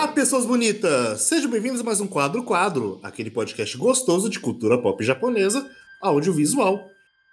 [0.00, 1.20] Olá, pessoas bonitas!
[1.20, 5.70] Sejam bem-vindos a mais um Quadro Quadro, aquele podcast gostoso de cultura pop japonesa,
[6.00, 6.80] audiovisual.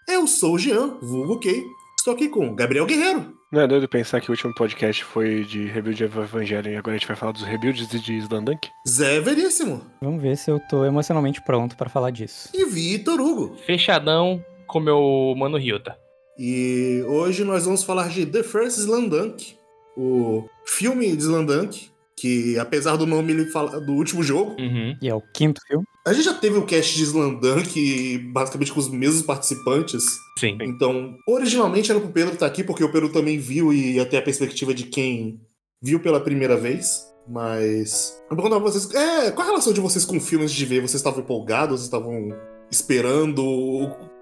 [0.05, 1.64] Eu sou o Jean, vulgo Kei,
[1.98, 3.34] estou aqui com Gabriel Guerreiro.
[3.54, 6.98] Não é doido pensar que o último podcast foi de rebuild de Evangelho e agora
[6.98, 8.68] a gente vai falar dos rebuilds de Slandunk?
[8.86, 9.81] Zé Veríssimo.
[10.02, 12.50] Vamos ver se eu tô emocionalmente pronto para falar disso.
[12.54, 13.56] E Vitor Hugo.
[13.66, 15.98] Fechadão com meu mano Ryota.
[16.38, 19.56] E hoje nós vamos falar de The First Slandunk,
[19.95, 24.98] o filme de Slandunk, que apesar do nome ele fala do último jogo, Uhum.
[25.02, 25.86] E é o quinto filme.
[26.06, 30.04] a gente já teve o cast de Slandunk basicamente com os mesmos participantes.
[30.40, 30.58] Sim.
[30.62, 34.18] Então, originalmente era pro Pedro estar aqui, porque o Pedro também viu e ia ter
[34.18, 35.40] a perspectiva de quem
[35.82, 37.06] viu pela primeira vez.
[37.30, 38.18] Mas.
[38.30, 38.94] Eu vou perguntar pra vocês.
[38.96, 40.80] É, qual a relação de vocês com filmes de ver?
[40.80, 41.81] Vocês estavam empolgados?
[41.81, 42.30] Vocês estavam
[42.72, 43.44] esperando?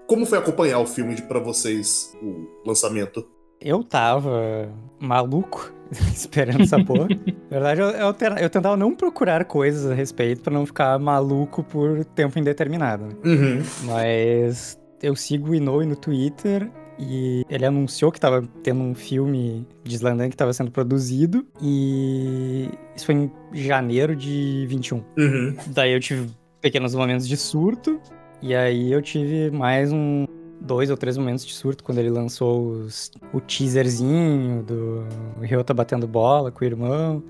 [0.08, 3.26] Como foi acompanhar o filme pra vocês, o lançamento?
[3.60, 4.68] Eu tava
[5.00, 5.72] maluco
[6.12, 7.08] esperando essa porra.
[7.50, 11.62] Na verdade, eu, eu, eu tentava não procurar coisas a respeito pra não ficar maluco
[11.62, 13.06] por tempo indeterminado.
[13.06, 13.14] né?
[13.24, 13.62] Uhum.
[13.84, 19.66] Mas eu sigo o Inoue no Twitter e ele anunciou que tava tendo um filme
[19.84, 25.02] de Slandan que tava sendo produzido e isso foi em janeiro de 21.
[25.18, 25.56] Uhum.
[25.68, 28.00] Daí eu tive pequenos momentos de surto.
[28.42, 30.26] E aí eu tive mais um.
[30.66, 35.04] Dois ou três momentos de surto quando ele lançou os- o teaserzinho do
[35.40, 37.22] Ryota batendo bola com o irmão.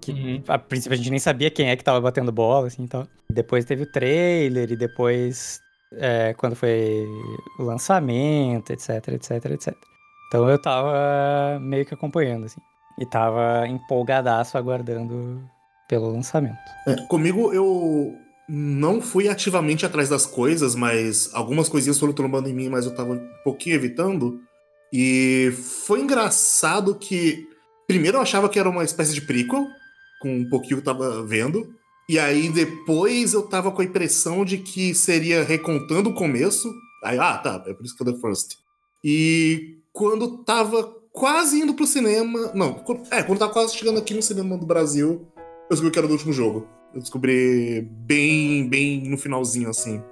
[0.00, 0.42] Que Uhum.
[0.48, 3.06] a princípio a gente nem sabia quem é que tava batendo bola, assim e tal.
[3.30, 5.60] Depois teve o trailer, e depois
[5.94, 7.06] é, quando foi
[7.58, 9.74] o lançamento, etc, etc, etc.
[10.28, 12.60] Então eu tava meio que acompanhando, assim.
[12.98, 15.40] E tava empolgadaço aguardando
[15.88, 16.58] pelo lançamento.
[16.86, 18.14] É, comigo eu
[18.48, 22.94] não fui ativamente atrás das coisas, mas algumas coisinhas foram trombando em mim, mas eu
[22.94, 24.40] tava um pouquinho evitando.
[24.92, 25.52] E
[25.86, 27.46] foi engraçado que.
[27.86, 29.66] Primeiro eu achava que era uma espécie de prequel,
[30.20, 31.74] com um pouquinho que eu tava vendo.
[32.08, 36.72] E aí depois eu tava com a impressão de que seria recontando o começo.
[37.04, 38.56] Aí, ah, tá, é por isso que é The First.
[39.04, 42.52] E quando tava quase indo pro cinema.
[42.54, 46.08] Não, é, quando tava quase chegando aqui no cinema do Brasil, eu descobri que era
[46.08, 46.66] do último jogo.
[46.98, 50.02] Eu descobri bem, bem no finalzinho, assim.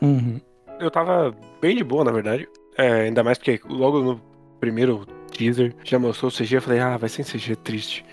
[0.00, 0.40] Uhum.
[0.78, 2.48] Eu tava bem de boa, na verdade.
[2.78, 4.20] É, ainda mais porque logo no
[4.60, 6.56] primeiro teaser já mostrou o CG.
[6.56, 8.04] Eu falei, ah, vai ser em CG triste.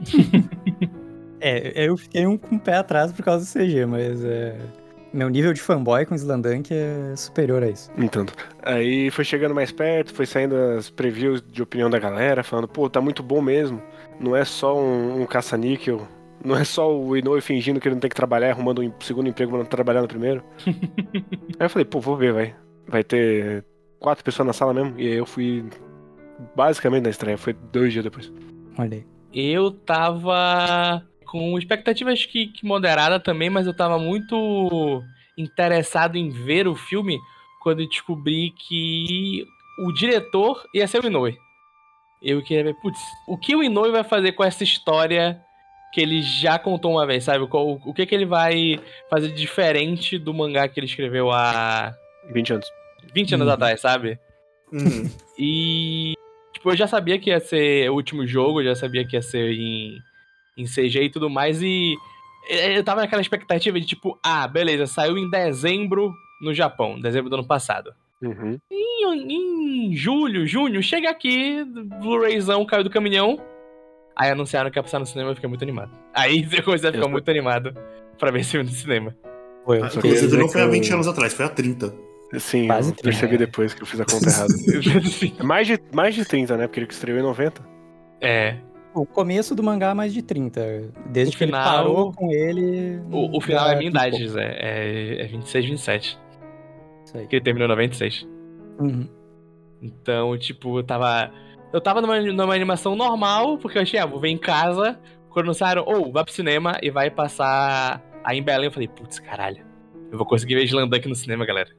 [1.44, 4.56] É, eu fiquei um com o pé atrás por causa do CG, mas é,
[5.12, 7.90] meu nível de fanboy com Slandank é superior a isso.
[7.96, 8.32] Nem tanto.
[8.62, 12.88] Aí foi chegando mais perto, foi saindo as previews de opinião da galera, falando, pô,
[12.88, 13.82] tá muito bom mesmo.
[14.20, 16.06] Não é só um, um caça-níquel.
[16.44, 19.28] Não é só o Inoue fingindo que ele não tem que trabalhar, arrumando um segundo
[19.28, 20.42] emprego pra não trabalhar no primeiro.
[20.66, 22.54] aí eu falei, pô, vou ver, vai.
[22.88, 23.64] Vai ter
[24.00, 24.98] quatro pessoas na sala mesmo.
[24.98, 25.64] E aí eu fui
[26.56, 28.32] basicamente na estreia, foi dois dias depois.
[28.76, 29.06] Olha aí.
[29.32, 35.02] Eu tava com expectativas que, que moderada também, mas eu tava muito
[35.38, 37.18] interessado em ver o filme
[37.62, 39.46] quando descobri que
[39.78, 41.38] o diretor ia ser o Inoue.
[42.20, 45.40] Eu queria ver, putz, o que o Inoue vai fazer com essa história
[45.92, 47.46] que ele já contou uma vez, sabe?
[47.46, 48.80] Qual- O que que ele vai
[49.10, 51.94] fazer de diferente do mangá que ele escreveu há
[52.32, 52.66] 20 anos.
[53.14, 53.52] 20 anos Uhum.
[53.52, 54.18] atrás, sabe?
[54.72, 55.10] Uhum.
[55.38, 56.14] E.
[56.54, 59.22] Tipo, eu já sabia que ia ser o último jogo, eu já sabia que ia
[59.22, 59.98] ser em,
[60.56, 61.96] em CG e tudo mais, e
[62.48, 67.34] eu tava naquela expectativa de tipo, ah, beleza, saiu em dezembro no Japão, dezembro do
[67.36, 67.92] ano passado.
[68.22, 68.58] Uhum.
[68.70, 69.32] Em,
[69.90, 71.64] em julho, junho, chega aqui,
[72.00, 73.38] Blu-rayzão caiu do caminhão.
[74.16, 75.90] Aí anunciaram que ia passar no cinema eu fiquei muito animado.
[76.14, 77.74] Aí eu comecei a ficar Eu- muito animado
[78.18, 79.14] pra ver esse filme no cinema.
[79.64, 81.48] Foi, eu Ah, fiquei- Inclusive, não que foi há eu- 20 anos atrás, foi há
[81.48, 81.94] 30.
[82.38, 83.38] Sim, Quase eu 30, percebi é.
[83.38, 84.52] depois que eu fiz a conta errada.
[85.38, 86.66] É mais de, mais de 30, né?
[86.66, 87.62] Porque ele estreou em 90.
[88.20, 88.56] é.
[88.94, 90.60] O começo do mangá é mais de 30.
[91.06, 93.00] Desde O que final- ele parou com ele.
[93.10, 94.44] O, o final é a minha idade, Zé.
[94.60, 96.18] É, é 26, 27.
[97.06, 97.26] Isso aí.
[97.26, 98.28] Que ele terminou em 96.
[98.78, 99.08] Uhum.
[99.80, 101.30] Então, tipo, eu tava.
[101.72, 104.98] Eu tava numa, numa animação normal, porque eu achei, ah, vou ver em casa.
[105.30, 109.18] Quando anunciaram, ou vai pro cinema e vai passar aí em Belém, eu falei, putz,
[109.18, 109.64] caralho.
[110.10, 111.70] Eu vou conseguir ver Slandunk no cinema, galera.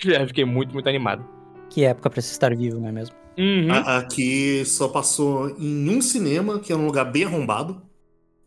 [0.04, 1.24] Eu fiquei muito, muito animado.
[1.68, 3.14] Que época pra se estar vivo, não é mesmo?
[3.36, 3.70] Uhum.
[3.72, 7.82] Aqui só passou em um cinema, que é um lugar bem arrombado.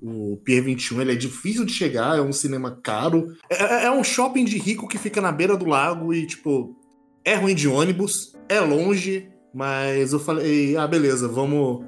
[0.02, 3.36] O Pier 21 ele é difícil de chegar, é um cinema caro.
[3.50, 6.76] É, é- é um shopping de rico que fica na beira do lago e, tipo,
[7.24, 11.86] é ruim de ônibus, é longe, mas eu falei, ah, beleza, vamos,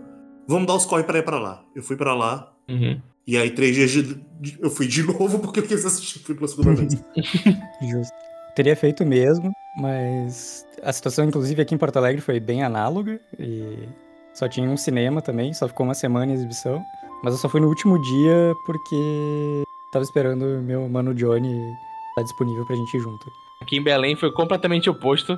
[0.48, 1.64] vamos dar os corre pra ir pra lá.
[1.76, 3.00] Eu fui pra lá, Uhum.
[3.28, 4.04] e aí três dias de,
[4.40, 6.94] de- eu fui de novo porque eu quis assistir fui pela segunda vez.
[7.82, 8.14] Justo.
[8.56, 13.90] Teria feito mesmo, mas a situação, inclusive, aqui em Porto Alegre foi bem análoga e
[14.34, 16.84] só tinha um cinema também, só ficou uma semana em exibição.
[17.24, 21.78] Mas eu só fui no último dia porque tava esperando o meu mano Johnny estar
[22.18, 23.26] tá disponível pra gente ir junto.
[23.62, 25.38] Aqui em Belém foi completamente oposto.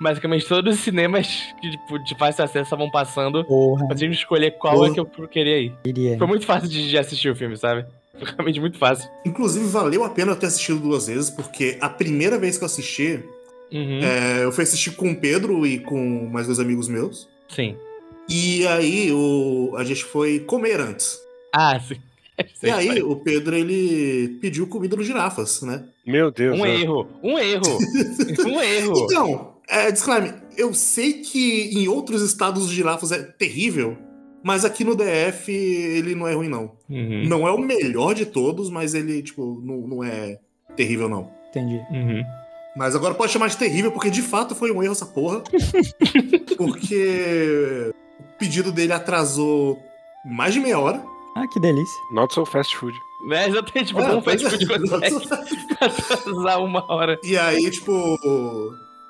[0.00, 1.26] Basicamente todos os cinemas
[1.60, 3.44] que tipo, de fácil acesso estavam passando.
[3.44, 3.86] Porra.
[3.90, 4.90] Eu tive que escolher qual Porra.
[4.90, 5.72] é que eu queria ir.
[5.84, 6.18] Iria.
[6.18, 7.86] Foi muito fácil de, de assistir o filme, sabe?
[8.18, 9.08] Foi realmente muito fácil.
[9.24, 12.66] Inclusive, valeu a pena eu ter assistido duas vezes, porque a primeira vez que eu
[12.66, 13.22] assisti,
[13.70, 14.00] Uhum.
[14.02, 17.28] é, eu fui assistir com o Pedro e com mais dois amigos meus.
[17.48, 17.76] Sim.
[18.28, 21.18] E aí o, a gente foi comer antes.
[21.52, 21.96] Ah, sim.
[22.62, 25.84] E aí o Pedro ele pediu comida no girafas, né?
[26.06, 26.56] Meu Deus.
[26.56, 26.80] Um né?
[26.82, 27.78] erro, um erro,
[28.46, 29.06] um erro.
[29.10, 29.54] Então,
[29.86, 33.96] é, disclaimer, eu sei que em outros estados os girafas é terrível,
[34.42, 36.72] mas aqui no DF ele não é ruim, não.
[36.88, 37.24] Uhum.
[37.26, 40.38] Não é o melhor de todos, mas ele, tipo, não, não é
[40.76, 41.30] terrível, não.
[41.50, 41.80] Entendi.
[41.90, 42.22] Uhum.
[42.76, 45.42] Mas agora pode chamar de terrível, porque de fato foi um erro essa porra.
[46.56, 47.90] porque
[48.20, 49.78] o pedido dele atrasou
[50.24, 51.02] mais de meia hora.
[51.36, 52.00] Ah, que delícia.
[52.12, 52.94] Not so fast food.
[53.32, 54.56] É, exatamente, tipo, É, como faz pois é.
[54.56, 55.16] food consegue
[55.80, 57.18] atrasar uma hora.
[57.24, 57.92] E aí, tipo,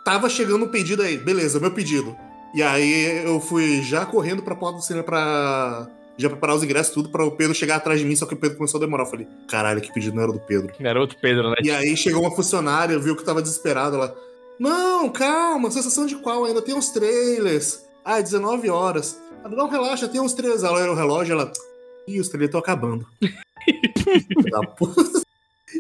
[0.08, 2.16] tava chegando o pedido aí, beleza, meu pedido.
[2.55, 6.94] E aí eu fui já correndo pra porta do cinema pra já preparar os ingressos,
[6.94, 9.05] tudo, pra o Pedro chegar atrás de mim, só que o Pedro começou a demorar.
[9.05, 10.72] Eu falei, caralho, que pedido não era do Pedro.
[10.81, 11.56] Garoto Pedro, né?
[11.62, 14.16] E aí chegou uma funcionária, viu que eu tava desesperado, ela,
[14.58, 17.84] não, calma, sensação de qual ainda tem uns trailers.
[18.02, 19.20] Ah, 19 horas.
[19.44, 20.62] Ela, não, relaxa, tem uns trailers.
[20.62, 21.52] Ela olha o relógio, ela,
[22.08, 23.06] ih, os trailers estão acabando.
[24.50, 25.20] Da puta.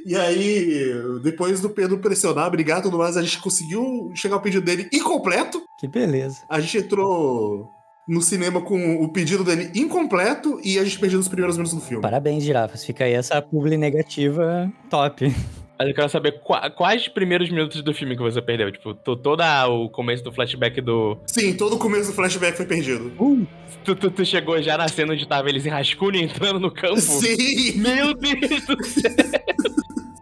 [0.04, 0.92] E aí,
[1.22, 4.88] depois do Pedro pressionar, brigar e tudo mais, a gente conseguiu chegar ao pedido dele
[4.92, 5.62] incompleto.
[5.78, 6.38] Que beleza.
[6.48, 7.70] A gente entrou
[8.06, 11.80] no cinema com o pedido dele incompleto e a gente perdeu os primeiros minutos do
[11.84, 12.02] filme.
[12.02, 12.84] Parabéns, girafas.
[12.84, 15.32] Fica aí essa publi negativa top.
[15.78, 18.72] Mas eu quero saber qua- quais primeiros minutos do filme que você perdeu.
[18.72, 19.40] Tipo, to- todo
[19.70, 21.16] o começo do flashback do.
[21.26, 23.12] Sim, todo o começo do flashback foi perdido.
[23.18, 23.46] Uh,
[23.84, 27.00] Tu, tu- tu chegou já na cena onde tava eles em rascunho entrando no campo?
[27.00, 29.12] Sim, Meu Deus do céu!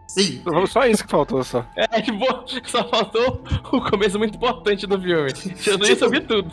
[0.07, 0.41] sim.
[0.67, 1.65] Só isso que faltou, só.
[1.75, 2.17] É, tipo,
[2.65, 5.31] só faltou o começo muito importante do filme.
[5.65, 6.51] Eu não ia Tipo, saber tudo.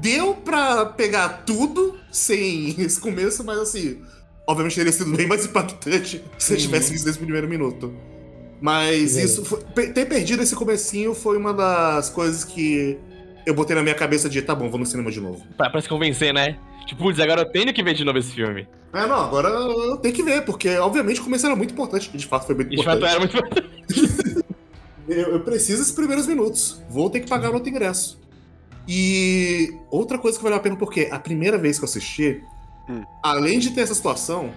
[0.00, 4.00] Deu pra pegar tudo sem esse começo, mas assim,
[4.46, 7.92] obviamente teria sido bem mais impactante se eu tivesse visto esse primeiro minuto.
[8.60, 9.24] Mas Sim.
[9.24, 9.60] isso, foi-
[9.92, 12.96] ter perdido esse comecinho foi uma das coisas que
[13.44, 15.44] eu botei na minha cabeça de, tá bom, vou no cinema de novo.
[15.56, 16.56] Pra, pra se convencer, né?
[16.86, 18.66] Tipo, putz, agora eu tenho que ver de novo esse filme.
[18.92, 22.26] É, não, agora eu tenho que ver, porque obviamente o começo era muito importante, de
[22.26, 23.10] fato foi muito E de fato importante.
[23.10, 24.42] era muito importante.
[25.08, 26.80] Eu, eu preciso desses primeiros minutos.
[26.88, 28.20] Vou ter que pagar o outro ingresso.
[28.88, 32.40] E outra coisa que valeu a pena, porque a primeira vez que eu assisti,
[32.88, 33.02] Hum.
[33.22, 34.52] além de ter essa situação,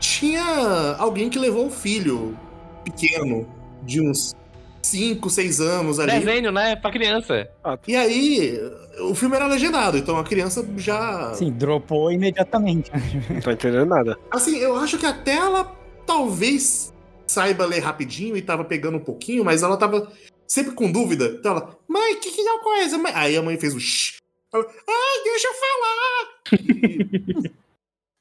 [0.00, 2.36] tinha alguém que levou um filho
[2.84, 3.46] pequeno,
[3.84, 4.34] de uns
[4.82, 6.12] 5, 6 anos ali.
[6.12, 6.76] Desenho, né?
[6.76, 7.48] Pra criança.
[7.86, 8.60] E aí,
[9.00, 11.32] o filme era legendado, então a criança já.
[11.34, 12.90] sim, dropou imediatamente.
[13.30, 14.18] Não tô entendendo nada.
[14.30, 15.64] Assim, eu acho que até ela
[16.06, 16.92] talvez
[17.26, 20.10] saiba ler rapidinho e tava pegando um pouquinho, mas ela tava
[20.46, 21.36] sempre com dúvida.
[21.38, 22.98] Então ela, mãe, que que é uma coisa?
[22.98, 23.12] Mãe?
[23.14, 24.16] Aí a mãe fez um shh.
[24.52, 27.52] Ela, ai, deixa eu falar!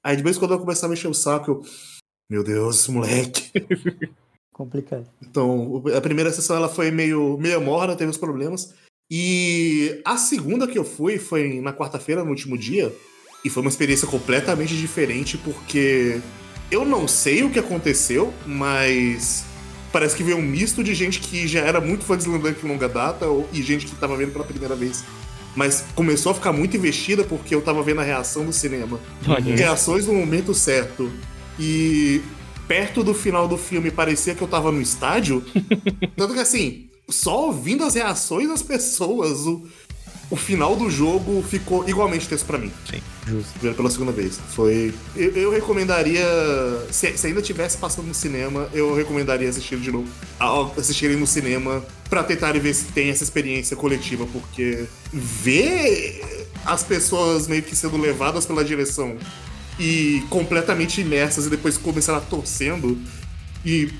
[0.04, 1.62] Aí depois quando ela começava a mexer o saco, eu,
[2.30, 3.52] meu Deus, moleque.
[4.62, 5.06] Complicado.
[5.28, 8.76] Então, a primeira sessão ela foi meio, meio morna, teve os problemas.
[9.10, 12.94] E a segunda que eu fui foi na quarta-feira, no último dia.
[13.44, 16.22] E foi uma experiência completamente diferente, porque
[16.70, 19.46] eu não sei o que aconteceu, mas
[19.92, 22.70] parece que veio um misto de gente que já era muito fã de Slamdunk em
[22.70, 25.04] longa data ou- e gente que tava vendo pela primeira vez.
[25.56, 29.00] Mas começou a ficar muito investida porque eu tava vendo a reação do cinema
[29.56, 31.12] reações no momento certo.
[31.60, 32.22] E
[32.72, 35.44] perto do final do filme parecia que eu tava no estádio.
[36.16, 39.68] Tanto que assim, só ouvindo as reações das pessoas, o,
[40.30, 42.72] o final do jogo ficou igualmente tenso pra mim.
[43.28, 43.60] Justo.
[43.60, 44.40] Ver pela segunda vez.
[44.56, 44.94] Foi.
[45.18, 46.26] Eu, eu recomendaria.
[46.90, 50.08] Se, se ainda tivesse passando no cinema, eu recomendaria assistir de novo.
[50.78, 57.50] Assistirem no cinema pra tentarem ver se tem essa experiência coletiva, porque ver as pessoas
[57.50, 59.18] meio que sendo levadas pela direção
[59.82, 63.02] e completamente imersas e depois começar a torcendo
[63.66, 63.92] e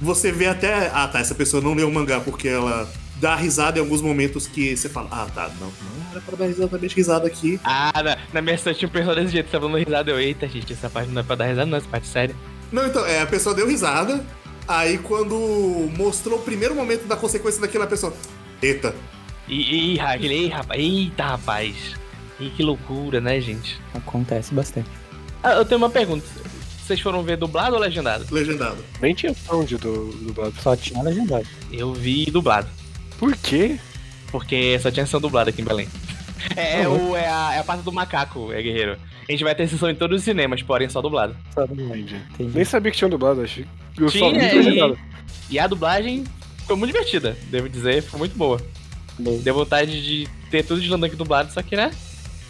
[0.00, 0.90] você vê até.
[0.94, 4.46] Ah, tá, essa pessoa não leu o mangá porque ela dá risada em alguns momentos
[4.46, 7.60] que você fala, ah, tá, não, não era pra dar exatamente risada aqui.
[7.62, 10.10] Ah, na, na minha cidade tinha um personagem desse jeito, você tava dando risada.
[10.10, 12.36] Eu, eita, gente, essa parte não é pra dar risada, não, essa parte é séria.
[12.72, 14.24] Não, então, é, a pessoa deu risada.
[14.66, 15.36] Aí quando
[15.98, 18.14] mostrou o primeiro momento da consequência daquela pessoa.
[18.62, 18.94] Eita.
[19.46, 21.76] E, e, ei, rapaz, eita, rapaz.
[22.38, 23.78] E que loucura, né, gente?
[23.92, 24.99] Acontece bastante.
[25.42, 26.26] Ah, eu tenho uma pergunta.
[26.84, 28.26] Vocês foram ver dublado ou legendado?
[28.30, 28.84] Legendado.
[29.00, 30.54] Nem tinha sound do dublado.
[30.60, 31.46] Só tinha legendado.
[31.70, 32.68] Eu vi dublado.
[33.18, 33.78] Por quê?
[34.32, 35.88] Porque só tinha ação dublada aqui em Belém.
[36.56, 37.10] É, Uhum.
[37.10, 38.96] o, é, a, é a parte do macaco, é guerreiro.
[39.28, 41.36] A gente vai ter sessão em todos os cinemas, porém só dublado.
[41.54, 41.94] Só dublado.
[41.96, 42.16] Entendi.
[42.34, 42.50] Entendi.
[42.56, 43.66] Nem sabia que tinha dublado, achei.
[43.96, 44.98] Eu só Tinha, vi legendado.
[45.50, 46.24] e, e a dublagem
[46.66, 48.60] foi muito divertida, devo dizer, foi muito boa.
[49.18, 51.90] Bem, Deu vontade de ter tudo de Slandunk dublado, só que, né?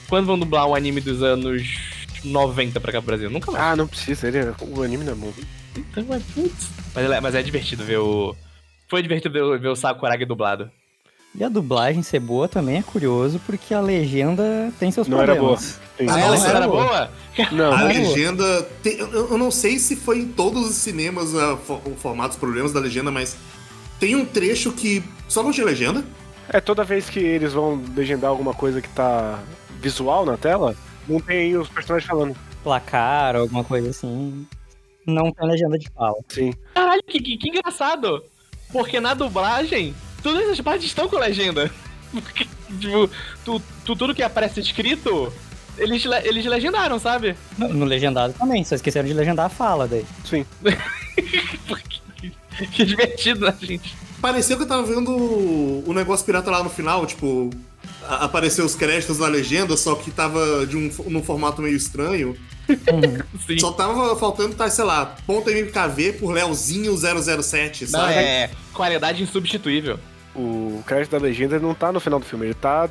[0.09, 3.31] Quando vão dublar um anime dos anos 90 pra cá pro Brasil?
[3.31, 3.65] Nunca mais.
[3.65, 5.33] Ah, não precisa, ele é- o anime não é bom.
[5.77, 6.69] Então, é putz.
[6.95, 8.35] Mas, é- mas é divertido ver o.
[8.89, 10.71] Foi divertido ver, o- ver o Sakuragi dublado.
[11.33, 15.33] E a dublagem ser boa também é curioso, porque a legenda tem seus Não era
[15.37, 15.79] problemas.
[15.81, 17.11] Ah, Ah, não, ela não era era boa?
[17.53, 17.87] Não, A não.
[17.87, 18.63] legenda.
[18.83, 22.31] tem- eu, eu não sei se foi em todos os cinemas ah, fo- o formato,
[22.31, 23.37] os problemas da legenda, mas
[24.01, 26.05] tem um trecho que só não tinha legenda.
[26.53, 29.39] é toda vez que eles vão legendar alguma coisa que tá
[29.81, 30.75] visual na tela,
[31.09, 32.37] não tem os personagens falando.
[32.63, 34.47] Placar, alguma coisa assim.
[35.07, 36.17] Não tem legenda de fala.
[36.29, 36.53] Sim.
[36.75, 38.23] Caralho, que, que, que engraçado!
[38.73, 41.71] Porque na dublagem, todas essas partes estão com legenda.
[42.13, 42.45] Porque,
[42.79, 43.11] tipo,
[43.45, 45.33] tu, tu- tudo que aparece escrito,
[45.79, 47.35] eles, le- eles legendaram, sabe?
[47.59, 50.05] No, no legendado também, só esqueceram de legendar a fala daí.
[50.25, 50.45] Sim.
[51.67, 52.01] Porque,
[52.73, 53.95] que divertido, né, gente?
[54.21, 57.51] Pareceu que eu tava vendo o negócio pirata lá no final, tipo.
[58.17, 62.37] Apareceu os créditos na legenda, só que tava de um, num formato meio estranho.
[63.47, 63.59] Sim.
[63.59, 68.15] Só tava faltando, tá, sei lá, ponto MKV por Leozinho 007, Não, sabe?
[68.15, 69.99] é qualidade insubstituível.
[70.35, 72.89] O crédito da legenda não tá no final do filme, ele tá.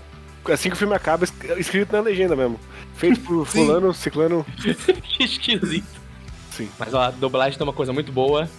[0.52, 2.60] Assim que o filme acaba, es- escrito na legenda mesmo.
[2.96, 3.66] Feito por Sim.
[3.66, 4.46] fulano, ciclano.
[5.04, 5.88] que esquisito.
[6.52, 6.68] Sim.
[6.78, 8.50] Mas ó, a dublagem tem uma coisa muito boa.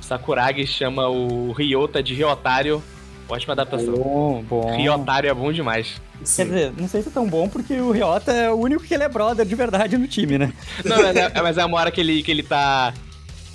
[0.00, 2.82] Sakuragi chama o Ryota de Ryotário.
[3.30, 3.94] Ótima adaptação.
[3.94, 4.76] Bom, bom.
[4.76, 6.00] Ryotário é bom demais.
[6.18, 6.44] Quer Sim.
[6.46, 9.04] dizer, não sei se é tão bom, porque o Ryota é o único que ele
[9.04, 10.52] é brother de verdade no time, né?
[10.84, 12.92] Não, mas é, mas é uma hora que ele, que ele tá,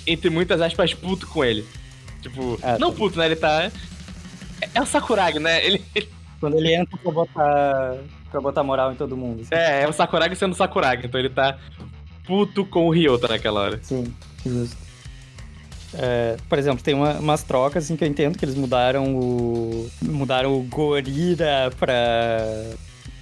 [0.06, 1.66] entre muitas aspas, puto com ele.
[2.22, 2.96] Tipo, Ah, não tá.
[2.96, 3.26] puto, né?
[3.26, 3.70] Ele tá.
[4.60, 5.64] É, é o Sakuragi, né?
[5.64, 6.08] Ele, ele-
[6.40, 7.94] Quando ele entra pra botar,
[8.30, 9.42] pra botar moral em todo mundo.
[9.42, 9.54] assim.
[9.54, 11.06] é, é o Sakuragi sendo o Sakuragi.
[11.06, 11.58] Então ele tá
[12.26, 13.78] puto com o Ryota naquela hora.
[13.82, 14.04] Sim,
[14.44, 14.85] justo.
[15.98, 19.88] É, por exemplo, tem uma- umas trocas assim, que eu entendo que eles mudaram o.
[20.02, 21.96] Mudaram o Gorira pra.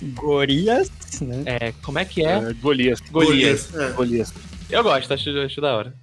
[0.02, 0.90] Gorias,
[1.20, 1.42] né?
[1.46, 2.32] É, como é que é?
[2.38, 3.00] É, Golias.
[3.10, 3.74] Golias.
[3.74, 3.90] É.
[3.92, 4.34] Golias.
[4.68, 5.94] Eu gosto, acho, acho da hora.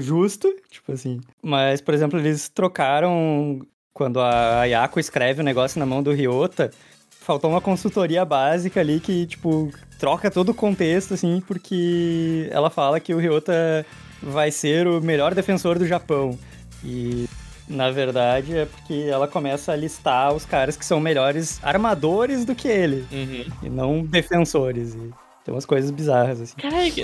[0.00, 1.20] Justo, tipo assim.
[1.42, 3.60] Mas, por exemplo, eles trocaram.
[3.92, 6.70] Quando a Ayako escreve o negócio na mão do Ryota,
[7.10, 12.98] faltou uma consultoria básica ali que, tipo, troca todo o contexto, assim, porque ela fala
[13.00, 13.84] que o Ryota
[14.22, 16.38] vai ser o melhor defensor do Japão.
[16.84, 17.26] E,
[17.68, 22.54] na verdade, é porque ela começa a listar os caras que são melhores armadores do
[22.54, 23.44] que ele, Uhum.
[23.62, 24.94] e não defensores.
[24.94, 25.10] E
[25.44, 26.54] tem umas coisas bizarras, assim.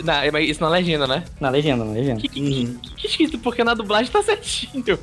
[0.05, 1.25] Na- mas isso na legenda, né?
[1.41, 2.21] Na legenda, na legenda.
[2.21, 4.99] Que, que, que, que esquisito, porque na dublagem tá certinho.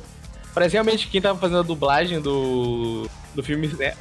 [0.54, 3.94] Parece realmente que quem tava fazendo a dublagem do, do filme é,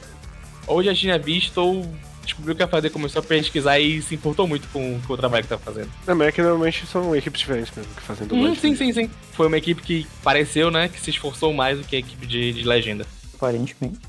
[0.67, 1.84] ou já tinha visto ou
[2.24, 5.18] descobriu o que ia fazer, começou a pesquisar e se importou muito com, com o
[5.18, 5.89] trabalho que tava fazendo.
[6.08, 8.56] Não, mas é que normalmente são equipes diferentes mesmo que fazem Hum, dublagem.
[8.56, 9.10] sim, sim, sim.
[9.34, 12.53] Foi uma equipe que pareceu, né, que se esforçou mais do que a equipe de,
[12.53, 13.06] de legenda.
[13.36, 14.00] Aparentemente.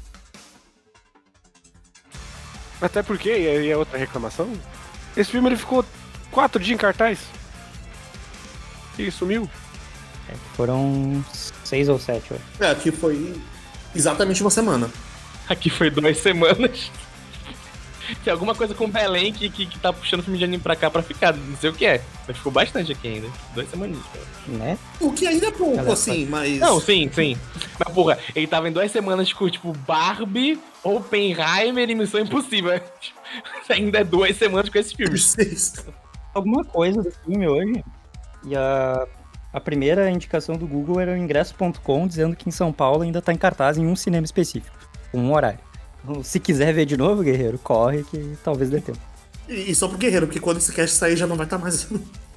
[2.80, 4.52] Até porque, e aí é outra reclamação,
[5.16, 5.84] esse filme ele ficou
[6.30, 7.20] quatro dias em cartaz.
[8.98, 9.48] E sumiu.
[10.56, 11.24] Foram
[11.64, 12.42] seis ou sete, acho.
[12.62, 13.34] É, aqui foi
[13.94, 14.90] exatamente uma semana.
[15.48, 16.90] Aqui foi duas semanas.
[18.22, 20.74] Tem alguma coisa com Belém que, que, que tá puxando o filme de anime pra
[20.76, 22.00] cá pra ficar, não sei o que é.
[22.26, 23.28] Mas ficou bastante aqui ainda.
[23.54, 23.98] Duas semanas.
[24.46, 24.78] Né?
[25.00, 26.58] O que ainda é pouco, Ela assim, mas.
[26.58, 27.36] Não, sim, sim.
[27.78, 32.80] Mas, porra, ele tava em duas semanas com, tipo, Barbie, Oppenheimer e Missão Impossível.
[33.68, 35.22] Ainda é duas semanas com esses filmes.
[35.24, 35.84] Vocês-
[36.34, 37.84] Alguma coisa do filme hoje.
[38.44, 39.06] E a,
[39.52, 43.32] a primeira indicação do Google era o ingresso.com dizendo que em São Paulo ainda tá
[43.32, 44.76] em cartaz em um cinema específico.
[45.10, 45.60] Com um horário.
[46.22, 48.98] Se quiser ver de novo, guerreiro, corre que talvez dê tempo.
[49.48, 51.88] E, e só pro Guerreiro, porque quando esse cast sair já não vai estar mais.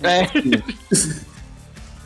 [0.02, 0.28] É.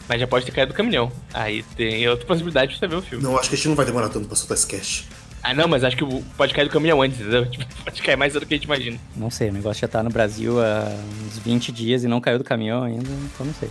[0.07, 1.11] Mas já pode ter caído do caminhão.
[1.33, 3.23] Aí tem outra possibilidade de você ver o filme.
[3.23, 5.07] Não, acho que a gente não vai demorar tanto pra soltar esse cast.
[5.43, 6.05] Ah, não, mas acho que
[6.37, 7.45] pode cair do caminhão antes, entendeu?
[7.49, 8.99] Tipo, pode cair mais do que a gente imagina.
[9.15, 10.85] Não sei, o negócio já tá no Brasil há
[11.25, 13.69] uns 20 dias e não caiu do caminhão ainda, então não sei.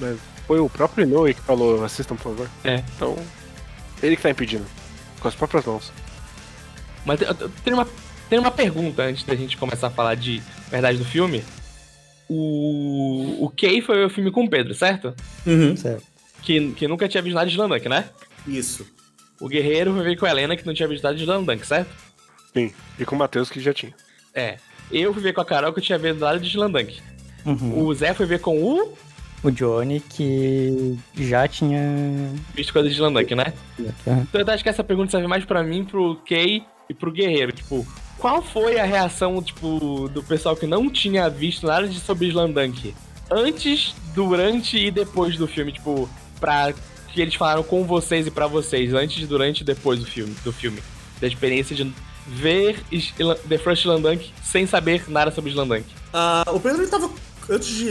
[0.00, 2.50] Mas foi o próprio Inoue que falou, assistam por favor.
[2.64, 2.82] É.
[2.96, 3.16] Então,
[4.02, 4.64] ele que tá impedindo.
[5.20, 5.92] Com as próprias mãos.
[7.04, 7.20] Mas
[7.62, 7.88] tem, uma,
[8.28, 11.44] tem uma pergunta antes da gente começar a falar de verdade do filme.
[12.28, 15.14] O, o Kay foi o filme com o Pedro, certo?
[15.46, 15.76] Uhum.
[15.76, 16.02] Certo.
[16.42, 18.08] Que, que nunca tinha visto nada de Slandunk, né?
[18.46, 18.86] Isso.
[19.40, 21.90] O Guerreiro foi ver com a Helena, que não tinha visto nada de Slandunk, certo?
[22.54, 22.72] Sim.
[22.98, 23.92] E com o Matheus que já tinha.
[24.34, 24.56] É.
[24.90, 27.00] Eu fui ver com a Carol, que eu tinha visto nada de Slandunk.
[27.44, 27.84] Uhum.
[27.84, 28.94] O Zé foi ver com o...
[29.42, 31.78] O Johnny que já tinha.
[32.54, 33.52] Visto coisa de Slandunk, né?
[33.78, 33.92] Uhum.
[34.22, 37.52] Então eu acho que essa pergunta serve mais pra mim, pro Kay e pro Guerreiro.
[37.52, 37.86] Tipo,
[38.18, 42.94] qual foi a reação, tipo, do pessoal que não tinha visto nada de sobre Slandunk?
[43.30, 46.08] Antes, durante e depois do filme, tipo,
[46.40, 46.72] pra
[47.12, 50.52] que eles falaram com vocês e pra vocês, antes, durante e depois do filme, do
[50.52, 50.82] filme.
[51.20, 51.92] Da experiência de
[52.26, 52.82] ver
[53.48, 55.84] The First Slandunk sem saber nada sobre Slandunk.
[56.12, 57.08] Ah, o Pedro ele tava.
[57.48, 57.86] Antes de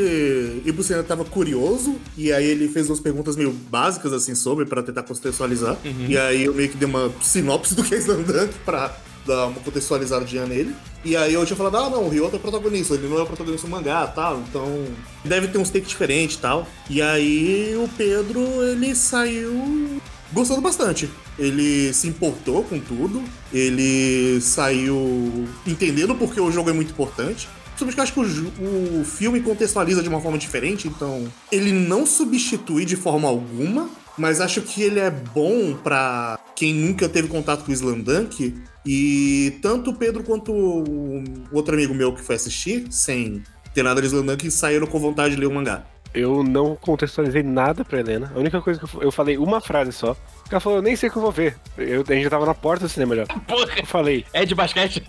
[0.66, 4.66] ir pro cinema, tava curioso, e aí ele fez umas perguntas meio básicas, assim, sobre,
[4.66, 5.78] pra tentar contextualizar.
[6.08, 8.96] E aí eu meio que dei uma sinopse do que é Slandunk pra
[9.26, 10.76] dar uma contextualizadinha nele.
[11.06, 13.24] E aí eu tinha falado, ah, não, o Ryota é o protagonista, ele não é
[13.24, 14.86] o protagonista do mangá tal, então
[15.24, 16.68] deve ter uns takes diferentes e tal.
[16.90, 21.10] E aí o Pedro, ele saiu gostando bastante.
[21.38, 27.48] Ele se importou com tudo, ele saiu entendendo porque o jogo é muito importante.
[27.76, 31.72] Principalmente que eu acho que o, o filme contextualiza de uma forma diferente, então ele
[31.72, 37.28] não substitui de forma alguma, mas acho que ele é bom pra quem nunca teve
[37.28, 38.56] contato com o Slandunk.
[38.86, 43.42] E tanto o Pedro quanto o outro amigo meu que foi assistir, sem
[43.74, 45.84] ter nada de Slandunk, saíram com vontade de ler o mangá.
[46.14, 48.32] Eu não contextualizei nada pra Helena.
[48.36, 50.16] A única coisa que eu, eu falei uma frase só.
[50.52, 51.58] Ela falou, eu nem sei o que eu vou ver.
[51.76, 53.26] Eu, a gente já tava na porta do cinema já.
[53.26, 55.02] Porra, Eu falei, é de basquete?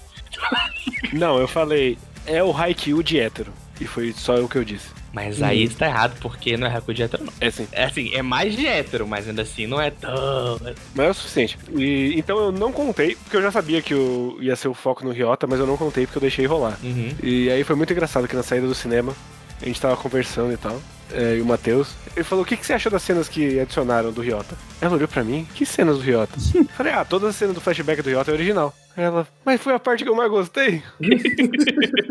[1.13, 3.53] não, eu falei, é o Haikyuu de hétero.
[3.81, 4.89] E foi só o que eu disse.
[5.15, 7.33] Mas aí isso tá errado, porque não é Haku de hétero, não.
[7.41, 7.69] É assim.
[7.71, 10.59] É assim, é mais de hétero, mas ainda assim não é tão.
[10.93, 11.57] Mas é o suficiente.
[11.73, 15.05] E, então eu não contei, porque eu já sabia que eu ia ser o foco
[15.05, 16.77] no Ryota, mas eu não contei porque eu deixei rolar.
[16.83, 17.15] Uhum.
[17.23, 19.15] E aí foi muito engraçado que na saída do cinema,
[19.61, 20.81] a gente tava conversando e tal.
[21.13, 24.13] é, e o Matheus, ele falou: O que, que você achou das cenas que adicionaram
[24.13, 24.57] do Ryota?
[24.81, 26.35] Ela olhou pra mim: Que cenas do Ryota?
[26.77, 28.75] Falei: Ah, todas as cenas do flashback do Ryota é original.
[28.97, 30.83] Ela, mas foi a parte que eu mais gostei.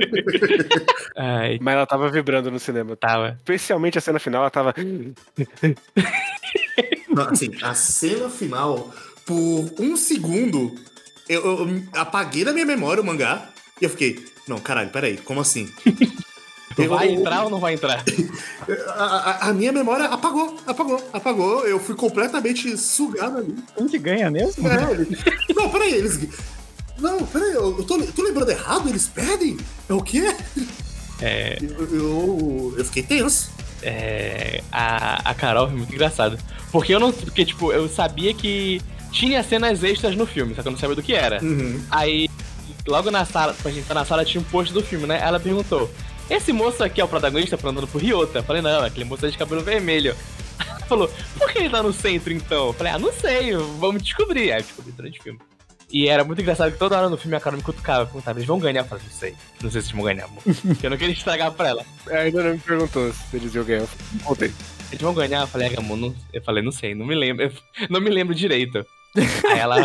[1.15, 2.95] Ai, Mas ela tava vibrando no cinema.
[2.95, 3.37] tava.
[3.39, 4.73] Especialmente a cena final, ela tava.
[7.09, 8.93] Não, assim, a cena final,
[9.25, 10.73] por um segundo,
[11.29, 13.49] eu, eu- eu apaguei da minha memória o mangá
[13.81, 15.71] e eu fiquei, não, caralho, peraí, como assim?
[16.77, 18.03] Eu- Vai entrar ou não vai entrar?
[18.95, 21.67] A, a- a minha memória apagou, apagou, apagou.
[21.67, 23.55] Eu fui completamente sugado ali.
[23.75, 24.67] Quem que ganha mesmo?
[24.67, 25.17] É, ele-
[25.55, 26.19] não, peraí, eles.
[26.97, 28.87] Não, peraí, eu tô, eu tô lembrando errado?
[28.87, 29.57] Eles perdem?
[29.89, 30.33] É o quê?
[31.21, 33.49] É, Eu, eu, eu fiquei tenso.
[33.81, 36.37] é, a, a Carol foi muito engraçado.
[36.71, 37.11] Porque eu não.
[37.11, 38.81] Porque, tipo, eu sabia que
[39.11, 41.43] tinha cenas extras no filme, só que eu não sabia do que era.
[41.43, 41.81] Uhum.
[41.91, 42.29] Aí,
[42.87, 45.19] logo na sala, pra gente entrar na sala, tinha um post do filme, né?
[45.21, 45.89] Ela perguntou:
[46.29, 48.39] Esse moço aqui é o protagonista andando pro Ryota?
[48.39, 50.15] Eu falei, não, aquele moço é de cabelo vermelho.
[50.59, 52.67] Ela falou, por que ele tá no centro então?
[52.67, 54.51] Eu falei, ah, não sei, vamos descobrir.
[54.51, 55.39] Aí eu descobri durante o filme.
[55.91, 58.47] E era muito engraçado que toda hora no filme a cara me cutucava, perguntava, eles
[58.47, 58.81] vão ganhar?
[58.81, 60.41] Eu falei, não sei, não sei se eles vão ganhar, amor.
[60.65, 61.85] Porque eu não queria estragar pra ela.
[62.09, 63.81] Ainda não me perguntou se eles iam ganhar.
[63.81, 63.89] Eu
[64.23, 64.51] Contei.
[64.91, 65.41] Eles vão ganhar?
[65.41, 66.15] Eu falei, ah, amor, não...
[66.33, 67.51] eu falei, não sei, não me lembro, eu
[67.91, 68.83] não me lembro direito.
[69.15, 69.75] aí, ela,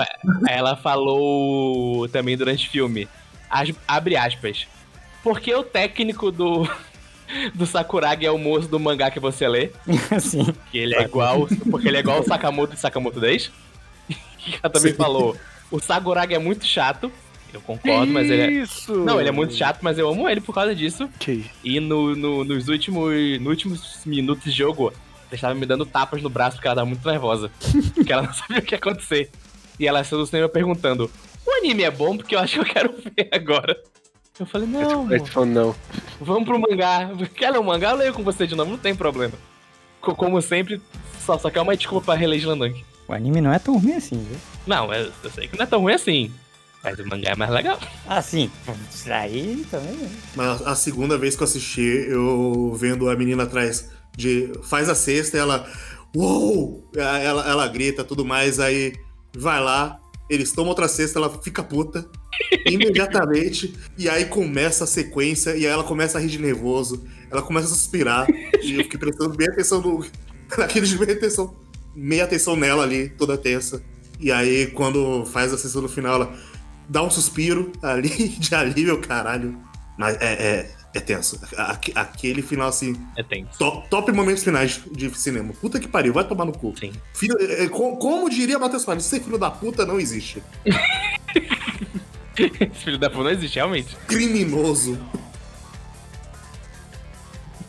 [0.49, 3.07] aí ela falou também durante o filme,
[3.51, 4.67] as- abre aspas,
[5.29, 6.67] porque o técnico do,
[7.55, 9.71] do Sakuragi é o moço do mangá que você lê,
[10.11, 10.47] Assim.
[10.71, 13.51] que ele é igual, porque ele é igual o Sakamoto de Sakamoto 10.
[14.39, 14.97] Que ela também Sim.
[14.97, 15.37] falou,
[15.71, 17.13] o Sakuragi é muito chato,
[17.53, 18.51] eu concordo, mas ele é...
[18.63, 18.95] Isso!
[19.05, 21.09] Não, ele é muito chato, mas eu amo ele por causa disso.
[21.19, 24.89] Que E no, no- nos últimos, nos últimos minutos de jogo,
[25.27, 27.51] ela estava me dando tapas no braço porque ela tava muito nervosa.
[27.95, 29.31] porque ela não sabia o que ia acontecer.
[29.79, 31.11] E ela saiu do cinema perguntando:
[31.47, 32.17] O anime é bom?
[32.17, 33.77] Porque eu acho que eu quero ver agora.
[34.39, 35.75] Eu falei: Não, amor, tu falou, não.
[36.21, 37.11] vamos pro mangá.
[37.35, 37.91] Quer ler o mangá?
[37.91, 39.35] Eu leio com você de novo, não tem problema.
[40.01, 40.81] Co- Como sempre,
[41.25, 42.85] só, só que é uma desculpa pra reler Slandunk.
[43.09, 44.37] O anime não é tão ruim assim, viu?
[44.67, 46.33] Não, eu, eu sei que não é tão ruim assim.
[46.85, 47.79] Mas o mangá é mais legal.
[48.07, 48.49] Ah, sim.
[48.93, 49.95] Isso aí também.
[49.95, 50.11] né?
[50.37, 54.53] Mas a segunda vez que eu assisti, eu vendo a menina atrás de.
[54.63, 55.69] faz a cesta e ela.
[56.15, 56.89] Uou!
[56.97, 58.95] Ela, ela grita tudo mais, aí
[59.37, 59.99] vai lá,
[60.29, 62.09] eles tomam outra cesta, ela fica puta
[62.67, 67.43] imediatamente, e aí começa a sequência, e aí ela começa a rir de nervoso, ela
[67.43, 68.27] começa a suspirar,
[68.63, 70.05] e eu fiquei prestando bem atenção no.
[70.57, 71.55] naquele de meia atenção,
[71.95, 73.83] meia atenção nela ali, toda tensa.
[74.21, 76.35] E aí, quando faz a sessão no final, ela
[76.89, 79.59] dá um suspiro ali de alívio, caralho.
[79.99, 81.39] Mas é, é, é tenso.
[81.57, 83.59] Aque- Aquele final, assim, É tenso.
[83.59, 85.53] top, top momentos finais de cinema.
[85.61, 86.75] Puta que pariu, vai tomar no cu.
[86.79, 86.93] Sim.
[87.15, 90.43] Filho, é, é, co- como diria Matheus Fares, ser filho da puta não existe.
[92.37, 93.97] Esse filho da puta não existe, realmente.
[94.07, 94.99] Criminoso.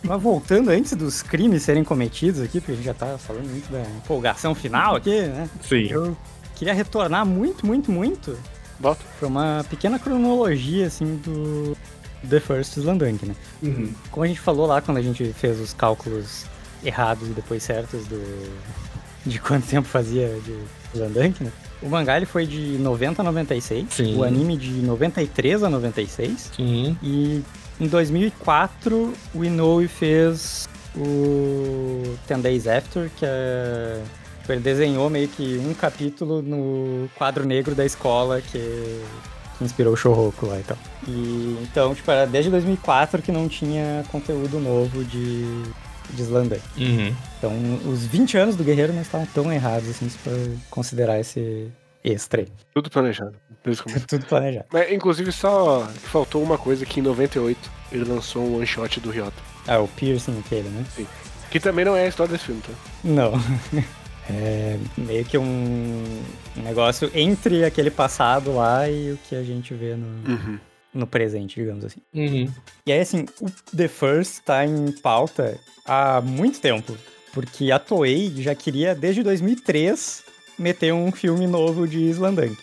[0.01, 3.69] Mas voltando antes dos crimes serem cometidos aqui, porque a gente já tá falando muito
[3.71, 5.49] da empolgação final aqui, né?
[5.61, 5.87] Sim.
[5.89, 6.17] Eu
[6.55, 8.37] queria retornar muito, muito, muito
[8.79, 9.03] Volta.
[9.19, 11.75] pra uma pequena cronologia, assim, do
[12.27, 13.35] The First Slandunk, né?
[14.11, 16.45] Como a gente falou lá quando a gente fez os cálculos
[16.83, 18.21] errados e depois certos do,
[19.25, 20.57] de quanto tempo fazia de
[20.93, 21.51] Slandunk, né?
[21.81, 24.17] O mangá ele foi de 90 a 96, Sim.
[24.17, 26.97] o anime de 93 a 96, Sim.
[27.01, 27.41] e
[27.79, 34.01] em 2004 o Inoue fez o Ten Days After, que é...
[34.49, 38.99] Ele desenhou meio que um capítulo no quadro negro da escola que
[39.61, 40.77] inspirou o Shouhoku lá e tal.
[41.07, 45.63] E, então, tipo, era desde 2004 que não tinha conteúdo novo de,
[46.11, 46.61] de Slandunk.
[46.77, 47.15] Uhum.
[47.37, 47.51] Então,
[47.85, 50.33] os 20 anos do Guerreiro não estavam tão errados, assim, se for
[50.69, 51.71] considerar esse
[52.03, 52.45] extra.
[52.73, 53.35] Tudo planejado.
[53.63, 54.07] desde o começo.
[54.07, 54.65] Tudo planejado.
[54.71, 59.09] Mas, inclusive, só faltou uma coisa que em 98 ele lançou um one shot do
[59.09, 59.41] Ryota.
[59.67, 60.85] Ah, o piercing aquele, né?
[61.51, 62.73] Que também não é a história desse filme, tá?
[63.03, 63.33] Não.
[64.31, 66.03] É meio que um,
[66.57, 70.59] negócio entre aquele passado lá e o que a gente vê no, Uhum.
[70.93, 71.99] no presente, digamos assim.
[72.13, 72.47] Uhum.
[72.85, 76.95] E aí, assim, o The First tá em pauta há muito tempo.
[77.33, 80.23] Porque a Toei já queria, desde 2003,
[80.57, 82.57] meter um filme novo de Slandunk.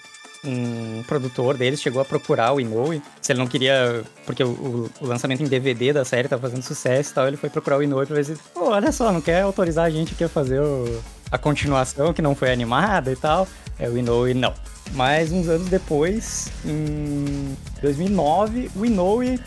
[0.44, 4.04] Um produtor deles chegou a procurar o Inoue, se ele não queria...
[4.24, 7.36] Porque o, o- o lançamento em DVD da série tava fazendo sucesso e tal, ele
[7.36, 8.34] foi procurar o Inoue pra ver se...
[8.54, 12.22] Pô, olha só, não quer autorizar a gente aqui a fazer o- a continuação, que
[12.22, 13.46] não foi animada e tal?
[13.78, 14.54] É, o Inoue, não.
[14.92, 19.38] Mas uns anos depois, em 2009, o Inoue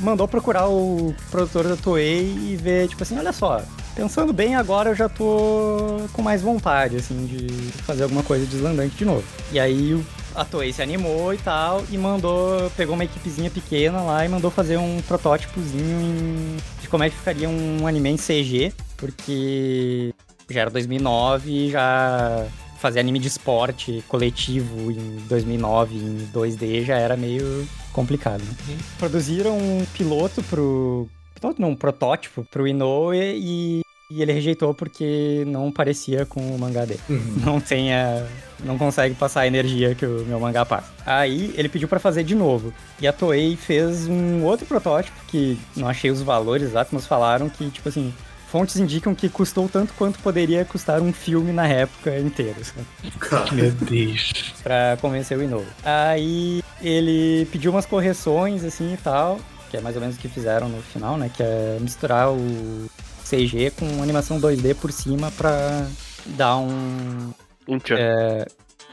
[0.00, 3.62] mandou procurar o produtor da Toei e ver, tipo assim, olha só,
[3.94, 7.46] pensando bem agora eu já tô com mais vontade, assim, de
[7.82, 9.24] fazer alguma coisa de Slandunk de novo.
[9.52, 14.24] E aí a Toei se animou e tal, e mandou, pegou uma equipezinha pequena lá
[14.24, 18.72] e mandou fazer um protótipozinho em- de como é que ficaria um anime em CG,
[18.96, 20.14] porque
[20.48, 22.46] já era 2009 e já
[22.78, 28.40] fazer anime de esporte coletivo em 2009 em 2D já era meio complicado.
[28.42, 28.78] né?
[28.98, 31.08] Produziram um piloto pro.
[31.38, 33.80] Piloto não, um protótipo pro Inoue e,
[34.10, 37.00] e ele rejeitou porque não parecia com o mangá dele.
[37.44, 38.26] Não tem a.
[38.64, 40.90] Não consegue passar a energia que o meu mangá passa.
[41.06, 42.72] Aí ele pediu pra fazer de novo.
[43.00, 47.48] E a Toei fez um outro protótipo que não achei os valores exatos, mas falaram
[47.48, 48.12] que, tipo assim,
[48.50, 52.56] fontes indicam que custou tanto quanto poderia custar um filme na época inteiro.
[52.64, 52.86] sabe?
[53.20, 54.54] Cara, Meu Deus.
[54.62, 55.66] pra convencer o Inoue.
[55.84, 59.38] Aí ele pediu umas correções assim e tal,
[59.70, 61.30] que é mais ou menos o que fizeram no final, né?
[61.34, 62.86] Que é misturar o
[63.28, 65.86] CG com animação 2D por cima pra
[66.26, 67.32] dar um
[67.68, 67.96] Um tchan.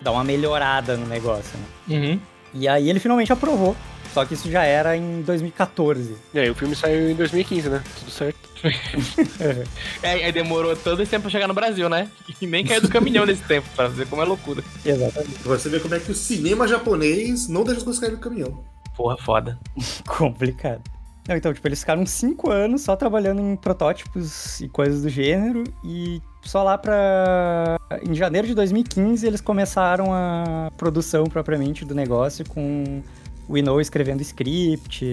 [0.01, 1.57] dar uma melhorada no negócio.
[1.87, 1.95] Né?
[1.95, 2.19] Uhum.
[2.53, 3.75] E aí ele finalmente aprovou.
[4.15, 6.15] Só que isso já era em 2014.
[6.33, 7.83] E aí o filme saiu em 2015, né?
[7.99, 8.45] Tudo certo.
[10.01, 12.09] É, aí demorou todo esse tempo pra chegar no Brasil, né?
[12.41, 14.63] E nem caiu do caminhão nesse tempo, pra ver como é loucura.
[14.85, 15.37] Exatamente.
[15.43, 18.63] você vê como é que o cinema japonês não deixa as coisas caírem no caminhão.
[18.95, 19.59] Porra, foda.
[20.07, 20.81] Complicado.
[21.27, 25.65] Não, então, tipo, eles ficaram cinco anos só trabalhando em protótipos e coisas do gênero,
[25.83, 27.77] e só lá pra.
[28.01, 33.01] Em janeiro de 2015 eles começaram a produção propriamente do negócio com
[33.47, 35.05] o Inoue escrevendo script,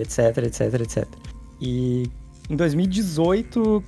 [0.00, 1.06] etc, etc, etc.
[1.60, 2.10] E
[2.48, 3.82] em 2018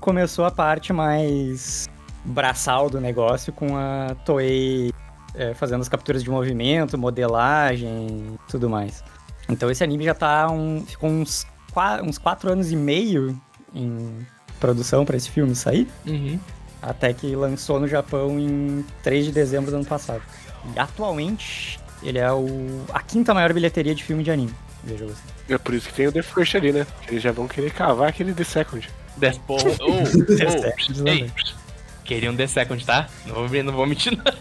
[0.00, 1.88] começou a parte mais
[2.24, 4.92] braçal do negócio com a Toei
[5.34, 9.02] é, fazendo as capturas de movimento, modelagem, tudo mais.
[9.48, 11.46] Então esse anime já tá um, ficou uns,
[12.04, 13.38] uns quatro anos e meio
[13.74, 14.26] em
[14.60, 16.38] produção pra esse filme sair, Uhum.
[16.82, 20.22] até que lançou no Japão em 3 de dezembro do ano passado.
[20.74, 24.54] E atualmente ele é o, a quinta maior bilheteria de filme de anime.
[24.84, 25.20] Veja você.
[25.54, 26.86] É por isso que tem o The First ali, né?
[27.08, 28.88] Eles já vão querer cavar aquele The Second.
[29.18, 29.70] The porra.
[29.80, 31.08] Oh, Second, oh.
[31.08, 31.30] Ei,
[32.04, 33.08] queriam The Second, tá?
[33.26, 34.38] Não vou, não vou mentir, não.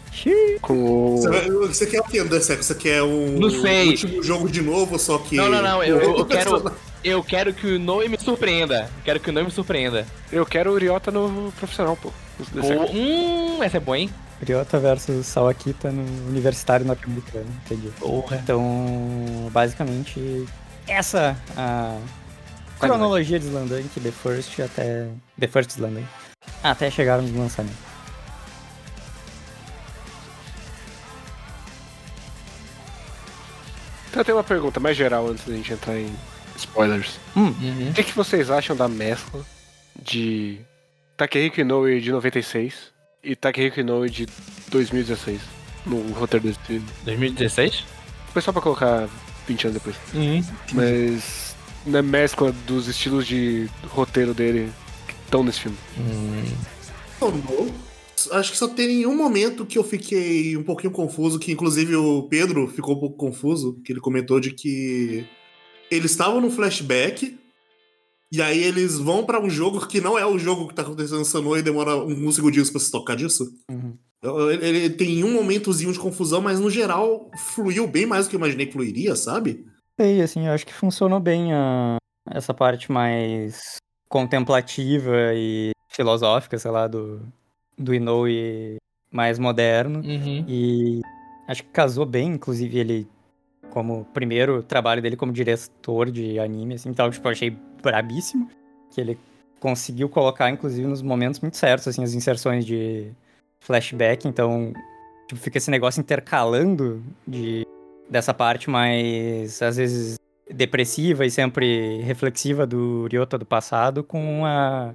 [0.62, 1.22] Com o.
[1.67, 2.65] Você, quer o no The Second?
[2.65, 3.89] Você quer um Não sei.
[3.89, 5.36] último jogo de novo, só que.
[5.36, 5.84] Não, não, não.
[5.84, 6.72] Eu, eu quero.
[7.04, 8.89] Eu quero que o Noe me surpreenda.
[8.98, 10.06] Eu quero que o Noe me surpreenda.
[10.32, 12.12] Eu quero o Ryota no profissional, pô.
[12.62, 12.91] Second.
[12.96, 14.10] hum, essa é boa, hein?
[14.45, 17.89] Ryota versus Sawakita no Universitário norte-americano, entendi.
[18.00, 18.38] Porra.
[18.38, 20.45] Então, basicamente,
[20.88, 21.97] essa a
[22.80, 25.08] cronologia de Slandunk, The First até.
[25.39, 26.08] The First Slandunk.
[26.63, 27.88] Até chegar no lançamento.
[34.10, 36.12] Então eu tenho uma pergunta mais geral antes da gente entrar em
[36.56, 37.19] spoilers.
[37.36, 37.89] Uhum.
[37.89, 39.45] O que, que vocês acham da mescla
[40.02, 40.60] de
[41.15, 42.97] Takehiko Inoue de 96
[43.28, 44.26] e Takehiko Inoue de
[44.72, 45.42] 2016
[45.86, 46.86] no roteiro desse filme?
[47.04, 47.84] 2016?
[48.32, 49.10] Foi só pra colocar
[49.46, 49.98] 20 anos depois.
[50.13, 50.42] Uhum.
[50.74, 54.72] Mas na mescla dos estilos de roteiro dele
[55.08, 55.78] que estão nesse filme.
[56.00, 56.44] Hum.
[58.32, 62.24] Acho que só tem um momento que eu fiquei um pouquinho confuso, que inclusive o
[62.24, 65.26] Pedro ficou um pouco confuso, que ele comentou de que
[65.92, 67.38] eles estavam no flashback
[68.32, 71.20] E aí eles vão pra um jogo que não é o jogo que tá acontecendo
[71.20, 73.46] no Sanoa e demora uns segundinhos pra se tocar disso.
[73.72, 73.98] Uhum.
[74.52, 78.36] Ele, ele tem um momentozinho de confusão, mas no geral fluiu bem mais do que
[78.36, 79.66] eu imaginei que fluiria, sabe?
[80.00, 81.98] Sei, assim, eu acho que funcionou bem a,
[82.30, 83.78] essa parte mais
[84.10, 87.22] contemplativa e filosófica, sei lá, do,
[87.78, 88.78] do Inoue
[89.12, 90.00] mais moderno.
[90.00, 90.46] Uhum.
[90.48, 91.02] E
[91.48, 93.08] acho que casou bem, inclusive ele
[93.72, 98.50] como primeiro trabalho dele como diretor de anime, assim, então, tipo, eu achei brabíssimo
[98.90, 99.18] que ele
[99.60, 103.12] conseguiu colocar, inclusive, nos momentos muito certos, assim, as inserções de
[103.60, 104.74] flashback, então,
[105.28, 107.66] tipo, fica esse negócio intercalando de,
[108.10, 110.18] dessa parte mais, às vezes,
[110.50, 114.94] depressiva e sempre reflexiva do Ryota do passado com a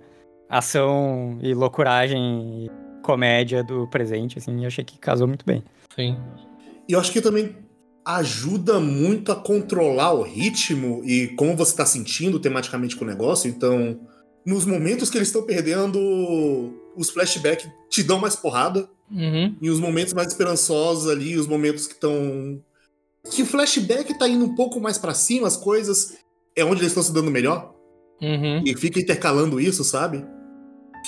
[0.49, 2.71] ação e loucuragem e
[3.03, 5.63] comédia do presente, assim, eu achei que casou muito bem.
[5.95, 6.17] Sim.
[6.89, 7.55] E eu acho que também
[8.05, 13.49] ajuda muito a controlar o ritmo e como você tá sentindo tematicamente com o negócio.
[13.49, 14.01] Então,
[14.45, 15.99] nos momentos que eles estão perdendo,
[16.97, 18.89] os flashbacks te dão mais porrada.
[19.11, 19.55] Uhum.
[19.61, 22.61] E os momentos mais esperançosos ali, os momentos que estão.
[23.31, 26.17] Que o flashback tá indo um pouco mais para cima, as coisas.
[26.57, 27.75] É onde eles estão se dando melhor.
[28.21, 28.63] Uhum.
[28.65, 30.25] E fica intercalando isso, sabe?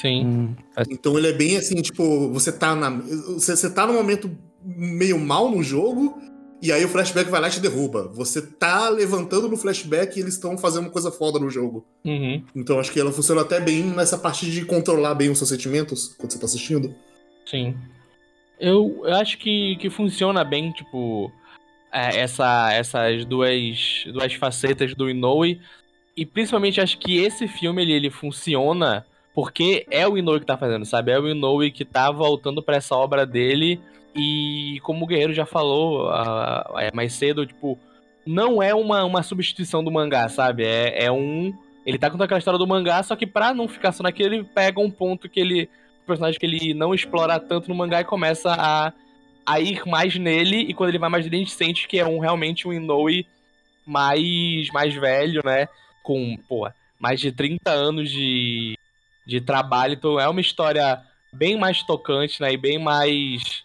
[0.00, 0.26] Sim.
[0.26, 2.90] Hum, faz- Então ele é bem assim, tipo, você tá na.
[2.90, 4.30] Você, você tá num momento
[4.64, 6.18] meio mal no jogo,
[6.62, 8.08] e aí o flashback vai lá e te derruba.
[8.14, 11.84] Você tá levantando no flashback e eles estão fazendo uma coisa foda no jogo.
[12.04, 12.42] Uhum.
[12.54, 16.14] Então acho que ela funciona até bem nessa parte de controlar bem os seus sentimentos
[16.18, 16.94] quando você tá assistindo.
[17.44, 17.76] Sim.
[18.58, 21.30] Eu, eu acho que, que funciona bem, tipo,
[21.92, 25.60] é, essa, essas duas, duas facetas do Inoue.
[26.16, 30.56] E principalmente acho que esse filme ele, ele funciona porque é o Inoue que tá
[30.56, 31.10] fazendo, sabe?
[31.10, 33.80] É o Inoue que tá voltando pra essa obra dele.
[34.14, 36.11] E como o Guerreiro já falou
[36.79, 37.79] é, mais cedo, tipo,
[38.27, 40.64] não é uma, uma substituição do mangá, sabe?
[40.64, 41.53] É, é um.
[41.85, 44.44] Ele tá contando aquela história do mangá, só que pra não ficar só naquilo, ele
[44.44, 45.68] pega um ponto que ele
[46.05, 48.92] um personagem que ele não explora tanto no mangá e começa a,
[49.44, 52.07] a ir mais nele, e quando ele vai mais nele, a gente sente que é
[52.07, 53.27] um realmente um Inoue
[53.87, 55.68] mais, mais velho, né?
[56.03, 58.79] Com, pô, mais de 30 anos de,
[59.27, 62.53] de trabalho, então é uma história bem mais tocante, né?
[62.53, 63.64] E bem mais.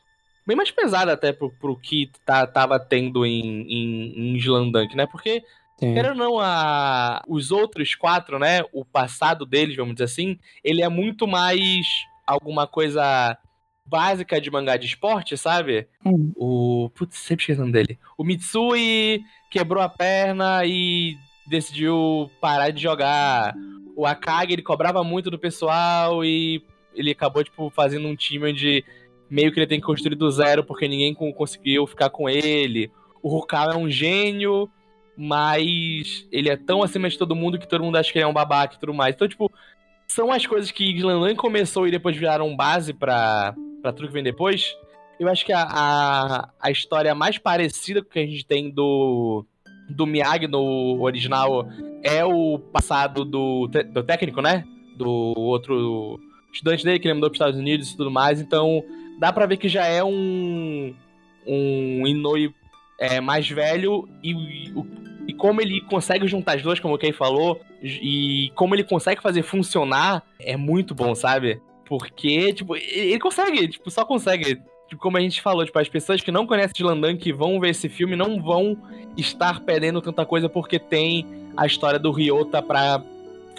[0.50, 5.06] Bem mais pesada até pro, pro que tá, tava tendo em, em, em né?
[5.06, 5.44] Porque
[5.78, 5.94] sim.
[5.94, 7.22] Querendo ou não, a...
[7.28, 8.64] os outros quatro, né?
[8.74, 11.86] O passado deles, vamos dizer assim, ele é muito mais
[12.26, 13.38] alguma coisa
[13.86, 15.88] básica de mangá de esporte, sabe?
[16.04, 16.32] Hum.
[16.36, 16.90] O.
[16.96, 18.00] Putz, sempre esqueci o nome dele.
[18.18, 21.16] O Mitsui quebrou a perna e
[21.48, 23.54] decidiu parar de jogar.
[23.96, 26.64] O Akagi, ele cobrava muito do pessoal e
[26.96, 28.84] ele acabou, tipo, fazendo um time onde
[29.30, 32.92] meio que ele tem que construir do zero porque ninguém con- conseguiu ficar com ele.
[33.22, 34.70] O Rukawa é um gênio,
[35.18, 38.28] mas ele é tão acima de todo mundo que todo mundo acha que ele é
[38.28, 39.14] um babaca e tudo mais.
[39.14, 39.52] Então, tipo,
[40.08, 44.76] são as coisas que Glanlan começou e depois viraram base pra tudo que vem depois.
[45.20, 49.46] Eu acho que a, a, a história mais parecida que a gente tem do,
[49.90, 51.68] do Miyagi no original
[52.02, 54.64] é o passado do, do técnico, né?
[54.98, 56.18] Do outro
[56.54, 58.40] estudante dele que ele mandou para Estados Unidos e tudo mais.
[58.40, 58.82] Então,
[59.20, 60.96] dá pra ver que já é um,
[61.46, 62.56] um Inoue
[62.98, 64.72] é, mais velho e,
[65.28, 69.22] e como ele consegue juntar as duas, como o Kei falou, e como ele consegue
[69.22, 71.62] fazer funcionar, é muito bom, sabe?
[71.86, 74.62] Porque, tipo, ele ele consegue, tipo, só consegue.
[74.88, 77.60] Tipo, como a gente falou, tipo, as pessoas que não conhecem de Landan que vão
[77.60, 78.76] ver esse filme não vão
[79.16, 83.04] estar perdendo tanta coisa porque tem a história do Ryota pra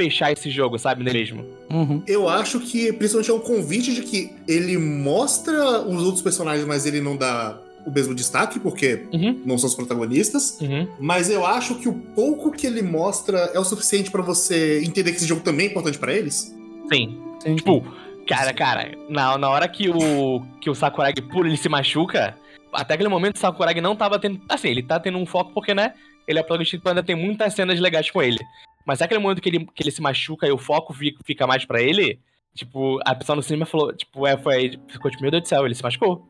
[0.01, 1.45] fechar esse jogo, sabe, não é mesmo?
[1.71, 2.03] Uhum.
[2.07, 6.87] Eu acho que principalmente é um convite de que ele mostra os outros personagens, mas
[6.87, 10.59] ele não dá o mesmo destaque, porque Uhum, não são os protagonistas.
[10.61, 10.89] uhum.
[10.99, 15.11] Mas eu acho que o pouco que ele mostra é o suficiente pra você entender
[15.11, 16.55] que esse jogo também é importante pra eles.
[16.93, 17.19] Sim.
[17.43, 17.57] Sim.
[17.57, 17.83] Tipo,
[18.27, 22.37] cara, cara, na, na hora que o, que o Sakuragi pula ele se machuca,
[22.73, 24.41] até aquele momento o Sakuragi não tava tendo.
[24.49, 25.93] Assim, ele tá tendo um foco porque, né?
[26.29, 28.39] Ele é protagonista, então ainda tem muitas cenas legais com ele.
[28.85, 31.65] Mas até aquele momento que ele, que ele se machuca e o foco fica, mais
[31.65, 32.21] pra ele,
[32.55, 34.79] tipo, a pessoa no cinema falou, tipo, é, foi.
[34.89, 36.27] Ficou tipo, meu Deus do céu, ele se machucou.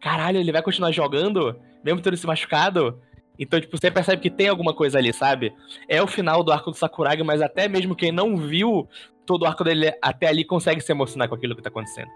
[0.00, 3.00] Caralho, ele vai continuar jogando, mesmo tendo se machucado.
[3.38, 5.52] Então, tipo, você percebe que tem alguma coisa ali, sabe?
[5.88, 8.86] É o final do arco do Sakuragi, mas até mesmo quem não viu
[9.24, 12.10] todo o arco dele até ali consegue se emocionar com aquilo que tá acontecendo.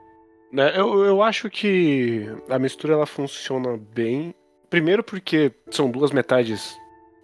[0.52, 4.34] Né, Eu, eu acho que a mistura ela funciona bem.
[4.68, 6.76] Primeiro porque são duas metades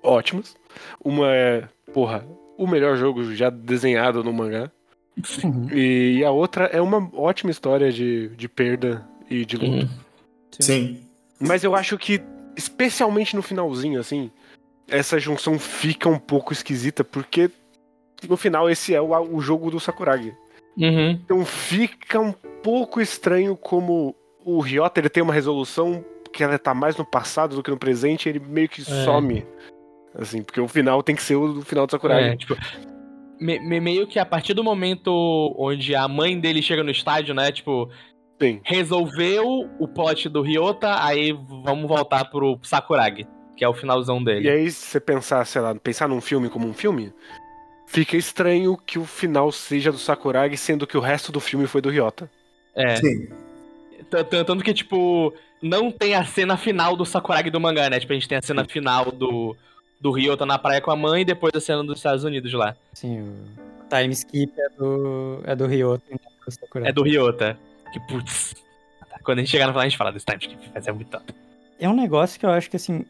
[0.02, 0.56] ótimas.
[1.04, 2.26] Uma é, porra,
[2.60, 4.70] o melhor jogo já desenhado no mangá.
[5.42, 5.68] Uhum.
[5.72, 9.88] E a outra é uma ótima história de, de perda e de luto.
[10.60, 11.00] Sim.
[11.38, 12.20] Mas eu acho que,
[12.54, 14.30] especialmente no finalzinho, assim,
[14.86, 17.50] essa junção fica um pouco esquisita, porque
[18.28, 20.34] no final esse é o, o jogo do Sakuragi.
[20.76, 21.12] Uhum.
[21.12, 26.74] Então fica um pouco estranho como o Ryota ele tem uma resolução que ela tá
[26.74, 29.04] mais no passado do que no presente, ele meio que É.
[29.04, 29.46] some.
[30.14, 32.28] Assim, porque o final tem que ser o final do Sakuragi.
[32.30, 32.56] É, tipo,
[33.40, 37.34] me- me- meio que a partir do momento onde a mãe dele chega no estádio,
[37.34, 37.50] né?
[37.52, 37.88] Tipo,
[38.40, 38.60] Sim.
[38.64, 41.32] resolveu o plot do Ryota, aí
[41.64, 44.46] vamos voltar pro Sakuragi, que é o finalzão dele.
[44.46, 47.12] E aí, se você pensar, sei lá, pensar num filme como um filme,
[47.86, 51.80] fica estranho que o final seja do Sakuragi, sendo que o resto do filme foi
[51.80, 52.30] do Ryota.
[52.74, 52.96] É.
[52.96, 53.28] Sim.
[54.44, 58.00] Tanto que, tipo, não tem a cena final do Sakuragi do mangá, né?
[58.00, 59.56] Tipo, a gente tem a cena final do,
[60.00, 62.74] do Ryota na praia com a mãe e depois a cena dos Estados Unidos lá.
[62.94, 65.66] Sim, o time skip é do, é do
[66.48, 66.90] Sakuragi.
[66.90, 67.58] É do Ryota.
[67.92, 68.54] Que, putz.
[69.22, 71.08] Quando a gente chegar no final, a gente fala desse time skip, vai ser muito
[71.08, 71.34] top.
[71.78, 73.04] É um negócio que eu acho que, assim,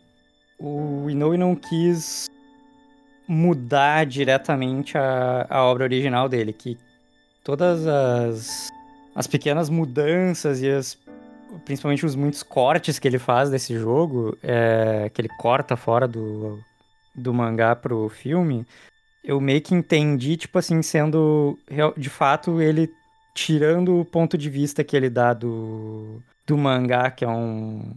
[0.58, 2.28] o Inoue não quis
[3.26, 6.76] mudar diretamente a, a obra original dele, que
[7.44, 8.70] todas as,
[9.14, 10.98] as pequenas mudanças e as,
[11.64, 16.58] principalmente os muitos cortes que ele faz desse jogo, é, que ele corta fora do,
[17.14, 18.66] do mangá pro filme,
[19.24, 21.58] eu meio que entendi, tipo assim, sendo
[21.96, 22.90] de fato ele
[23.34, 27.94] tirando o ponto de vista que ele dá do, do mangá, que é um,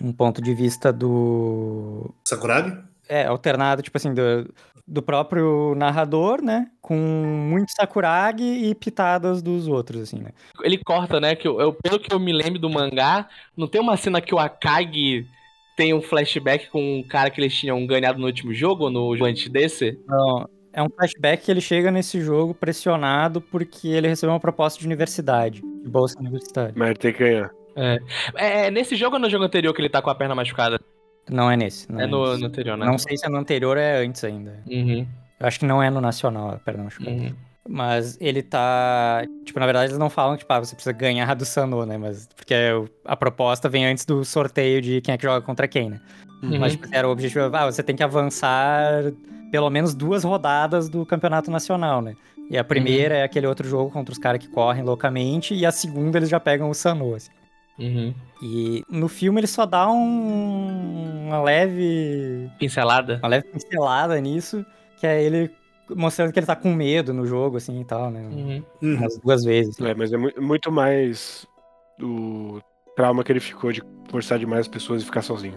[0.00, 2.14] um ponto de vista do.
[2.24, 2.76] Sakuragi?
[3.08, 4.52] É, alternado, tipo assim, do,
[4.86, 6.70] do próprio narrador, né?
[6.80, 10.30] Com muito Sakuragi e pitadas dos outros, assim, né?
[10.62, 11.34] Ele corta, né?
[11.34, 14.34] Que eu, eu- pelo que eu me lembro do mangá, não tem uma cena que
[14.34, 15.26] o Akagi
[15.78, 19.16] tem um flashback com um cara que eles tinham ganhado no último jogo, ou no
[19.16, 19.96] jogo antes desse?
[20.08, 24.80] Não, é um flashback que ele chega nesse jogo pressionado porque ele recebeu uma proposta
[24.80, 26.72] de universidade, de bolsa universitária.
[26.74, 27.50] Mas ele tem que ganhar.
[27.76, 27.98] É,
[28.34, 30.80] é nesse jogo ou no jogo anterior que ele tá com a perna machucada?
[31.30, 31.90] Não é nesse.
[31.92, 32.40] Não é é, no, nesse.
[32.40, 32.84] no anterior, né?
[32.84, 34.60] Não sei se é no anterior ou é antes ainda.
[34.66, 35.06] Uhum,
[35.38, 36.88] Eu acho que não é no nacional, perdão.
[36.88, 37.32] Acho que uhum.
[37.68, 39.22] Mas ele tá.
[39.44, 41.98] Tipo, na verdade, eles não falam que tipo, ah, você precisa ganhar do Sanô, né?
[41.98, 42.26] Mas.
[42.34, 45.90] Porque o- a proposta vem antes do sorteio de quem é que joga contra quem,
[45.90, 46.00] né?
[46.42, 46.58] Uhum.
[46.58, 47.54] Mas tipo, era o objetivo.
[47.54, 49.12] Ah, você tem que avançar
[49.50, 52.14] pelo menos duas rodadas do campeonato nacional, né?
[52.50, 55.70] E a primeira é aquele outro jogo contra os caras que correm loucamente, e a
[55.70, 57.30] segunda eles já pegam o Sanô, assim.
[57.78, 58.14] Uhum.
[58.42, 62.50] E no filme ele só dá um, uma leve.
[62.58, 63.18] Pincelada?
[63.22, 64.64] Uma leve pincelada nisso,
[64.98, 65.50] que é ele
[65.96, 68.20] mostrando que ele tá com medo no jogo, assim e tal, né?
[68.30, 68.62] Uhum.
[68.82, 68.94] Uhum.
[68.96, 69.78] Umas duas vezes.
[69.80, 71.46] É, mas é mu- muito mais
[72.02, 72.60] o
[72.96, 75.54] trauma que ele ficou de forçar demais as pessoas e ficar sozinho.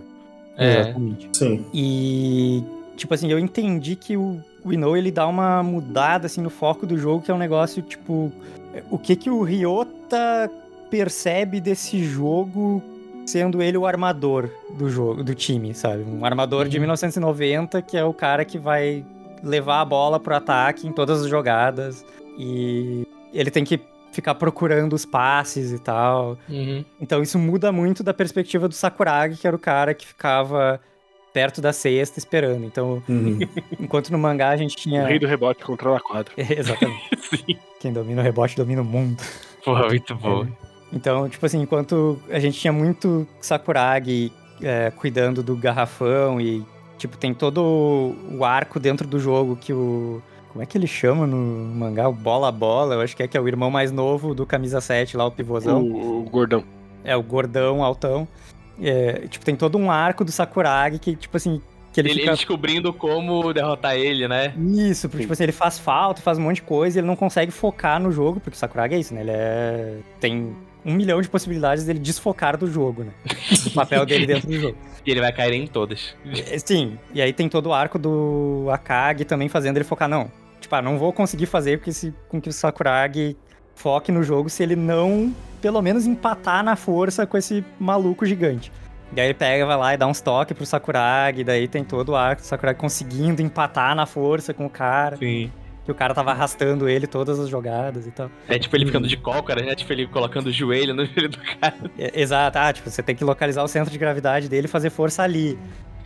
[0.58, 0.82] É.
[0.82, 1.30] Exatamente.
[1.34, 1.65] Sim.
[1.74, 2.63] E,
[2.96, 6.86] tipo assim, eu entendi que o, o Inoue, ele dá uma mudada, assim, no foco
[6.86, 8.32] do jogo, que é um negócio, tipo...
[8.89, 10.50] O que que o Ryota
[10.89, 12.82] percebe desse jogo
[13.26, 16.04] sendo ele o armador do jogo, do time, sabe?
[16.04, 16.82] Um armador de Uhum.
[16.84, 19.06] 1990, que é o cara que vai
[19.43, 22.06] levar a bola pro ataque em todas as jogadas.
[22.38, 23.80] E ele tem que
[24.12, 26.38] ficar procurando os passes e tal.
[26.49, 26.84] Uhum.
[26.99, 30.80] Então isso muda muito da perspectiva do Sakuragi, que era o cara que ficava
[31.34, 32.65] perto da cesta esperando.
[32.65, 33.39] Então, Uhum.
[33.80, 35.06] enquanto no mangá a gente O tinha.
[35.06, 36.34] rei do rebote controla a quadra.
[36.38, 37.10] Exatamente.
[37.47, 37.58] Sim.
[37.80, 39.23] Quem domina o rebote domina o mundo.
[39.63, 40.45] Porra, muito bom.
[40.91, 44.30] Então, tipo assim, enquanto a gente tinha muito Sakuragi
[44.62, 46.65] é, cuidando do garrafão e,
[47.01, 50.21] tipo, tem todo o arco dentro do jogo que o.
[50.49, 51.37] Como é que ele chama no
[51.75, 52.07] mangá?
[52.09, 54.45] O bola a bola, eu acho que é que é o irmão mais novo do
[54.45, 55.81] camisa 7 lá, o pivôzão.
[55.81, 56.63] O, o gordão.
[57.03, 58.27] É, o gordão, altão.
[58.79, 61.61] É, tipo, tem todo um arco do Sakuragi que, tipo assim,
[61.93, 62.31] que ele, Ele, fica...
[62.31, 64.53] ele descobrindo como derrotar ele, né?
[64.57, 67.15] Isso, porque, tipo assim, ele faz falta, faz um monte de coisa e ele não
[67.15, 69.21] consegue focar no jogo, porque o Sakuragi é isso, né?
[69.21, 69.97] Ele é...
[70.19, 70.53] tem
[70.85, 73.11] um milhão de possibilidades dele desfocar do jogo, né?
[73.63, 74.77] Do papel dele dentro do jogo.
[75.05, 76.15] E ele vai cair em todas.
[76.25, 80.31] É, Sim, e aí tem todo o arco do Akagi também fazendo ele focar, não.
[80.59, 83.35] Tipo, ah, não vou conseguir fazer com que, esse, com que o Sakuragi
[83.75, 88.71] foque no jogo se ele não, pelo menos, empatar na força com esse maluco gigante.
[89.15, 92.10] E aí ele pega, vai lá e dá uns toques pro Sakuragi, daí tem todo
[92.10, 95.52] o arco do Sakuragi conseguindo empatar na força com o cara, Sim.
[95.92, 98.29] Que o cara tava arrastando ele todas as jogadas e tal.
[98.48, 99.75] É tipo ele ficando de cócara, né?
[99.75, 101.75] Tipo ele colocando o joelho no joelho do cara.
[101.98, 104.89] É, Exato, ah, tipo, você tem que localizar o centro de gravidade dele e fazer
[104.89, 105.58] força ali.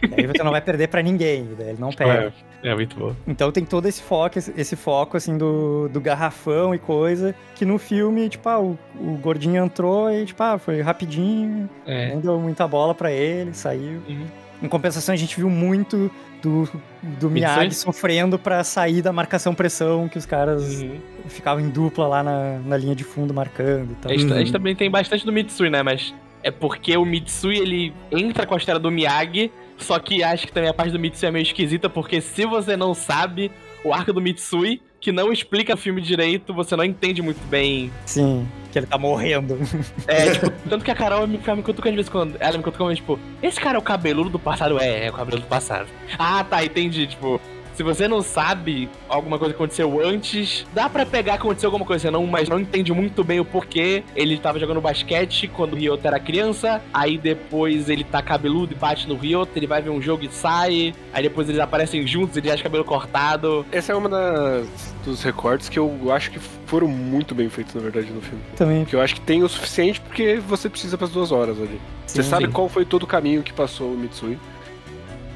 [0.04, 2.34] E aí você não vai perder pra ninguém, daí ele não pega.
[2.64, 3.16] É, é muito bom.
[3.28, 7.78] Então tem todo esse foco, esse, foco, assim, do, do garrafão e coisa, que no
[7.78, 12.14] filme, tipo, ah, o, o gordinho entrou e, tipo, ah, foi rapidinho, É.
[12.16, 14.02] não deu muita bola pra ele, saiu.
[14.10, 14.26] Uhum.
[14.66, 16.10] Em compensação, a gente viu muito
[16.42, 16.64] do,
[17.04, 17.32] do Mitsui?
[17.32, 21.00] Miyagi sofrendo pra sair da marcação-pressão, que os caras Uhum.
[21.28, 24.12] ficavam em dupla lá na, na linha de fundo marcando e tal.
[24.12, 24.54] A gente, a gente Uhum.
[24.54, 25.84] também tem bastante do Mitsui, né?
[25.84, 26.14] Mas
[26.44, 30.54] é porque o Mitsui, ele entra com a história do Miyagi, só que acho que
[30.54, 33.52] também a parte do Mitsui é meio esquisita, porque se você não sabe,
[33.84, 37.92] o arco do Mitsui, que não explica o filme direito, você não entende muito bem.
[38.08, 39.56] Sim, que ele tá morrendo.
[40.08, 42.38] É, tipo, tanto que a Carol me, me cutucando de vez em quando.
[42.40, 44.80] Ela me cutucando, tipo, esse cara é o cabeludo do passado?
[44.80, 45.88] É, é o cabeludo do passado.
[46.18, 47.06] Ah, tá, entendi.
[47.06, 47.40] Tipo,
[47.76, 51.86] se você não sabe alguma coisa que aconteceu antes, dá para pegar que aconteceu alguma
[51.86, 54.04] coisa, não, mas não entende muito bem o porquê.
[54.16, 58.76] Ele tava jogando basquete quando o Ryota era criança, aí depois ele tá cabeludo e
[58.76, 62.38] bate no Ryota, ele vai ver um jogo e sai, aí depois eles aparecem juntos,
[62.38, 63.66] ele acha cabelo cortado.
[63.72, 67.82] Essa é uma das, dos recortes que eu acho que foram muito bem feitos, na
[67.82, 68.42] verdade, no filme.
[68.56, 68.86] Também.
[68.86, 71.80] Que eu acho que tem o suficiente porque você precisa para as duas horas ali.
[72.06, 72.52] Sim, você sabe sim.
[72.52, 74.38] qual foi todo o caminho que passou o Mitsui.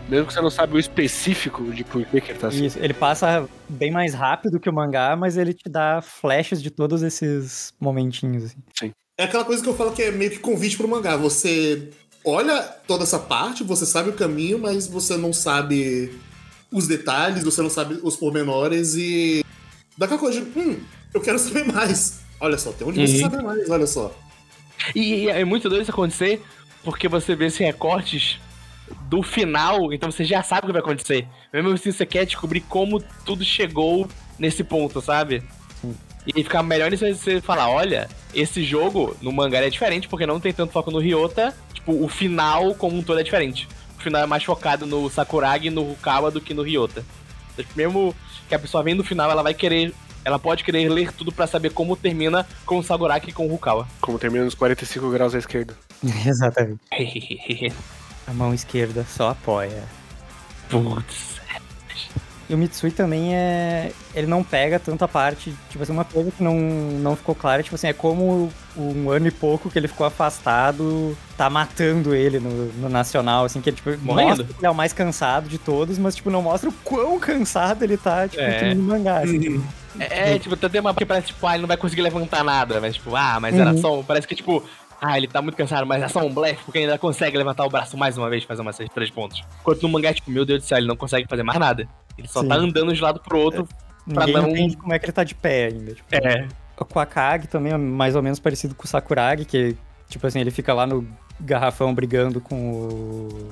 [0.09, 2.65] Mesmo que você não sabe o específico de por que, que ele tá assim.
[2.65, 6.71] Isso, ele passa bem mais rápido que o mangá, mas ele te dá flashes de
[6.71, 8.55] todos esses momentinhos.
[8.75, 8.91] Assim.
[9.17, 11.15] É aquela coisa que eu falo que é meio que convite pro mangá.
[11.15, 11.89] Você
[12.25, 16.17] olha toda essa parte, você sabe o caminho, mas você não sabe
[16.71, 19.45] os detalhes, você não sabe os pormenores e.
[19.97, 20.79] Dá aquela coisa de, hum,
[21.13, 22.21] eu quero saber mais.
[22.39, 23.29] Olha só, tem onde você Uhum.
[23.29, 24.15] sabe mais, olha só.
[24.95, 26.41] E, e é muito doido isso acontecer,
[26.83, 28.39] porque você vê esses recortes
[29.09, 31.27] do final, então você já sabe o que vai acontecer.
[31.53, 35.43] Mesmo assim, você quer descobrir como tudo chegou nesse ponto, sabe?
[35.81, 35.95] Sim.
[36.25, 40.39] E fica melhor nisso você falar, olha, esse jogo no mangá é diferente, porque não
[40.39, 43.67] tem tanto foco no Ryota, tipo, o final como um todo é diferente.
[43.97, 47.03] O final é mais focado no Sakuragi e no Rukawa do que no Ryota.
[47.53, 48.15] Então, tipo, mesmo
[48.47, 49.93] que a pessoa vendo o final, ela vai querer.
[50.23, 53.49] Ela pode querer ler tudo pra saber como termina com o Sakuragi e com o
[53.49, 53.87] Rukawa.
[54.01, 55.75] Como termina nos 45 graus à esquerda.
[56.25, 56.79] Exatamente.
[58.29, 59.83] A mão esquerda só apoia.
[60.69, 61.39] Putz.
[62.47, 63.91] E o Mitsui também é.
[64.13, 65.53] Ele não pega tanta parte.
[65.69, 69.27] Tipo assim, uma coisa que não, não ficou clara, tipo assim, é como um ano
[69.27, 73.77] e pouco que ele ficou afastado tá matando ele no, no Nacional, assim, que ele,
[73.77, 74.29] tipo, Morrendo.
[74.29, 77.19] mostra que ele é o mais cansado de todos, mas, tipo, não mostra o quão
[77.19, 78.73] cansado ele tá, tipo, É.
[78.73, 79.19] no mangá.
[79.19, 79.63] Assim.
[79.99, 82.81] É, é, tipo, tem uma que parece, tipo, ah, ele não vai conseguir levantar nada,
[82.81, 83.77] mas, tipo, ah, mas era Uhum.
[83.81, 84.03] só um.
[84.03, 84.63] Parece que, tipo,
[85.01, 87.65] ah, ele tá muito cansado, mas é só um blefe, porque ele ainda consegue levantar
[87.65, 89.43] o braço mais uma vez, fazer umas seis, três pontos.
[89.61, 91.87] Enquanto no mangá, tipo, meu Deus do céu, ele não consegue fazer mais nada.
[92.17, 92.47] Ele só Sim.
[92.49, 93.67] tá andando de lado pro outro.
[94.13, 95.93] Pra Ninguém não- entende como é que ele tá de pé ainda.
[95.93, 96.07] Tipo.
[96.15, 96.47] É.
[96.79, 99.75] O Kwakage também é mais ou menos parecido com o Sakuragi, que,
[100.07, 101.05] tipo assim, ele fica lá no
[101.39, 103.51] garrafão brigando com o.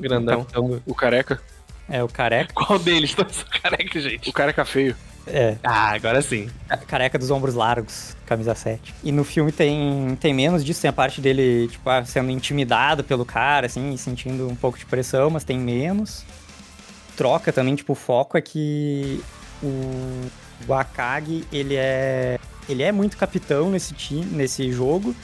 [0.00, 0.46] Grandão.
[0.56, 1.40] o O careca.
[1.88, 2.52] É, o careca.
[2.54, 3.12] Qual deles?
[3.16, 4.28] Todos careca, gente.
[4.30, 4.94] O careca feio.
[5.30, 6.48] É, Ah, agora sim.
[6.86, 8.94] careca dos ombros largos, camisa 7.
[9.04, 13.04] E no filme tem, tem menos disso, tem a parte dele, tipo, ah, sendo intimidado
[13.04, 16.24] pelo cara, assim, e sentindo um pouco de pressão, mas tem menos.
[17.16, 19.22] Troca também, tipo, o foco é que
[19.62, 20.26] o,
[20.66, 22.38] o Akagi, ele é.
[22.68, 25.14] Ele é muito capitão nesse time, nesse jogo,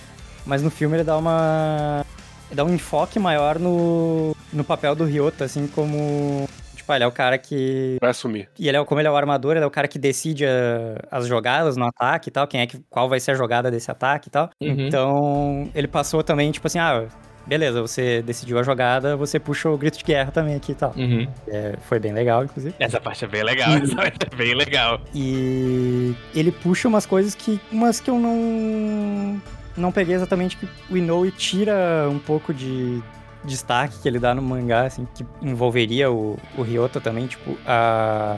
[0.47, 2.05] mas no filme ele dá uma.
[2.51, 6.49] Ele dá um enfoque maior no, no papel do Ryota, assim, como.
[6.85, 8.47] Tipo, ele é o cara que Vai assumir.
[8.59, 10.99] e ele é, como ele é o armador, ele é o cara que decide a-
[11.11, 13.91] as jogadas no ataque e tal, quem é que, qual vai ser a jogada desse
[13.91, 14.51] ataque e tal.
[14.61, 14.87] Uhum.
[14.87, 17.07] Então, ele passou também, tipo assim, ah,
[17.47, 20.93] beleza, você decidiu a jogada, você puxa o grito de guerra também aqui e tal.
[20.97, 21.26] Uhum.
[21.49, 22.74] É, foi bem legal, inclusive.
[22.78, 25.01] Essa parte é bem legal, essa parte é bem legal.
[25.14, 27.59] E ele puxa umas coisas que.
[27.72, 29.41] umas que eu não.
[29.76, 33.03] não peguei exatamente que o Inoue tira um pouco de
[33.45, 38.36] destaque que ele dá no mangá, assim, que envolveria o, o Ryota também, tipo, a,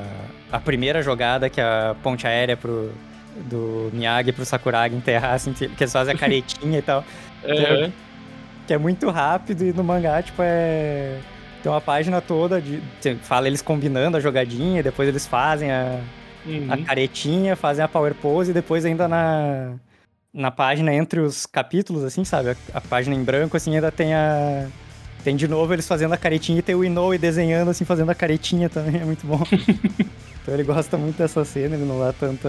[0.51, 2.93] a primeira jogada que a ponte aérea pro,
[3.49, 7.05] do Miyagi pro Sakuragi enterrar, assim, que eles fazem a caretinha e tal,
[7.47, 7.93] Uhum.
[8.67, 11.19] que é muito rápido e no mangá, tipo, é...
[11.63, 12.81] Tem uma página toda de...
[13.23, 16.01] Fala eles combinando a jogadinha, depois eles fazem a,
[16.45, 16.73] Uhum.
[16.73, 19.75] a caretinha, fazem a power pose e depois ainda na,
[20.33, 22.51] na página entre os capítulos, assim, sabe?
[22.51, 24.69] A, a página em branco, assim, ainda tem a.
[25.27, 28.15] Tem de novo eles fazendo a caretinha e tem o Inoue desenhando, assim, fazendo a
[28.15, 29.43] caretinha também, é muito bom.
[30.41, 32.49] então ele gosta muito dessa cena, ele não dá tanta,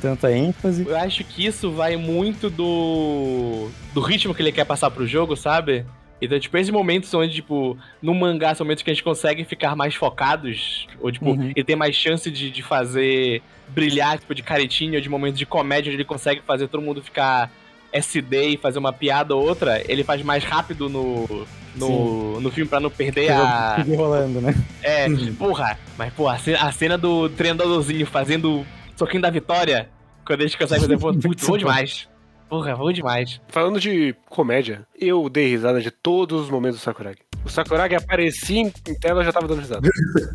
[0.00, 0.86] tanta ênfase.
[0.86, 3.68] Eu acho que isso vai muito do.
[3.92, 5.84] do ritmo que ele quer passar pro jogo, sabe?
[6.20, 9.74] Então, tipo, esses momentos onde, tipo, no mangá são momentos que a gente consegue ficar
[9.74, 11.50] mais focados, ou, tipo, Uhum.
[11.50, 15.46] ele tem mais chance de, de fazer brilhar, tipo, de caretinha, ou de momentos de
[15.46, 17.50] comédia onde ele consegue fazer todo mundo ficar
[17.92, 22.68] SD e fazer uma piada ou outra, ele faz mais rápido no, no, no filme
[22.68, 23.76] pra não perder a.
[23.76, 24.54] Seguir rolando, né?
[24.82, 25.06] É,
[25.38, 28.66] porra, mas, porra, a cena, a cena do treinadorzinho fazendo
[28.96, 29.88] soquinho da vitória,
[30.24, 32.08] quando eles conseguem fazer, pô, putz, bom demais.
[32.48, 33.40] Porra, bom demais.
[33.48, 37.20] Falando de comédia, eu dei risada de todos os momentos do Sakuragi.
[37.44, 38.70] O Sakuragi aparecia em
[39.00, 39.88] tela e eu já tava dando risada.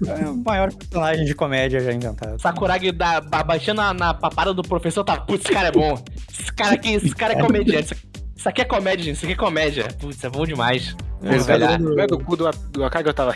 [0.08, 2.40] É o maior personagem de comédia já inventado.
[2.42, 6.04] Sakuragi da, ba- baixando na, na papada do professor, tá, putz, esse cara é bom.
[6.32, 7.96] Esse cara aqui, esse cara é comediante.
[8.36, 9.88] Isso, aqui é comédia, gente, isso aqui é comédia.
[10.00, 10.96] Putz, é bom demais.
[11.98, 13.34] É do cu do, do Akagi, eu tava.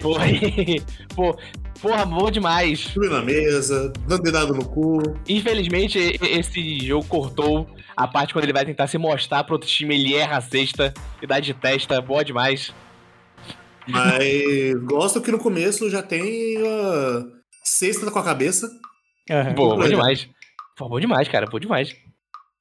[0.00, 0.24] Porra,
[1.14, 1.36] pô,
[1.82, 2.80] porra, bom demais.
[2.80, 5.02] Subiu na mesa, dando dedado no cu.
[5.28, 9.94] Infelizmente, esse jogo cortou a parte quando ele vai tentar se mostrar pro outro time,
[9.94, 12.72] ele erra a cesta e dá de testa, boa demais.
[13.88, 17.24] Mas gosto que no começo já tem a
[17.64, 18.68] cesta com a cabeça.
[19.30, 19.54] Aham.
[19.54, 20.00] Boa, boa legal.
[20.00, 20.28] demais.
[20.76, 21.94] Pô, bom demais, cara, bom demais.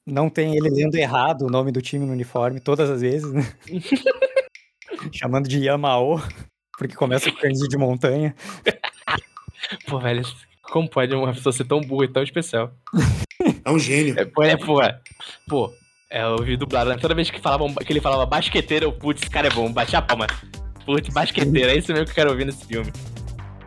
[0.05, 3.41] Não tem ele lendo errado o nome do time no uniforme todas as vezes, né?
[5.13, 6.21] Chamando de Yamao,
[6.77, 8.35] porque começa com canjica de montanha.
[9.87, 10.23] Pô, velho,
[10.63, 12.73] como pode uma pessoa ser tão burra e tão especial?
[13.63, 14.19] É um gênio.
[14.19, 14.99] É, pô, é, pô, é.
[15.47, 15.71] Pô,
[16.09, 16.97] é, eu ouvi dublado, né?
[16.97, 19.95] Toda vez que, falavam, que ele falava basqueteiro, eu, putz, esse cara é bom, bati
[19.95, 20.27] a palma.
[20.85, 22.91] Putz, basqueteiro, é isso mesmo que eu quero ouvir nesse filme.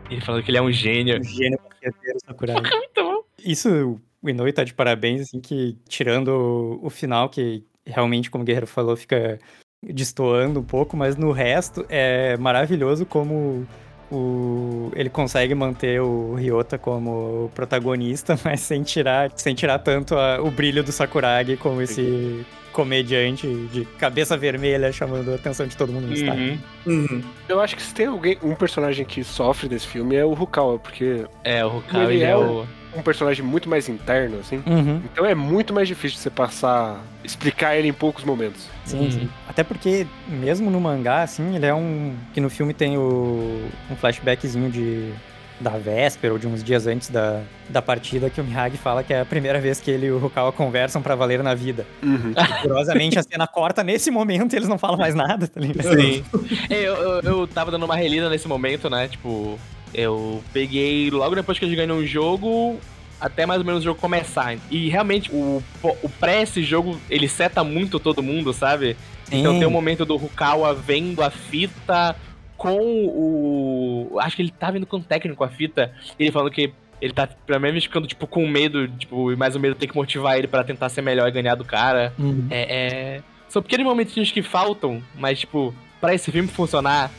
[0.09, 1.19] Ele falando que ele é um gênio.
[1.19, 2.55] O gênio basqueteiro Sakurai.
[2.61, 3.23] Muito bom.
[3.43, 8.43] Isso, o Inoue tá de parabéns, assim, que tirando o, o final, que realmente, como
[8.43, 9.39] o Guerreiro falou, fica
[9.83, 13.67] destoando um pouco, mas no resto é maravilhoso como
[14.11, 20.39] o, ele consegue manter o Ryota como protagonista, mas sem tirar, sem tirar tanto a-
[20.41, 25.93] o brilho do Sakuragi como esse comediante de cabeça vermelha chamando a atenção de todo
[25.93, 26.59] mundo no estádio.
[26.85, 26.93] Uhum.
[27.09, 27.21] Uhum.
[27.47, 30.77] Eu acho que se tem alguém, um personagem que sofre desse filme é o Rukawa,
[30.77, 32.67] porque É, o Rukau, Ele ele, é é o- o...
[32.95, 34.61] um personagem muito mais interno, assim.
[34.65, 35.01] Uhum.
[35.11, 38.67] Então é muito mais difícil você passar, explicar ele em poucos momentos.
[38.85, 39.11] Sim, Uhum.
[39.11, 39.29] sim.
[39.47, 42.13] Até porque, mesmo no mangá, assim, ele é um.
[42.33, 43.67] Que no filme tem o...
[43.91, 45.11] um flashbackzinho de.
[45.57, 49.13] Da véspera ou de uns dias antes da, da partida que o Miyagi fala que
[49.13, 51.85] é a primeira vez que ele e o Rukawa conversam pra valer na vida.
[52.03, 52.33] Uhum.
[52.37, 55.95] E, curiosamente, a cena corta nesse momento e eles não falam mais nada, tá ligado?
[55.97, 56.25] Sim.
[56.69, 59.07] Eu, eu, eu tava dando uma relida nesse momento, né?
[59.07, 59.57] Tipo,
[59.95, 62.79] eu peguei logo depois que eles ganham um jogo,
[63.19, 64.57] até mais ou menos o jogo começar.
[64.69, 68.97] E realmente, o, o pré esse jogo, ele seta muito todo mundo, sabe?
[69.31, 69.59] Então Sim.
[69.59, 72.15] tem o momento do Rukawa vendo a fita
[72.57, 74.17] com o.
[74.19, 75.91] Acho que ele tá vendo com o técnico a fita.
[76.19, 79.59] Ele falando que ele tá, pelo menos, ficando, tipo, com medo, tipo, e mais o
[79.59, 82.13] medo tem que motivar ele pra tentar ser melhor e ganhar do cara.
[82.17, 82.47] Uhum.
[82.49, 83.21] É, é...
[83.49, 87.11] São pequenos momentinhos que faltam, mas, tipo, pra esse filme funcionar,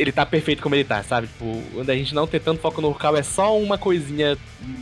[0.00, 1.26] ele tá perfeito como ele tá, sabe?
[1.26, 4.36] Tipo, onde a gente não tem tanto foco no Rukawa é só uma coisinha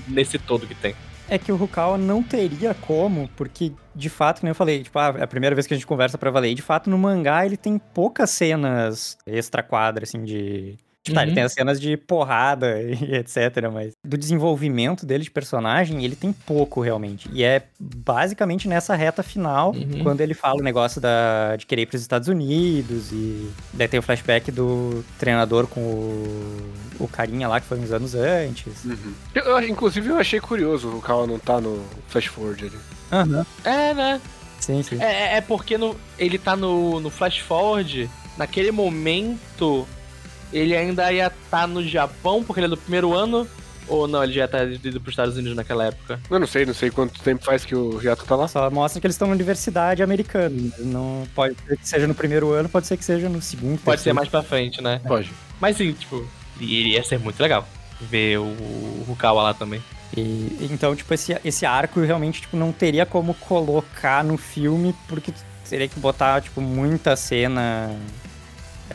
[0.06, 0.94] nesse todo que tem.
[1.28, 5.14] É que o Rukawa não teria como, porque, de fato, como eu falei, tipo, ah,
[5.18, 6.54] é a primeira vez que a gente conversa pra valer.
[6.54, 10.78] De fato, no mangá ele tem poucas cenas extra-quadra, assim, de.
[11.08, 11.34] Tipo, tá, ele Uhum.
[11.34, 16.32] tem as cenas de porrada e etc, mas do desenvolvimento dele de personagem, ele tem
[16.32, 17.28] pouco realmente.
[17.32, 20.02] E é basicamente nessa reta final, Uhum.
[20.02, 23.98] quando ele fala o negócio da, de querer ir pros Estados Unidos, e daí tem
[24.00, 28.84] o flashback do treinador com o, o carinha lá que foi uns anos antes.
[28.84, 29.14] Uhum.
[29.34, 32.78] Eu, inclusive, eu achei curioso o Rukawa não tá no Flash Forward ali.
[33.10, 33.46] Aham.
[33.64, 34.20] É, né?
[34.60, 35.00] Sim, sim.
[35.00, 35.04] É,
[35.34, 39.86] é- é porque no, ele tá no, no Flash Forward, naquele momento,
[40.52, 43.46] ele ainda ia estar no Japão, porque ele é do primeiro ano.
[43.86, 46.20] Ou não, ele já tá ido pros Estados Unidos naquela época.
[46.30, 48.46] Eu não sei, não sei quanto tempo faz que o Ryato tá lá.
[48.46, 50.70] Só mostra que eles estão na universidade americana.
[50.78, 53.78] Não pode ser que seja no primeiro ano, pode ser que seja no segundo.
[53.78, 54.16] Pode ser terceiro.
[54.16, 55.00] mais pra frente, né?
[55.08, 55.32] Pode.
[55.58, 56.28] Mas sim, tipo,
[56.60, 57.66] iria ser muito legal
[58.00, 59.82] ver o Rukawa lá também.
[60.16, 65.32] E, então, tipo, esse, esse arco realmente tipo, não teria como colocar no filme, porque
[65.68, 67.90] teria que botar, tipo, muita cena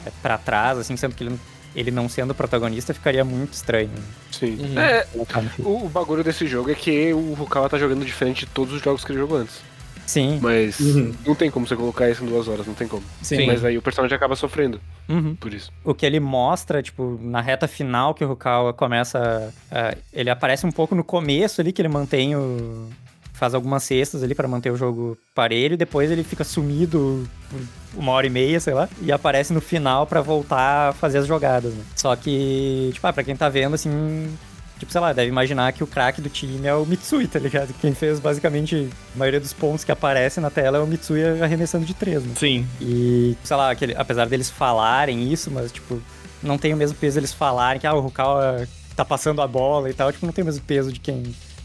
[0.05, 1.39] é, pra trás, assim, sendo que ele,
[1.75, 3.89] ele não sendo o protagonista ficaria muito estranho
[4.31, 4.57] Sim.
[4.59, 4.79] Uhum.
[4.79, 5.49] É, filme.
[5.59, 8.81] o, o bagulho desse jogo é que o Rukawa tá jogando diferente de todos os
[8.81, 9.61] jogos que ele jogou antes.
[10.05, 11.13] Sim, Mas Uhum.
[11.25, 13.03] não tem como você colocar isso em duas horas, não tem como.
[13.21, 13.47] sim.
[13.47, 15.33] Mas aí o personagem acaba sofrendo Uhum.
[15.35, 15.71] por isso.
[15.81, 19.53] O que ele mostra, tipo, na reta final que o Rukawa começa.
[19.71, 22.89] a- ele aparece um pouco no começo ali, que ele mantém o.
[23.33, 27.59] Faz algumas cestas ali pra manter o jogo parelho, depois ele fica sumido por
[27.95, 31.27] uma hora e meia, sei lá, e aparece no final pra voltar a fazer as
[31.27, 31.83] jogadas, né?
[31.95, 34.33] Só que, tipo, ah, pra quem tá vendo, assim,
[34.79, 37.73] tipo, sei lá, deve imaginar que o craque do time é o Mitsui, tá ligado?
[37.81, 41.85] Quem fez basicamente a maioria dos pontos que aparecem na tela é o Mitsui arremessando
[41.85, 42.33] de três, né?
[42.37, 42.67] Sim.
[42.79, 46.01] E, sei lá, aquele, apesar deles falarem isso, mas, tipo,
[46.41, 49.89] não tem o mesmo peso eles falarem que, ah, o Rukawa tá passando a bola
[49.89, 50.11] e tal.
[50.11, 51.23] Tipo, não tem o mesmo peso de quem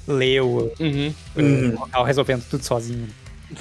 [0.08, 1.14] leu Uhum.
[1.36, 3.06] O Rukawa resolvendo tudo sozinho.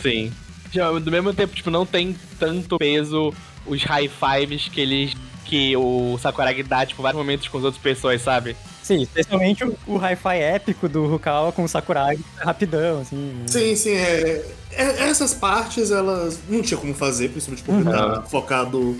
[0.02, 0.32] Sim.
[0.72, 3.34] Já, do mesmo tempo, tipo, não tem tanto peso
[3.66, 5.14] os high fives que eles.
[5.46, 8.54] que o Sakuragi dá, tipo, vários momentos com as outras pessoas, sabe?
[8.84, 13.16] Sim, especialmente o, o hi-fi épico do Rukawa com o Sakuragi rapidão, assim.
[13.16, 13.46] né?
[13.48, 13.92] Sim, sim.
[13.92, 17.92] É, é- essas partes, elas não tinha como fazer, principalmente porque Uhum.
[17.92, 18.98] tá focado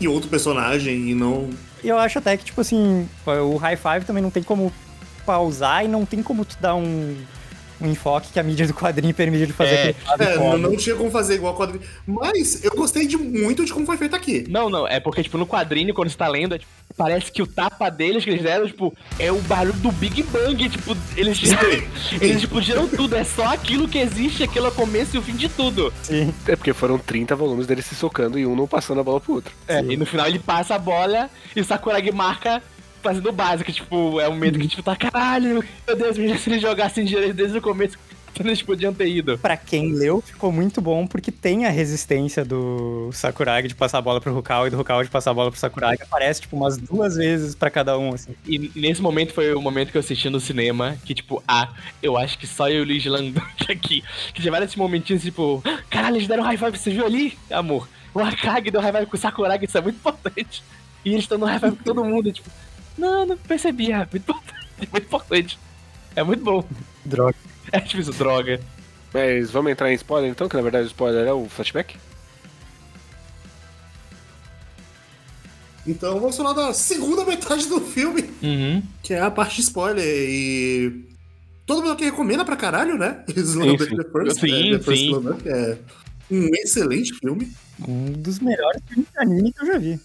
[0.00, 1.50] em outro personagem e não.
[1.84, 4.72] E eu acho até que, tipo assim, o high five também não tem como
[5.30, 7.16] pausar e não tem como tu dar um,
[7.80, 11.08] um enfoque que a mídia do quadrinho permite de fazer É, É, não, tinha como
[11.08, 11.84] fazer igual quadrinho.
[12.04, 14.44] Mas eu gostei de muito de como foi feito aqui.
[14.48, 17.40] Não, não, é porque, tipo, no quadrinho, quando você tá lendo, é, tipo, parece que
[17.40, 21.38] o tapa deles que eles deram, tipo, é o barulho do Big Bang, tipo, eles,
[22.20, 25.36] eles explodiram tudo, é só aquilo que existe, aquilo é o começo e o fim
[25.36, 25.92] de tudo.
[26.02, 26.34] Sim.
[26.48, 29.34] É porque foram 30 volumes deles se socando e um não passando a bola pro
[29.34, 29.54] outro.
[29.68, 32.60] É, e no final ele passa a bola e o Sakuragi marca
[33.02, 36.62] fazendo o básico, tipo, é um medo que, tipo, tá, caralho, meu Deus, se eles
[36.62, 37.98] jogassem direito desde o começo,
[38.38, 39.38] eles podiam ter ido.
[39.38, 44.02] Pra quem leu, ficou muito bom, porque tem a resistência do Sakuragi de passar a
[44.02, 46.02] bola pro Rukal e do Rukal de passar a bola pro Sakuragi.
[46.02, 48.34] Aparece, tipo, umas duas vezes pra cada um, assim.
[48.46, 51.68] E nesse momento foi o momento que eu assisti no cinema, que tipo, ah,
[52.02, 54.02] eu acho que só eu e o Luiz Landank aqui.
[54.32, 57.88] Que tiveram esses momentinhos, tipo, caralho, eles deram high five, você viu ali, amor?
[58.12, 60.62] O Akagi deu high five com o Sakuragi, isso é muito importante.
[61.04, 62.50] E eles estão no high five com todo mundo, tipo,
[62.98, 65.58] não, não percebi, é muito importante, muito importante.
[66.16, 66.64] É muito bom.
[67.04, 67.34] Droga.
[67.72, 68.60] É tipo isso, droga.
[69.12, 71.96] Mas vamos entrar em spoiler então, que na verdade o spoiler é o flashback?
[75.86, 78.82] Então vamos falar da segunda metade do filme, Uhum.
[79.02, 80.04] que é a parte de spoiler.
[80.04, 81.08] E.
[81.66, 83.24] Todo mundo aqui recomenda pra caralho, né?
[83.34, 83.96] Slumdog sim.
[83.96, 84.78] The First, Sim, né?
[84.78, 85.08] The First sim.
[85.10, 85.78] Slumdog, é
[86.30, 87.52] um excelente filme.
[87.88, 90.00] Um dos melhores filmes de anime que eu já vi.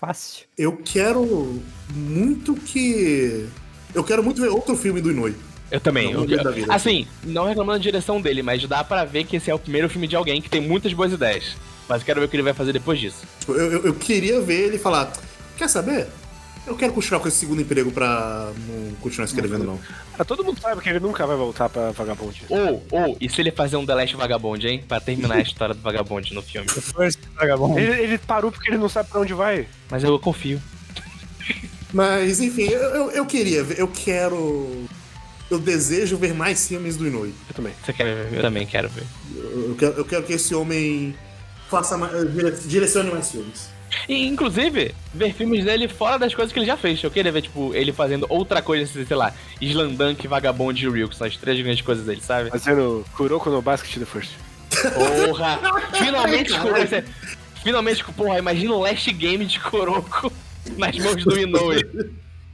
[0.00, 0.46] Fácil.
[0.56, 1.60] Eu quero
[1.94, 3.46] muito que.
[3.94, 5.34] Eu quero muito ver outro filme do Inoi.
[5.70, 6.06] Eu também.
[6.06, 6.72] Não, eu- momento da vida.
[6.74, 9.88] assim, não reclamando da direção dele, mas dá pra ver que esse é o primeiro
[9.88, 11.54] filme de alguém que tem muitas boas ideias.
[11.88, 13.18] Mas eu quero ver o que ele vai fazer depois disso.
[13.40, 15.12] Tipo, Eu, eu, eu queria ver ele falar:
[15.58, 16.06] Quer saber?
[16.66, 19.80] Eu quero continuar com esse segundo emprego pra não continuar escrevendo, não.
[20.18, 22.42] Ah, todo mundo sabe que ele nunca vai voltar pra Vagabond.
[22.48, 24.84] Ou, ou, e se ele fazer um The Last Vagabond, hein?
[24.86, 26.68] Pra terminar a história do Vagabond no filme.
[27.80, 29.66] Ele, ele parou porque ele não sabe pra onde vai.
[29.90, 30.60] Mas eu confio.
[31.92, 34.86] Mas, enfim, eu, eu, eu queria ver, eu quero.
[35.50, 37.32] Eu desejo ver mais filmes do Inoi.
[37.48, 37.72] Eu também.
[37.84, 38.36] Você quer ver?
[38.36, 39.02] Eu também quero ver.
[39.34, 41.16] Eu, eu quero, eu quero que esse homem
[41.68, 43.68] faça mais, dire- direcione mais filmes.
[44.08, 47.02] E, inclusive, ver filmes dele fora das coisas que ele já fez.
[47.02, 51.16] Eu queria ver, tipo, ele fazendo outra coisa, sei lá, Islandank, Vagabond e Real, que
[51.16, 52.50] são as três grandes coisas dele, sabe?
[52.50, 54.32] Fazendo Kuroko no Basket The First.
[55.26, 55.58] Porra!
[55.98, 56.52] finalmente,
[57.62, 60.32] finalmente, porra, imagina o Last Game de Kuroko
[60.76, 62.10] nas mãos do Inoue.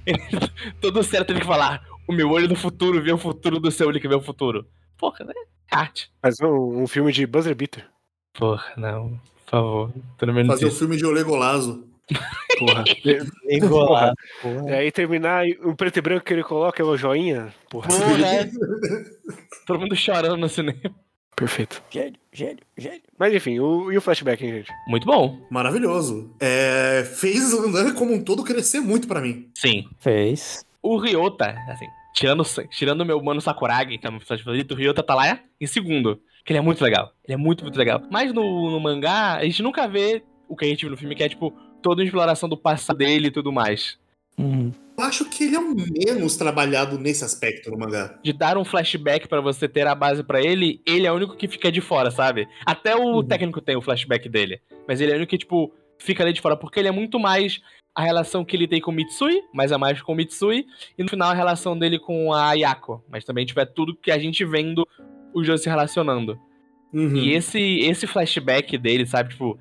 [0.80, 3.88] Todo certo teve que falar, o meu olho do futuro vê o futuro do seu
[3.88, 4.66] olho que vê o futuro.
[4.96, 5.34] Porra, né?
[5.70, 6.10] Arte.
[6.22, 7.86] Fazer um, um filme de Buzzer Beater.
[8.32, 9.20] Porra, não.
[9.46, 9.92] Por favor.
[10.18, 10.78] Pelo menos Fazer o isso.
[10.78, 11.86] filme de Olegolazo.
[12.58, 12.84] Porra.
[13.44, 14.14] Legolas.
[14.68, 17.52] e aí terminar um preto e branco que ele coloca é o joinha.
[17.70, 17.88] Porra.
[17.88, 18.50] Porra, é.
[19.66, 20.78] Todo mundo chorando no cinema.
[21.34, 21.82] Perfeito.
[21.90, 23.02] Gênio, gênio, gênio.
[23.18, 24.72] Mas enfim, o, e o flashback, hein, gente?
[24.88, 25.38] Muito bom.
[25.50, 26.34] Maravilhoso.
[26.40, 29.50] É, fez Slandan como um todo crescer muito pra mim.
[29.54, 29.86] Sim.
[29.98, 30.64] Fez.
[30.82, 34.72] O Ryota, assim, tirando tirando o meu mano Sakuragi, que é o meu personagem favorito,
[34.72, 36.18] o Ryota tá lá em segundo.
[36.46, 37.12] Que ele é muito legal.
[37.24, 38.00] Ele é muito, muito legal.
[38.10, 41.14] Mas no, no mangá, a gente nunca vê o que a gente viu no filme,
[41.16, 43.98] que é, tipo, toda a exploração do passado dele e tudo mais.
[44.38, 44.70] Uhum.
[44.96, 48.18] Eu acho que ele é o menos trabalhado nesse aspecto no mangá.
[48.22, 51.36] De dar um flashback pra você ter a base pra ele, ele é o único
[51.36, 52.48] que fica de fora, sabe?
[52.64, 53.22] Até o Uhum.
[53.26, 54.60] técnico tem o flashback dele.
[54.86, 57.18] Mas ele é o único que, tipo, fica ali de fora, porque ele é muito
[57.18, 57.60] mais
[57.94, 60.66] a relação que ele tem com o Mitsui, mas é mais com o Mitsui,
[60.96, 63.02] e no final a relação dele com a Ayako.
[63.10, 64.86] Mas também, tipo, é tudo que a gente vendo
[65.38, 66.38] os dois se relacionando.
[66.92, 67.16] Uhum.
[67.16, 69.58] E esse, esse flashback dele, sabe, tipo,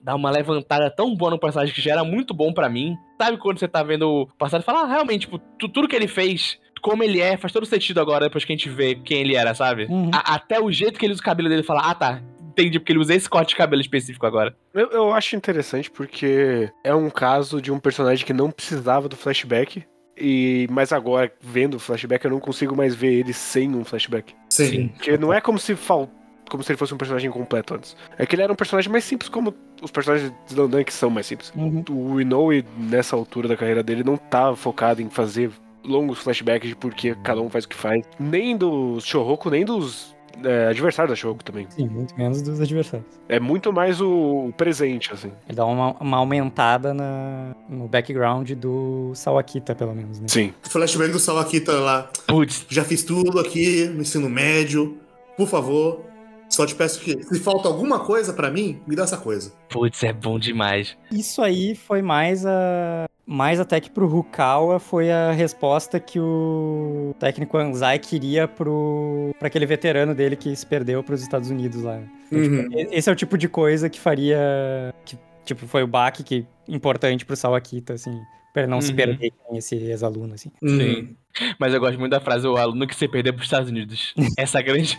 [0.00, 2.96] dá uma levantada tão boa no personagem que já era muito bom pra mim.
[3.20, 5.96] Sabe quando você tá vendo o passado e fala, ah, realmente, tipo, tu- tudo que
[5.96, 9.20] ele fez, como ele é, faz todo sentido agora depois que a gente vê quem
[9.20, 9.86] ele era, sabe?
[9.90, 10.10] Uhum.
[10.12, 12.92] A- até o jeito que ele usa o cabelo dele fala, ah, tá, entendi, porque
[12.92, 14.56] ele usa esse corte de cabelo específico agora.
[14.72, 19.16] Eu, eu acho interessante porque é um caso de um personagem que não precisava do
[19.16, 19.84] flashback.
[20.20, 24.34] E, mas agora, vendo o flashback, eu não consigo mais ver ele sem um flashback.
[24.50, 24.88] Sim.
[24.88, 26.10] Porque não é como se fal...
[26.50, 27.96] como se ele fosse um personagem completo antes.
[28.16, 31.10] É que ele era um personagem mais simples, como os personagens de Slandan que são
[31.10, 31.52] mais simples.
[31.54, 31.84] Uhum.
[31.90, 35.50] O Inoue, nessa altura da carreira dele, não tá focado em fazer
[35.84, 38.04] longos flashbacks de por que cada um faz o que faz.
[38.18, 40.14] Nem dos Shouhoku, nem dos
[40.44, 41.66] é, adversários da Shouhoku também.
[41.70, 43.06] Sim, muito menos dos adversários.
[43.28, 45.32] É muito mais o, presente, assim.
[45.46, 50.26] Ele dá uma, uma aumentada na, no background do Sawakita, pelo menos, né?
[50.28, 50.52] Sim.
[50.62, 52.10] Flashback do Sawakita lá.
[52.26, 54.98] Putz, Já fiz tudo aqui no ensino médio.
[55.36, 56.04] Por favor,
[56.48, 59.52] só te peço que se falta alguma coisa pra mim, me dá essa coisa.
[59.68, 60.96] putz, é bom demais.
[61.12, 63.06] Isso aí foi mais a.
[63.30, 69.34] Mais até que pro Rukawa foi a resposta que o técnico Anzai queria pro.
[69.38, 72.00] pra aquele veterano dele que se perdeu pros Estados Unidos lá.
[72.32, 72.68] Então, Uhum.
[72.70, 74.38] tipo, esse é o tipo de coisa que faria.
[75.04, 78.18] Que, tipo, foi o baque que importante pro Sawakita, assim,
[78.54, 78.96] pra ele não se Uhum.
[78.96, 80.50] perder com esse ex-aluno, assim.
[80.66, 81.14] Sim.
[81.58, 84.14] Mas eu gosto muito da frase, o aluno que se perder pros Estados Unidos.
[84.38, 84.96] Essa grande.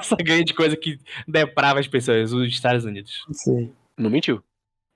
[0.00, 3.26] essa grande coisa que deprava as pessoas, os Estados Unidos.
[3.32, 3.70] Sim.
[3.98, 4.42] Não mentiu.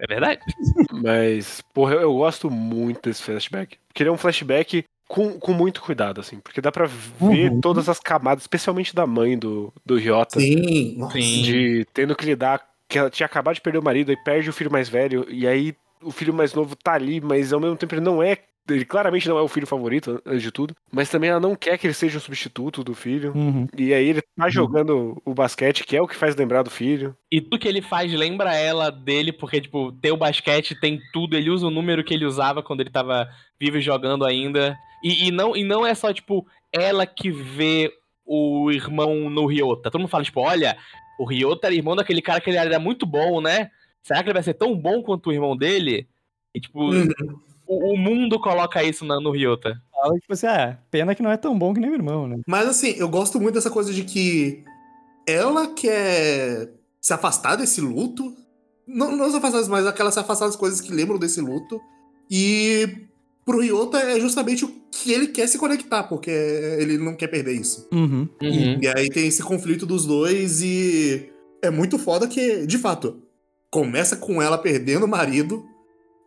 [0.00, 0.40] É verdade?
[1.02, 3.76] Mas, porra, eu, eu gosto muito desse flashback.
[3.88, 6.38] Porque ele é um flashback com, com muito cuidado, assim.
[6.40, 7.60] Porque dá pra ver Uhum.
[7.60, 10.40] todas as camadas, especialmente da mãe do, do Ryota.
[10.40, 10.98] Sim.
[11.12, 11.42] Sim.
[11.42, 12.66] De tendo que lidar.
[12.88, 15.26] Que ela tinha acabado de perder o marido, aí perde o filho mais velho.
[15.30, 18.38] E aí o filho mais novo tá ali, mas ao mesmo tempo ele não é.
[18.68, 20.74] Ele claramente não é o filho favorito, antes de tudo.
[20.90, 23.32] Mas também ela não quer que ele seja o substituto do filho.
[23.34, 23.66] Uhum.
[23.76, 27.16] E aí ele tá jogando o basquete, que é o que faz lembrar do filho.
[27.30, 31.36] E tudo que ele faz lembra ela dele, porque, tipo, tem o basquete, tem tudo.
[31.36, 33.28] Ele usa o número que ele usava quando ele tava
[33.60, 34.76] vivo e jogando ainda.
[35.02, 37.92] E, e não, e não é só, tipo, ela que vê
[38.24, 39.90] o irmão no Ryota.
[39.90, 40.76] Todo mundo fala, tipo, olha,
[41.18, 43.70] o Ryota era irmão daquele cara que ele era muito bom, né?
[44.02, 46.08] Será que ele vai ser tão bom quanto o irmão dele?
[46.54, 47.08] E, tipo, Uhum.
[47.78, 49.80] O, o mundo coloca isso na- no Ryota.
[49.92, 52.40] Fala, tipo assim, ah, pena que não é tão bom que nem o irmão, né?
[52.46, 54.64] Mas assim, eu gosto muito dessa coisa de que
[55.26, 56.70] ela quer
[57.00, 58.34] se afastar desse luto.
[58.86, 61.80] Não, não se afastar, mas aquela se afastar das coisas que lembram desse luto.
[62.30, 63.06] E
[63.44, 67.52] pro Ryota é justamente o que ele quer se conectar, porque ele não quer perder
[67.54, 67.88] isso.
[67.92, 68.28] Uhum.
[68.42, 68.78] Uhum.
[68.80, 71.30] E aí tem esse conflito dos dois e
[71.62, 73.22] é muito foda que, de fato,
[73.70, 75.64] começa com ela perdendo o marido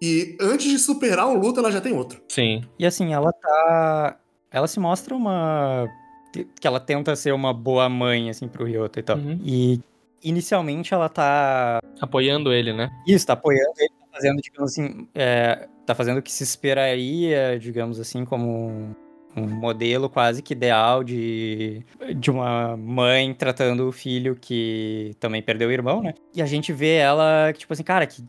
[0.01, 2.21] e antes de superar o luto ela já tem outro.
[2.29, 2.63] Sim.
[2.77, 4.17] E assim, ela tá.
[4.51, 5.87] Ela se mostra uma.
[6.31, 9.17] que- ela tenta ser uma boa mãe, assim, pro Ryota e tal.
[9.17, 9.39] Uhum.
[9.43, 9.79] E
[10.23, 11.79] inicialmente ela tá.
[12.01, 12.89] Apoiando ele, né?
[13.07, 15.07] Isso, tá apoiando ele, tá fazendo, digamos assim.
[15.13, 18.95] é, tá fazendo o que se esperaria, digamos assim, como um,
[19.35, 21.83] um modelo quase que ideal de,
[22.15, 26.13] de uma mãe tratando o filho que também perdeu o irmão, né?
[26.33, 28.23] E a gente vê ela, tipo assim, cara, que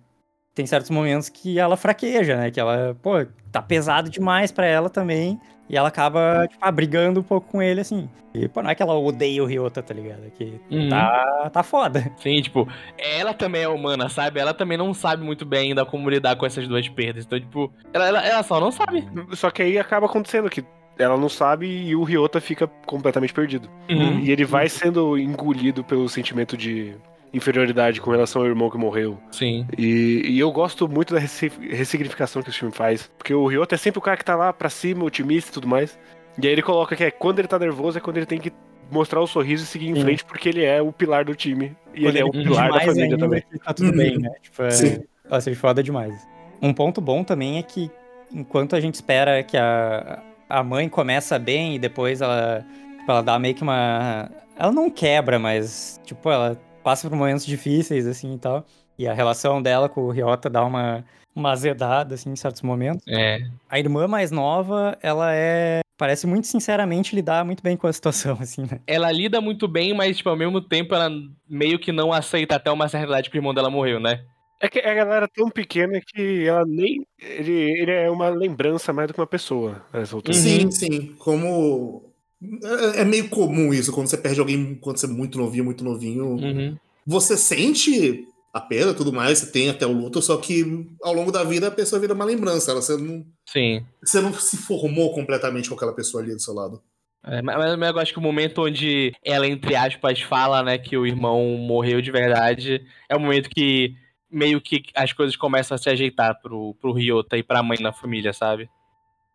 [0.57, 2.50] tem certos momentos que ela fraqueja, né?
[2.50, 3.12] Que ela, pô,
[3.52, 5.38] tá pesado demais pra ela também.
[5.68, 8.09] E ela acaba, tipo, ah, brigando um pouco com ele, assim.
[8.32, 10.22] E, pô, não é que ela odeia o Ryota, tá ligado?
[10.26, 10.88] É que Uhum.
[10.88, 12.11] tá, tá foda.
[12.16, 14.40] Sim, tipo, ela também é humana, sabe?
[14.40, 17.24] Ela também não sabe muito bem ainda como lidar com essas duas perdas.
[17.26, 19.07] Então, tipo, ela, ela, ela só não sabe.
[19.32, 20.64] Só que aí acaba acontecendo que
[20.98, 23.68] ela não sabe e o Ryota fica completamente perdido.
[23.90, 24.20] Uhum.
[24.20, 26.94] E ele vai sendo engolido pelo sentimento de
[27.33, 29.18] inferioridade com relação ao irmão que morreu.
[29.31, 29.66] Sim.
[29.77, 33.11] E, e eu gosto muito da ressi- ressignificação que esse filme faz.
[33.18, 35.68] Porque o Ryota é sempre o cara que tá lá pra cima, otimista e tudo
[35.68, 35.99] mais.
[36.41, 38.53] E aí ele coloca que é quando ele tá nervoso é quando ele tem que
[38.91, 40.03] mostrar o sorriso e seguir em Sim.
[40.03, 41.77] frente, porque ele é o pilar do time.
[41.95, 43.43] E Quando ele é o finge pilar da família ainda também.
[43.64, 44.31] Tá tudo bem, né?
[44.43, 44.70] Tipo, é...
[44.70, 45.03] Sim.
[45.29, 46.14] Nossa, ele foda demais.
[46.62, 47.91] Um ponto bom também é que
[48.33, 52.64] enquanto a gente espera que a, a mãe começa bem e depois ela,
[52.99, 54.31] tipo, ela dá meio que uma.
[54.57, 58.64] Ela não quebra, mas, tipo, ela passa por momentos difíceis, assim e tal.
[58.97, 63.03] E a relação dela com o Ryota dá uma, uma azedada, assim, em certos momentos.
[63.09, 63.41] É.
[63.68, 65.80] A irmã mais nova, ela é.
[65.99, 68.78] Parece muito sinceramente lidar muito bem com a situação, assim, né?
[68.87, 71.11] Ela lida muito bem, mas, tipo, ao mesmo tempo ela
[71.51, 74.22] meio que não aceita até uma certa idade que o irmão dela morreu, né?
[74.61, 77.05] É que a galera é tão pequena que ela nem.
[77.20, 79.84] Ele, ele é uma lembrança mais do que uma pessoa.
[79.93, 80.37] Essa altura.
[80.37, 80.43] Uhum.
[80.43, 81.14] Sim, sim.
[81.18, 82.14] Como.
[82.43, 85.84] É, é meio comum isso, quando você perde alguém quando você é muito novinho, muito
[85.84, 86.26] novinho.
[86.26, 86.76] Uhum.
[87.07, 91.12] Você sente a perda e tudo mais, você tem até o luto, só que ao
[91.12, 92.70] longo da vida a pessoa vira uma lembrança.
[92.70, 93.84] Ela, você, não, Sim.
[94.03, 96.82] você não se formou completamente com aquela pessoa ali do seu lado.
[97.24, 100.97] É, mas, mas eu acho que o momento onde ela, entre aspas, fala, né, que
[100.97, 103.95] o irmão morreu de verdade, é o momento que
[104.30, 107.93] meio que as coisas começam a se ajeitar pro, pro Ryota e pra mãe na
[107.93, 108.70] família, sabe?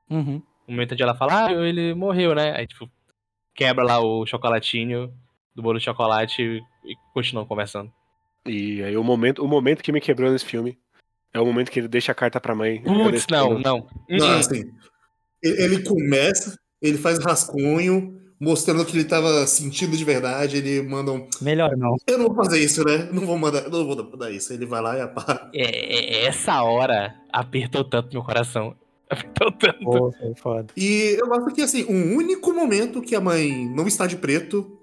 [0.10, 0.41] Uhum.
[0.72, 2.55] O momento onde ela fala, ah, ele morreu, né?
[2.55, 2.89] Aí, tipo,
[3.53, 5.13] quebra lá o chocolatinho
[5.53, 7.91] do bolo de chocolate e, continuam conversando.
[8.47, 10.80] E aí o momento, o momento que me quebrou nesse filme
[11.34, 12.82] é o momento que ele deixa a carta pra mãe.
[12.84, 13.86] Putz, não, não.
[14.09, 14.38] Não, Uhum.
[14.39, 14.63] assim,
[15.43, 21.28] ele começa, ele faz rascunho, mostrando que ele tava sentindo de verdade, ele manda um.
[21.41, 21.97] Melhor não.
[22.07, 23.09] Eu não vou fazer isso, né?
[23.11, 24.53] Não vou mandar, não vou dar isso.
[24.53, 25.49] Ele vai lá e apaga.
[25.53, 28.74] É, é- essa hora apertou tanto meu coração.
[29.12, 29.84] Apertou tanto.
[29.84, 30.68] Pô, foi foda.
[30.76, 34.78] E eu gosto que, assim, o único momento que a mãe não está de preto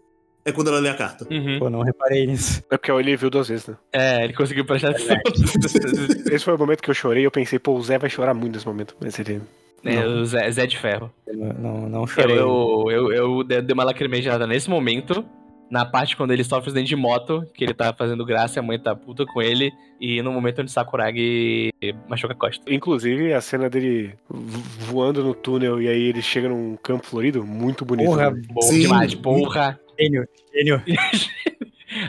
[0.45, 1.27] é quando ela lê a carta.
[1.31, 1.59] Uhum.
[1.59, 2.63] Pô, não reparei nisso.
[2.71, 3.77] É porque ele viu duas vezes, né?
[3.93, 5.17] É, ele conseguiu prestar atenção.
[6.31, 8.55] Esse foi o momento que eu chorei eu pensei, pô, o Zé vai chorar muito
[8.55, 8.97] nesse momento.
[9.01, 9.41] Mas ele.
[9.85, 11.13] É, o Zé, Zé de Ferro.
[11.27, 12.39] Não, não, não Eu, chorei.
[12.39, 15.25] eu, eu, eu dei dei uma lacrimejada nesse momento.
[15.71, 18.61] Na parte quando ele sofre o acidente de moto, que ele tá fazendo graça e
[18.61, 19.71] a mãe tá puta com ele.
[20.01, 21.71] E no momento onde Sakuragi
[22.09, 22.73] machuca a costa.
[22.73, 27.45] Inclusive, a cena dele vo- voando no túnel e aí ele chega num campo florido,
[27.45, 28.07] muito bonito.
[28.07, 28.43] Porra, né?
[28.51, 28.81] Bom Sim.
[28.81, 29.79] demais, porra.
[29.99, 30.83] gênio, gênio.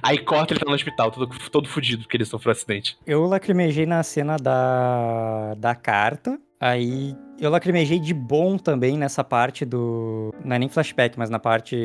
[0.03, 2.97] Aí corta ele tá no hospital, todo, todo fudido porque ele sofreu um acidente.
[3.07, 6.37] Eu lacrimejei na cena da, da carta.
[6.59, 10.33] Aí eu lacrimejei de bom também nessa parte do.
[10.43, 11.75] Não é nem flashback, mas na parte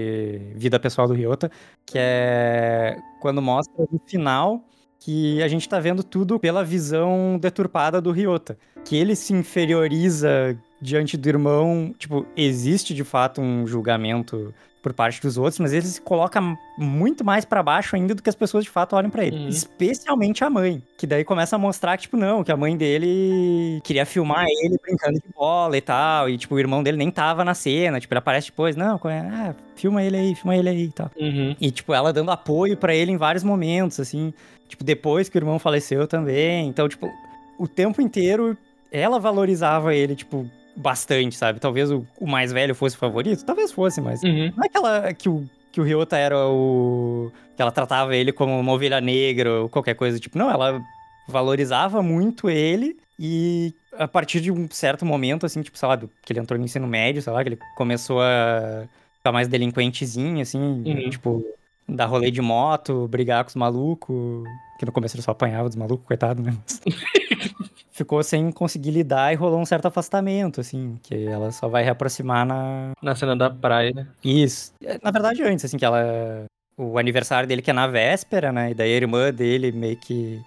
[0.54, 1.50] vida pessoal do Ryota,
[1.86, 4.64] que é quando mostra no final
[4.98, 8.56] que a gente tá vendo tudo pela visão deturpada do Ryota.
[8.84, 11.94] Que ele se inferioriza diante do irmão.
[11.98, 14.54] Tipo, existe de fato um julgamento
[14.84, 16.38] por parte dos outros, mas ele se coloca
[16.76, 19.38] muito mais para baixo ainda do que as pessoas de fato olham para ele.
[19.38, 19.48] Uhum.
[19.48, 23.80] Especialmente a mãe, que daí começa a mostrar que, tipo, não, que a mãe dele
[23.82, 27.42] queria filmar ele brincando de bola e tal, e, tipo, o irmão dele nem tava
[27.42, 30.92] na cena, tipo, ele aparece depois, não, ah, filma ele aí, filma ele aí e
[30.92, 31.10] tal.
[31.16, 31.56] Uhum.
[31.58, 34.34] E, tipo, ela dando apoio para ele em vários momentos, assim,
[34.68, 37.10] tipo, depois que o irmão faleceu também, então, tipo,
[37.58, 38.54] o tempo inteiro
[38.92, 40.46] ela valorizava ele, tipo,
[40.76, 41.60] bastante, sabe?
[41.60, 44.52] Talvez o, o mais velho fosse o favorito, talvez fosse, mas uhum.
[44.56, 47.30] não é aquela que o, que o Ryota era o.
[47.56, 50.80] que ela tratava ele como uma ovelha negra ou qualquer coisa, tipo, não, ela
[51.28, 56.32] valorizava muito ele e a partir de um certo momento, assim, tipo, sei lá, que
[56.32, 58.84] ele entrou no ensino médio, sei lá, que ele começou a
[59.18, 61.10] ficar mais delinquentezinho, assim, uhum.
[61.10, 61.44] tipo,
[61.88, 64.44] dar rolê de moto, brigar com os malucos,
[64.78, 66.52] que no começo ele só apanhava dos malucos, coitado, né?
[67.94, 72.44] ficou sem conseguir lidar e rolou um certo afastamento, assim, que ela só vai reaproximar
[72.44, 72.90] na...
[73.00, 74.08] Na cena da praia, né?
[74.22, 74.74] Isso.
[75.00, 76.44] Na verdade, antes, assim, que ela...
[76.76, 78.72] O aniversário dele que é na véspera, né?
[78.72, 80.42] E daí a irmã dele meio que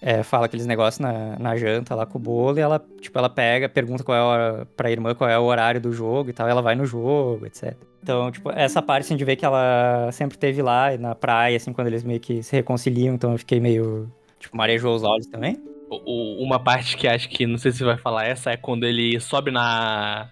[0.00, 3.28] é, fala aqueles negócios na, na janta lá com o bolo e ela, tipo, ela
[3.28, 6.48] pega, pergunta qual é a, pra irmã qual é o horário do jogo e tal,
[6.48, 7.76] e ela vai no jogo, etc.
[8.02, 11.74] Então, tipo, essa parte, assim, de ver que ela sempre teve lá na praia, assim,
[11.74, 15.62] quando eles meio que se reconciliam, então eu fiquei meio, tipo, marejou os olhos também.
[15.88, 18.84] O, uma parte que acho que, não sei se você vai falar essa, é quando
[18.84, 20.28] ele sobe na,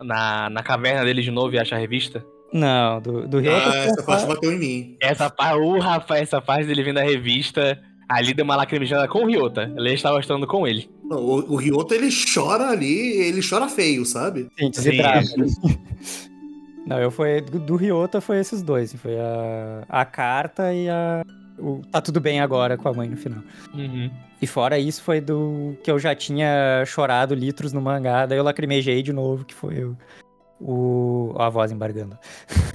[0.00, 2.24] na, na caverna dele de novo e acha a revista.
[2.52, 3.52] Não, do, do Rio.
[3.52, 4.96] Ah, essa parte bateu em mim.
[5.00, 9.24] Essa parte, o rapaz, essa parte dele vendo a revista, ali deu uma lacrimejada com
[9.24, 9.72] o Ryota.
[9.76, 10.88] Ele estava estando com ele.
[11.04, 14.48] Não, o, o Ryota, ele chora ali, ele chora feio, sabe?
[14.58, 14.98] Sim, Sim.
[16.86, 17.40] Não, eu fui.
[17.40, 18.94] Do, do Ryota foi esses dois.
[18.94, 21.22] Foi a, a carta e a.
[21.58, 23.42] O, tá tudo bem agora com a mãe no final.
[23.74, 24.10] Uhum.
[24.40, 28.44] E fora isso, foi do que eu já tinha chorado litros no mangá, daí eu
[28.44, 29.96] lacrimejei de novo, que foi o.
[30.60, 32.18] o a voz embargando.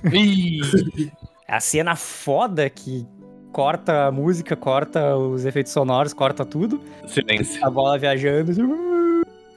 [1.47, 3.05] a cena foda que
[3.51, 6.81] corta a música, corta os efeitos sonoros, corta tudo.
[7.07, 7.63] Silêncio.
[7.65, 8.51] A bola viajando.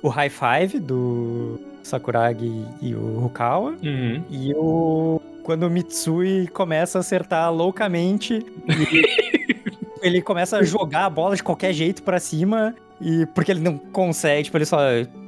[0.02, 3.74] O high five do Sakuragi e o Rukawa.
[3.82, 4.22] Uhum.
[4.30, 5.20] E o.
[5.44, 8.44] Quando o Mitsui começa a acertar loucamente.
[10.02, 13.78] Ele começa a jogar a bola de qualquer jeito para cima e porque ele não
[13.78, 14.78] consegue, tipo, ele só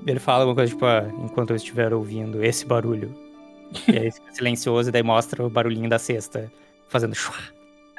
[0.07, 3.15] ele fala alguma coisa tipo, ah, enquanto eu estiver ouvindo esse barulho.
[3.89, 6.53] e aí fica silencioso e daí mostra o barulhinho da cesta
[6.89, 7.35] fazendo chua.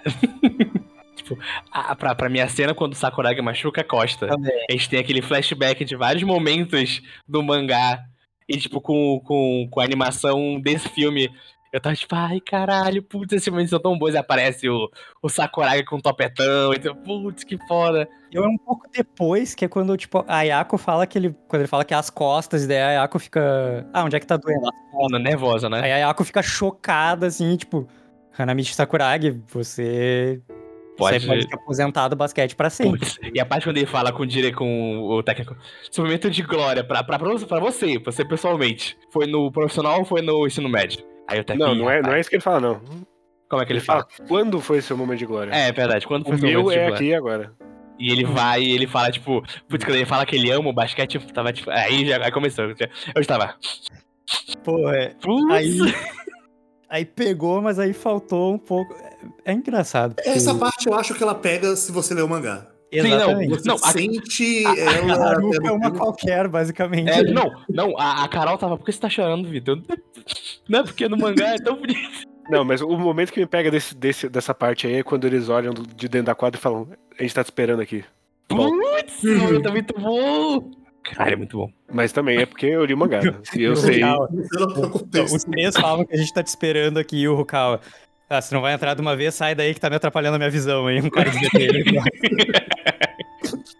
[1.16, 1.38] tipo,
[1.72, 4.28] a, pra, pra minha cena, quando o Sakuragi machuca, Costa.
[4.28, 4.66] Também.
[4.70, 8.00] A gente tem aquele flashback de vários momentos do mangá.
[8.48, 11.30] E, tipo, com, com, com a animação desse filme
[11.72, 14.14] eu tava tipo, ai caralho, putz, esses momentos são tão bons.
[14.14, 14.90] E aparece o,
[15.22, 18.08] o Sakuragi com o topetão, então, putz, que foda.
[18.32, 21.36] Eu é um pouco depois, que é quando, tipo, a Ayako fala que ele.
[21.48, 23.88] Quando ele fala que é as costas, e daí a Ayako fica.
[23.94, 24.70] Ah, onde é que tá doendo?
[24.92, 25.82] Foda, nervosa, né?
[25.82, 27.88] Aí a Ayako fica chocada, assim, tipo,
[28.38, 30.42] Hanamichi Sakuragi, você
[30.98, 31.20] Pode...
[31.20, 33.00] Você pode ficar aposentado do basquete pra sempre.
[33.00, 33.20] Putz.
[33.34, 35.56] E a parte quando ele fala com o dire com o técnico,
[35.90, 40.24] esse momento de glória pra, pra, pra você, você pessoalmente, foi no profissional ou foi
[40.24, 41.06] no ensino médio?
[41.28, 42.82] Aí até Não, não é, não é isso que ele fala, não.
[43.50, 44.08] Como é que ele, ele fala?
[44.10, 44.30] fala?
[44.30, 45.52] Quando foi seu momento de glória?
[45.54, 46.06] É, é verdade.
[46.08, 46.96] Quando foi o seu meu momento é de glória?
[46.96, 47.54] aqui agora.
[48.00, 50.74] E ele vai e ele fala, tipo, putz, quando ele fala que ele ama o
[50.74, 51.70] basquete, tava tipo.
[51.72, 52.66] Aí já aí começou.
[52.66, 53.56] Eu estava.
[54.64, 55.16] Pô, é.
[55.22, 55.52] Putz.
[55.52, 55.78] Aí.
[56.90, 58.94] Aí pegou, mas aí faltou um pouco.
[58.94, 60.16] É, é engraçado.
[60.16, 60.30] Porque...
[60.30, 62.68] Essa parte eu acho que ela pega se você ler o mangá.
[62.92, 63.44] Exatamente.
[63.44, 65.30] Sim, não, você não, sente a, ela.
[65.30, 67.10] A é uma qualquer, basicamente.
[67.10, 68.78] É, não, não, a, a, Carol tava.
[68.78, 69.82] Por que você tá chorando, Vitor?
[70.68, 72.28] Não, porque no mangá é tão bonito.
[72.50, 75.48] Não, mas o momento que me pega desse, desse, dessa parte aí é quando eles
[75.48, 78.04] olham de dentro da quadra e falam: A gente tá te esperando aqui.
[78.50, 79.22] Putz,
[79.64, 80.72] tá muito bom!
[81.04, 81.72] Cara, é muito bom.
[81.92, 83.22] Mas também é porque eu li o mangá.
[83.22, 83.34] Né?
[83.56, 84.02] E eu sei.
[85.34, 87.80] Os três falam que a gente tá te esperando aqui, o Rukawa.
[88.30, 90.38] Ah, se não vai entrar de uma vez, sai daí que tá me atrapalhando a
[90.38, 91.00] minha visão aí.
[91.00, 91.38] Um cara de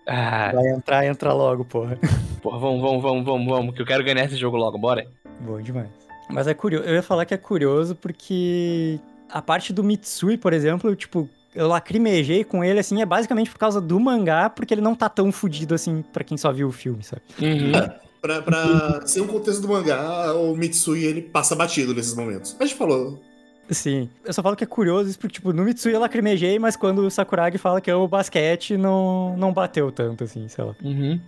[0.08, 0.52] ah.
[0.54, 2.00] Vai entrar, entra logo, porra.
[2.42, 5.06] Porra, vamos, vamos, vamos, vamos, vamos, que eu quero ganhar esse jogo logo, bora.
[5.42, 5.90] Bom demais.
[6.30, 10.54] Mas é curioso, eu ia falar que é curioso porque a parte do Mitsui, por
[10.54, 14.82] exemplo, tipo, eu lacrimejei com ele, assim, é basicamente por causa do mangá, porque ele
[14.82, 17.22] não tá tão fudido, assim, pra quem só viu o filme, sabe?
[17.42, 17.72] Uhum.
[17.76, 22.56] É, pra, pra ser um contexto do mangá, o Mitsui, ele passa batido nesses momentos.
[22.60, 23.22] A gente falou
[23.70, 24.10] Sim.
[24.24, 27.00] Eu só falo que é curioso isso porque, tipo, no Mitsui eu lacrimejei, mas quando
[27.00, 30.76] o Sakuragi fala que ama o basquete, não, não bateu tanto, assim, sei lá.
[30.82, 31.20] Uhum.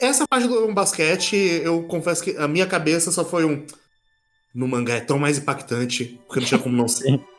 [0.00, 3.64] Essa parte do basquete, eu confesso que a minha cabeça só foi um.
[4.54, 7.20] No mangá é tão mais impactante, porque não tinha como não ser.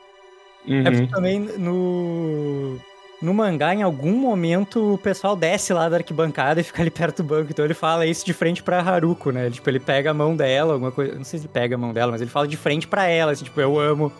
[0.66, 0.86] Uhum.
[0.86, 2.78] É porque também no.
[3.20, 7.22] No mangá, em algum momento, o pessoal desce lá da arquibancada e fica ali perto
[7.22, 7.50] do banco.
[7.50, 9.46] Então ele fala isso de frente pra Haruko, né?
[9.46, 11.14] Ele, tipo, ele pega a mão dela, alguma coisa.
[11.14, 13.32] Não sei se ele pega a mão dela, mas ele fala de frente pra ela,
[13.32, 14.12] assim, tipo, eu amo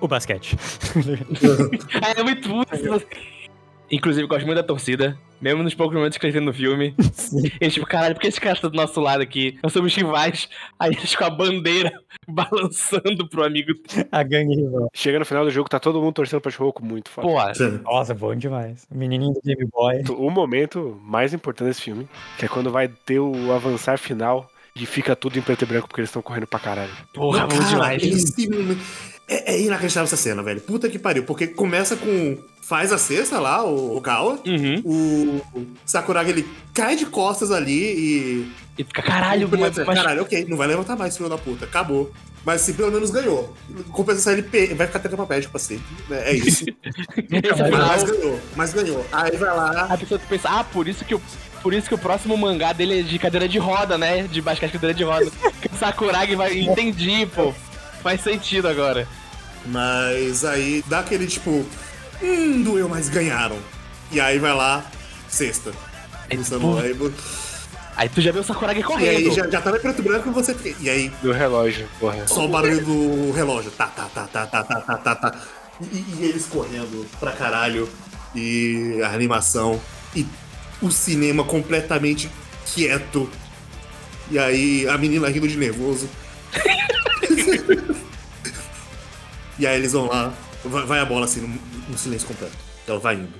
[0.00, 0.56] o basquete.
[2.16, 2.70] É muito muito.
[3.90, 5.18] Inclusive, eu gosto muito da torcida.
[5.40, 6.94] Mesmo nos poucos momentos que eles têm no filme.
[7.12, 7.50] Sim.
[7.60, 9.56] Eles, tipo, caralho, por que esse cara tá do nosso lado aqui?
[9.62, 10.48] Nós somos rivais.
[10.78, 11.92] Aí eles com a bandeira
[12.28, 13.72] balançando pro amigo.
[14.10, 14.88] A gangue rival.
[14.92, 17.26] Chega no final do jogo, tá todo mundo torcendo pra Shihoko muito foda.
[17.28, 17.34] Pô,
[17.84, 18.86] Nossa, bom demais.
[18.90, 20.02] O menininho do Game Boy.
[20.10, 24.84] O momento mais importante desse filme, que é quando vai ter o avançar final e
[24.86, 26.90] fica tudo em preto e branco porque eles estão correndo pra caralho.
[27.14, 28.02] porra, bom demais.
[28.02, 30.60] esse momento- É, é inacreditável essa cena, velho.
[30.60, 31.24] Puta que pariu.
[31.24, 32.38] Porque começa com.
[32.62, 34.38] Faz a cesta lá, o, o Gawa.
[34.46, 34.82] Uhum.
[34.84, 38.52] O Sakuragi ele cai de costas ali e.
[38.78, 41.64] E fica, caralho, mas, mas Caralho, ok, não vai levantar mais, filho da puta.
[41.64, 42.12] Acabou.
[42.44, 43.54] Mas se pelo menos ganhou.
[43.90, 45.84] Compensação ele pe- vai ficar papel pra sempre.
[46.10, 46.64] É isso.
[47.28, 49.06] mas ganhou, mas ganhou.
[49.12, 49.86] Aí vai lá.
[49.90, 51.20] a pessoa pensa, ah, por isso que o.
[51.62, 54.22] Por isso que o próximo mangá dele é de cadeira de roda, né?
[54.22, 55.26] De basquete cadeira de roda.
[55.72, 56.56] o Sakuragi vai.
[56.58, 57.52] Entendi, pô.
[58.02, 59.06] Faz sentido agora.
[59.66, 61.64] Mas aí dá aquele tipo.
[62.22, 63.58] Hum, doeu, mas ganharam.
[64.10, 64.84] E aí vai lá,
[65.28, 65.72] sexta.
[67.96, 69.22] Aí tu já viu o Sakuragi correndo.
[69.22, 70.56] E aí já, já tá no preto branco e você.
[70.80, 71.12] E aí.
[71.20, 71.88] Do relógio.
[72.26, 73.70] Só o barulho do relógio.
[73.72, 75.14] Tá, tá, tá, tá, tá, tá, tá, tá.
[75.14, 75.38] tá.
[75.80, 77.88] E, e eles correndo pra caralho.
[78.34, 79.80] E a animação.
[80.14, 80.26] E
[80.80, 82.30] o cinema completamente
[82.66, 83.28] quieto.
[84.30, 86.08] E aí a menina rindo de nervoso.
[89.58, 90.32] e aí eles vão lá.
[90.64, 91.40] Vai, a bola assim,
[91.88, 92.56] no, silêncio completo.
[92.86, 93.34] Ela vai indo.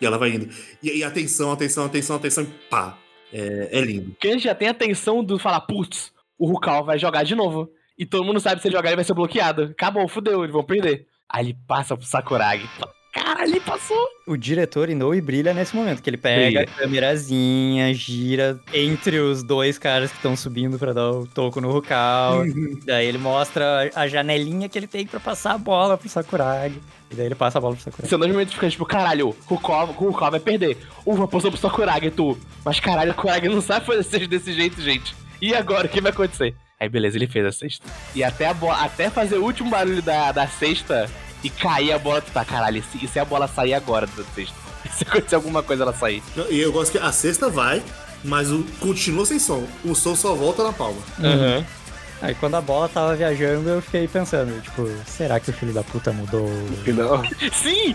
[0.00, 0.48] E ela vai indo.
[0.82, 2.44] E, e atenção, atenção, atenção, atenção.
[2.44, 2.98] E pá.
[3.32, 4.10] É, é lindo.
[4.10, 7.68] Porque já tem a do falar, putz, o Rukal vai jogar de novo.
[7.98, 9.64] E todo mundo sabe se ele jogar ele vai ser bloqueado.
[9.64, 11.06] Acabou, fudeu, eles vão perder.
[11.28, 12.68] Aí ele passa pro Sakuragi.
[13.16, 13.96] Caralho, ele passou.
[14.26, 16.60] O diretor Inoue brilha nesse momento, que ele pega Brilha.
[16.62, 21.72] a câmerazinha, gira entre os dois caras que estão subindo pra dar o toco no
[21.72, 22.44] Rukal.
[22.84, 26.78] daí ele mostra a janelinha que ele tem pra passar a bola pro Sakuragi.
[27.10, 28.10] E daí ele passa a bola pro Sakuragi.
[28.10, 30.76] São dois momentos que fica tipo, caralho, o Rukal, vai perder.
[31.06, 32.38] Uva, passou pro Sakuragi, tu.
[32.64, 35.16] Mas caralho, o Sakuragi não sabe fazer desse jeito, gente.
[35.40, 36.54] E agora, o que vai acontecer?
[36.78, 37.86] Aí beleza, ele fez a cesta.
[38.14, 38.54] E até, a
[38.84, 41.10] até fazer o último barulho da, da cesta
[41.42, 44.54] e cair a bola, tu tá, caralho, e se, se a bola sair agora cesta?
[44.86, 46.22] E se acontecer alguma coisa ela sair?
[46.48, 47.82] E eu gosto que a sexta vai,
[48.22, 49.66] mas o, continua sem som.
[49.84, 51.00] O som só volta na palma.
[51.18, 51.64] Uhum.
[52.22, 55.82] Aí quando a bola tava viajando, eu fiquei pensando, tipo, será que o filho da
[55.82, 56.48] puta mudou?
[56.84, 57.22] Final.
[57.52, 57.94] Sim!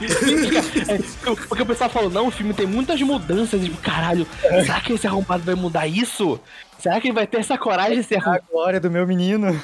[0.89, 0.99] É,
[1.47, 3.61] porque o pessoal falou, não, o filme tem muitas mudanças.
[3.61, 6.39] Tipo, caralho, será que esse arrombado vai mudar isso?
[6.77, 8.43] Será que ele vai ter essa coragem de ser A arrombado?
[8.51, 9.59] glória do meu menino.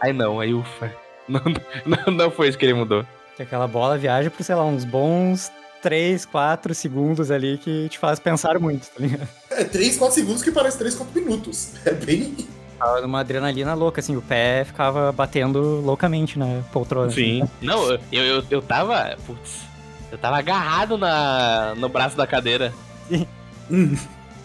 [0.00, 0.92] Aí não, aí ufa.
[1.30, 1.42] Não,
[1.84, 3.04] não, não foi isso que ele mudou.
[3.36, 5.52] Que aquela bola viaja por, sei lá, uns bons
[5.82, 9.28] 3, 4 segundos ali que te faz pensar muito, tá ligado?
[9.50, 11.74] É 3, 4 segundos que parece 3, 4 minutos.
[11.84, 12.34] É bem.
[12.78, 17.08] Tava numa adrenalina louca, assim, o pé ficava batendo loucamente na poltrona.
[17.08, 17.42] assim.
[17.60, 19.16] Não, eu, eu, eu tava.
[19.26, 19.62] Putz.
[20.10, 22.72] Eu tava agarrado na, no braço da cadeira.
[23.70, 23.96] Hum.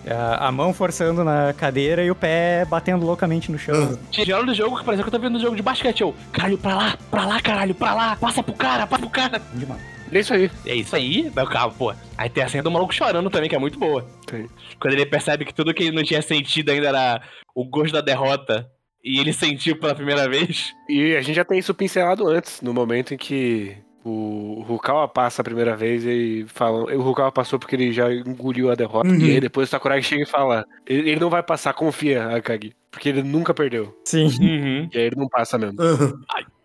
[0.07, 3.97] A, a mão forçando na cadeira e o pé batendo loucamente no chão.
[4.11, 6.01] Tirando do jogo que parecia que eu tava vendo um jogo de basquete.
[6.01, 8.15] Eu, caralho, pra lá, pra lá, caralho, pra lá.
[8.15, 9.41] Passa pro cara, passa pro cara.
[9.53, 9.81] Demais.
[10.11, 10.51] É isso aí.
[10.65, 11.93] É isso aí, meu carro, pô.
[12.17, 14.05] Aí tem a cena do maluco chorando também, que é muito boa.
[14.27, 14.47] Tem.
[14.79, 17.21] Quando ele percebe que tudo que ele não tinha sentido ainda era
[17.55, 18.69] o gosto da derrota.
[19.03, 20.73] E ele sentiu pela primeira vez.
[20.87, 23.75] E a gente já tem isso pincelado antes, no momento em que
[24.05, 26.93] o Rukawa passa a primeira vez e fala.
[26.95, 29.07] O Rukawa passou porque ele já engoliu a derrota.
[29.09, 29.17] Uhum.
[29.17, 32.73] E aí depois o Sakuragi chega e fala: ele, ele não vai passar, confia, Akagi.
[32.91, 33.97] Porque ele nunca perdeu.
[34.05, 34.25] Sim.
[34.41, 34.89] Uhum.
[34.93, 35.81] E aí ele não passa mesmo.
[35.81, 36.13] Aham.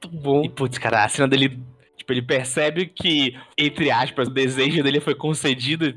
[0.02, 0.44] Muito bom.
[0.44, 1.58] E, putz, cara, a cena dele.
[1.96, 5.94] Tipo, ele percebe que, entre aspas, o desejo dele foi concedido.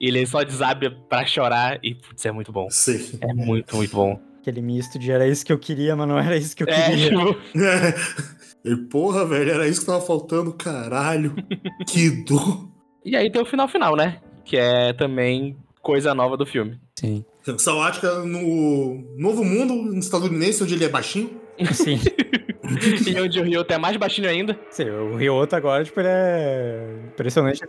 [0.00, 1.78] E ele só desabe pra chorar.
[1.82, 2.68] E, putz, é muito bom.
[2.70, 3.18] Sei.
[3.20, 4.20] É muito, muito bom.
[4.40, 6.90] Aquele misto de era isso que eu queria, mas não era isso que eu É,
[6.90, 7.08] queria.
[7.10, 7.36] tipo,
[8.64, 11.34] E porra, velho, era isso que tava faltando, caralho.
[11.88, 12.68] que dor.
[13.04, 14.20] E aí tem o final final, né?
[14.44, 16.78] Que é também coisa nova do filme.
[16.98, 17.24] Sim.
[17.56, 21.30] Sawatka no Novo Mundo estadunidense, onde ele é baixinho.
[21.72, 21.98] Sim.
[23.06, 24.58] e onde o Ryoto é mais baixinho ainda.
[24.70, 27.62] Sim, o Ryoto agora, tipo, ele é impressionante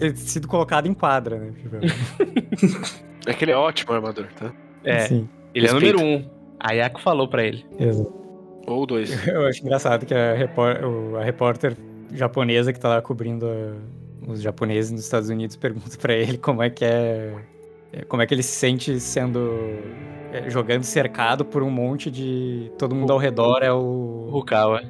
[0.00, 1.52] ele ter sido colocado em quadra, né?
[1.60, 1.76] Tipo,
[3.26, 4.52] É que ele é ótimo armador, tá?
[4.82, 5.98] É, Sim, ele é o Respeito.
[5.98, 6.30] número um.
[6.58, 7.64] A Yako falou pra ele.
[7.78, 8.21] exato.
[8.66, 9.10] Ou dois.
[9.26, 11.76] Eu acho engraçado que a, repor- o- a repórter
[12.12, 16.62] japonesa que tá lá cobrindo a- os japoneses nos Estados Unidos pergunta pra ele como
[16.62, 17.34] é que é.
[17.92, 19.50] é, Como é que ele se sente sendo.
[20.32, 22.70] é, jogando cercado por um monte de.
[22.78, 24.28] Todo mundo ao redor é o.
[24.30, 24.82] Rukawa.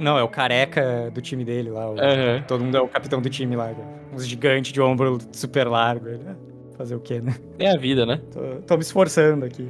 [0.00, 1.90] Não, é o careca do time dele lá.
[1.90, 2.44] o- Aham.
[2.46, 3.72] Todo mundo é o capitão do time lá.
[4.12, 6.06] Uns gigantes de ombro super largo.
[6.28, 6.34] "Ah,
[6.76, 7.34] fazer o quê, né?
[7.58, 8.20] É a vida, né?
[8.32, 9.68] Tô, tô me esforçando aqui.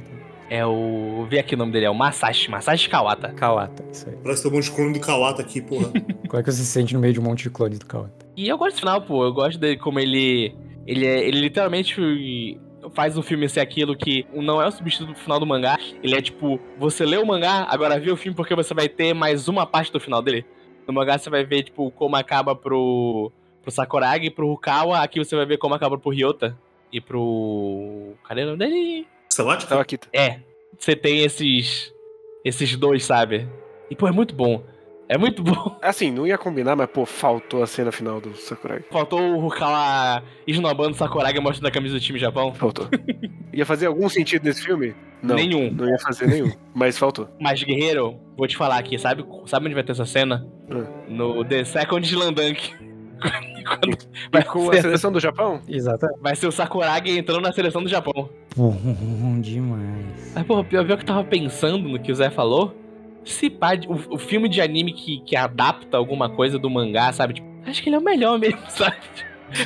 [0.49, 1.25] É o.
[1.29, 2.49] Vê aqui o nome dele, é o Masashi.
[2.49, 3.29] Masashi Kawata.
[3.29, 4.15] Kawata, isso aí.
[4.23, 5.91] Parece ter um monte de clone do Kawata aqui, porra.
[6.27, 8.25] Como é que você se sente no meio de um monte de clones do Kawata?
[8.35, 9.23] E eu gosto do final, pô.
[9.23, 10.55] Eu gosto dele como ele.
[10.87, 12.59] Ele, é, ele literalmente
[12.93, 15.77] faz o filme ser aquilo que não é o substituto do final do mangá.
[16.01, 19.13] Ele é tipo, você lê o mangá, agora vê o filme porque você vai ter
[19.13, 20.45] mais uma parte do final dele.
[20.87, 23.31] No mangá você vai ver, tipo, como acaba pro,
[23.61, 24.99] pro Sakuragi, pro Rukawa.
[24.99, 26.57] Aqui você vai ver como acaba pro Ryota.
[26.91, 28.13] E pro.
[28.23, 29.07] Cadê o nome dele?
[29.35, 29.99] Tava aqui.
[30.13, 30.39] É.
[30.77, 31.93] Você tem esses.
[32.43, 33.47] Esses dois, sabe?
[33.89, 34.63] E, pô, é muito bom.
[35.09, 35.77] É muito bom.
[35.81, 38.85] Assim, não ia combinar, mas, pô, faltou a cena final do Sakuragi.
[38.91, 42.53] Faltou o Rukawa esnobando o Sakuragi mostrando a camisa do time Japão.
[42.53, 42.87] Faltou.
[43.51, 44.95] ia fazer algum sentido nesse filme?
[45.21, 45.35] Não.
[45.35, 45.71] Nenhum.
[45.71, 46.51] Não ia fazer nenhum.
[46.73, 47.27] Mas faltou.
[47.41, 50.47] Mas, Guerreiro, vou te falar aqui, sabe, sabe onde vai ter essa cena?
[50.69, 50.85] Hum.
[51.09, 52.88] No The Second Slandunk.
[53.81, 55.61] E vai, com a ser, seleção do Japão?
[55.67, 56.19] Exatamente.
[56.21, 58.29] vai ser o Sakuragi entrando na seleção do Japão.
[58.55, 60.31] Bom demais.
[60.33, 62.75] Mas, porra, pior, pior que eu tava pensando no que o Zé falou.
[63.23, 67.35] Se pá, o, o filme de anime que, que adapta alguma coisa do mangá, sabe?
[67.35, 68.97] Tipo, acho que ele é o melhor mesmo, sabe?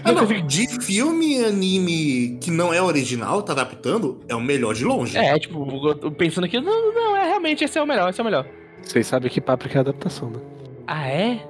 [0.04, 0.26] Ah, não.
[0.26, 5.18] De filme anime que não é original, tá adaptando, é o melhor de longe.
[5.18, 8.26] É, tipo, pensando aqui, não, não, é realmente esse é o melhor, esse é o
[8.26, 8.45] melhor.
[8.82, 10.39] Vocês sabem que Paprika é adaptação, né?
[10.88, 11.45] Ah, é?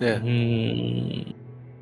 [0.00, 0.20] É.
[0.22, 1.24] Hum.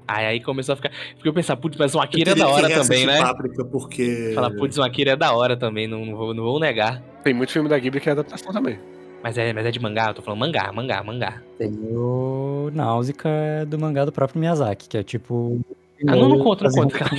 [0.06, 0.90] Aí, aí começou a ficar.
[1.14, 3.22] Porque eu pensar, putz, mas o Eu Akira é da que hora também, né?
[3.22, 4.32] Páprica porque...
[4.34, 7.02] Falar, putz, o Akira é da hora também, não, não, vou, não vou negar.
[7.22, 8.78] Tem muito filme da Ghibli que é adaptação também.
[9.22, 11.42] Mas é, mas é de mangá, eu tô falando mangá, mangá, mangá.
[11.56, 13.30] Tem o Náusica
[13.66, 15.58] do mangá do próprio Miyazaki, que é tipo.
[16.06, 17.10] Ah, não, não conta, não conta, um- cara.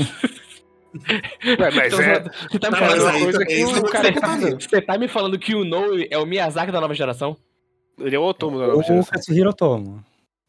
[1.60, 2.24] Ué, mas Então, é.
[2.52, 4.62] Você tá me mas falando coisa que o é cara tá tá fazendo.
[4.62, 7.36] Você tá me falando que o No é o Miyazaki da nova geração?
[8.00, 9.12] Ele é o Otomo da nova Ou o geração.
[9.12, 10.04] Katsuhiro Otomo.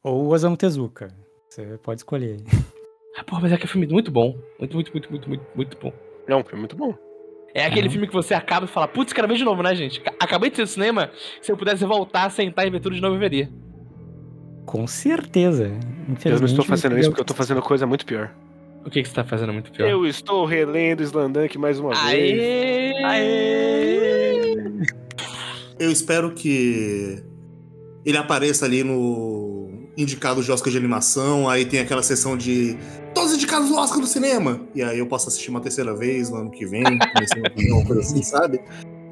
[0.04, 1.08] Ou o Osamu Tezuka.
[1.56, 2.36] Você pode escolher.
[3.16, 4.36] Ah, porra, mas é que é um filme muito bom.
[4.58, 5.90] Muito, muito, muito, muito, muito, muito bom.
[6.28, 6.94] É um filme muito bom.
[7.54, 7.92] É aquele Uhum.
[7.92, 10.02] filme que você acaba e fala, putz, quero ver de novo, né, gente?
[10.02, 13.00] Ca- Acabei de ser no cinema, se eu pudesse voltar, sentar e ver tudo de
[13.00, 13.48] novo, eu veria.
[14.66, 15.72] Com certeza.
[16.26, 18.34] Eu não estou fazendo isso porque eu tô fazendo coisa muito pior.
[18.84, 19.88] O que, que você tá fazendo muito pior?
[19.88, 22.04] Eu estou relendo Slandank mais uma vez.
[22.04, 23.02] Aê!
[23.02, 24.54] Aê!
[25.80, 27.22] Eu espero que
[28.04, 29.55] ele apareça ali no
[29.96, 32.76] indicado de Oscar de animação, aí tem aquela sessão de
[33.14, 34.60] todos indicados do Oscar do cinema.
[34.74, 37.72] E aí eu posso assistir uma terceira vez no ano que vem, começando a fazer
[37.72, 38.60] uma coisa assim, sabe?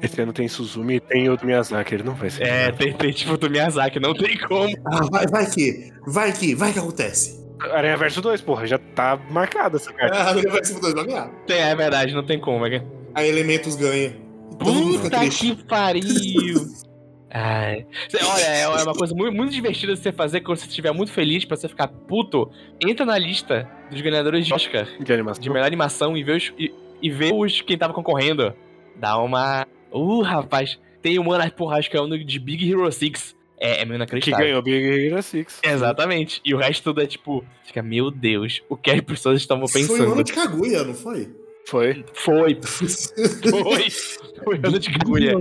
[0.01, 2.43] Esse ano tem Suzumi e tem o Miyazaki, ele não vai ser.
[2.43, 4.75] É, tem, tem tipo do Miyazaki, não tem como.
[4.85, 7.43] Ah, vai, vai que, vai que, vai que acontece.
[7.73, 10.37] Aranha Verso 2, porra, já tá marcada essa carta.
[10.37, 11.29] Ele vai se mudar vai ganhar.
[11.47, 12.65] Tem, é verdade, não tem como.
[12.65, 12.85] É que...
[13.15, 14.15] Aí Elementos ganha.
[14.59, 16.84] Puta que pariu!
[17.37, 17.85] Ai.
[18.23, 21.43] Olha, é uma coisa muito, muito divertida de você fazer quando você estiver muito feliz
[21.43, 22.49] pra você ficar puto.
[22.81, 25.43] Entra na lista dos ganhadores de Oscar De animação.
[25.43, 28.53] de melhor animação e vê os, e, e vê os quem tava concorrendo.
[28.95, 29.67] Dá uma.
[29.91, 30.79] Uh, rapaz.
[31.01, 31.23] Tem o
[31.55, 33.35] porra, acho que é um de Big Hero 6.
[33.59, 34.45] É, é meio Que inacreditável.
[34.45, 35.59] ganhou Big Hero 6.
[35.61, 36.41] Exatamente.
[36.43, 39.83] E o resto tudo é tipo, fica, meu Deus, o que as pessoas estavam Foi
[39.83, 40.11] o pensando?
[40.13, 41.29] ano de Kaguya, não foi?
[41.67, 42.05] Foi.
[42.13, 43.89] Foi, foi.
[44.43, 45.39] Foi ano de Kaguya.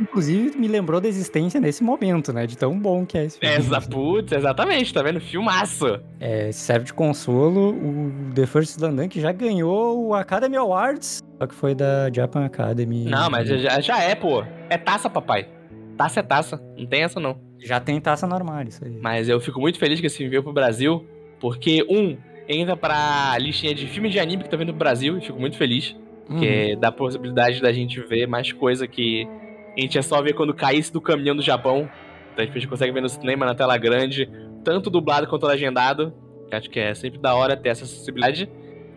[0.00, 2.46] Inclusive, me lembrou da existência nesse momento, né?
[2.46, 3.54] De tão bom que é esse filme.
[3.54, 5.20] Exa, putz, exatamente, tá vendo?
[5.20, 6.00] Filmaço.
[6.20, 11.54] É, serve de consolo, o The First Slandunk já ganhou o Academy Awards, só que
[11.54, 13.04] foi da Japan Academy.
[13.04, 14.44] Não, mas já, já é, pô.
[14.70, 15.48] É taça, papai.
[15.96, 16.62] Taça é taça.
[16.76, 17.38] Não tem essa, não.
[17.58, 18.98] Já tem taça no armário, isso aí.
[19.02, 21.04] Mas eu fico muito feliz que esse filme veio pro Brasil,
[21.40, 22.16] porque, um,
[22.48, 25.56] entra pra listinha de filme de anime que tá vindo pro Brasil, e fico muito
[25.56, 25.96] feliz.
[26.28, 26.40] Uhum.
[26.40, 29.28] Que dá a possibilidade da gente ver mais coisa que
[29.76, 31.88] a gente é só ver quando caísse do caminhão do Japão.
[32.32, 34.28] Então a gente consegue ver no cinema, na tela grande,
[34.64, 36.12] tanto dublado quanto legendado.
[36.50, 38.48] Acho que é sempre da hora ter essa acessibilidade.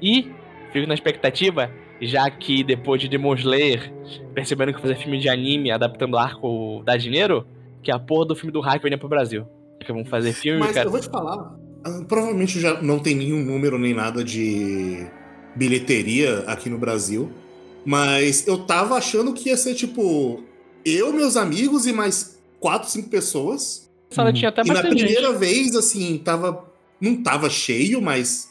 [0.02, 0.32] E
[0.72, 1.70] fico na expectativa,
[2.02, 3.92] já que depois de Demon Slayer,
[4.34, 7.46] percebendo que fazer filme de anime adaptando arco dá dinheiro,
[7.82, 9.46] que a porra do filme do Hack venha pro Brasil.
[9.80, 10.88] Que vão fazer filme, Mas cara.
[10.88, 15.06] eu vou te falar, ah, provavelmente já não tem nenhum número nem nada de
[15.56, 17.32] bilheteria aqui no Brasil,
[17.86, 20.44] mas eu tava achando que ia ser tipo
[20.86, 23.90] eu, meus amigos e mais quatro, cinco pessoas.
[24.12, 24.36] A sala Uhum.
[24.36, 25.14] tinha até e na bastante gente.
[25.14, 26.66] primeira vez, assim, tava.
[27.02, 28.50] Não tava cheio, mas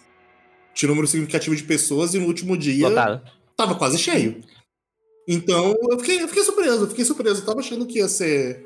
[0.74, 3.22] tinha um número significativo de pessoas e no último dia Lotado.
[3.56, 4.40] tava quase cheio.
[5.26, 7.42] Então, eu fiquei, eu fiquei surpreso, eu fiquei surpreso.
[7.42, 8.64] Eu tava achando que ia ser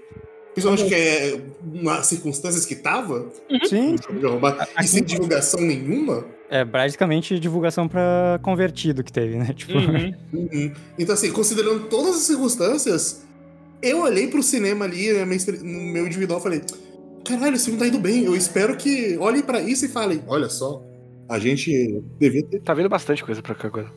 [0.54, 3.26] Principalmente que é nas circunstâncias que tava,
[3.64, 6.24] Sim, de arrombado, e sem divulgação nenhuma.
[6.50, 9.52] é basicamente divulgação pra convertido que teve, né?
[9.56, 10.14] Tipo, Uhum.
[10.34, 10.72] Uhum.
[10.98, 13.24] Então, assim, considerando todas as circunstâncias,
[13.82, 16.60] eu olhei pro cinema ali, né, no meu individual, e falei:
[17.24, 18.24] caralho, esse filme tá indo bem.
[18.24, 20.82] Eu espero que olhem pra isso e falem: olha só,
[21.30, 22.60] a gente devia ter.
[22.60, 23.90] Tá vindo bastante coisa pra cá agora.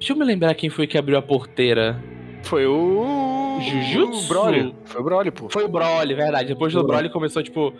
[0.00, 2.02] Deixa eu me lembrar quem foi que abriu a porteira.
[2.42, 3.37] Foi o.
[3.60, 4.24] Jujutsu?
[4.24, 4.74] O Broly.
[4.84, 5.48] Foi o Broly, pô.
[5.48, 6.48] Foi o Broly, verdade.
[6.48, 7.72] Depois do Broly começou, tipo.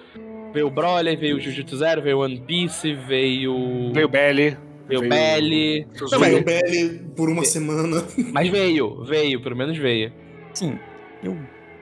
[0.52, 3.92] Veio o Broly, veio o Jujutsu Zero, veio o One Piece, veio.
[3.92, 4.56] Veio o Belly.
[4.86, 5.86] veio o Belly.
[6.10, 8.02] Não, Veio o Belly por uma semana.
[8.32, 10.10] mas veio, veio, pelo menos veio.
[10.52, 10.78] assim,
[11.22, 11.36] eu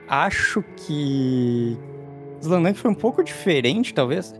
[0.09, 1.77] acho que
[2.41, 4.33] Slandunk foi um pouco diferente, talvez.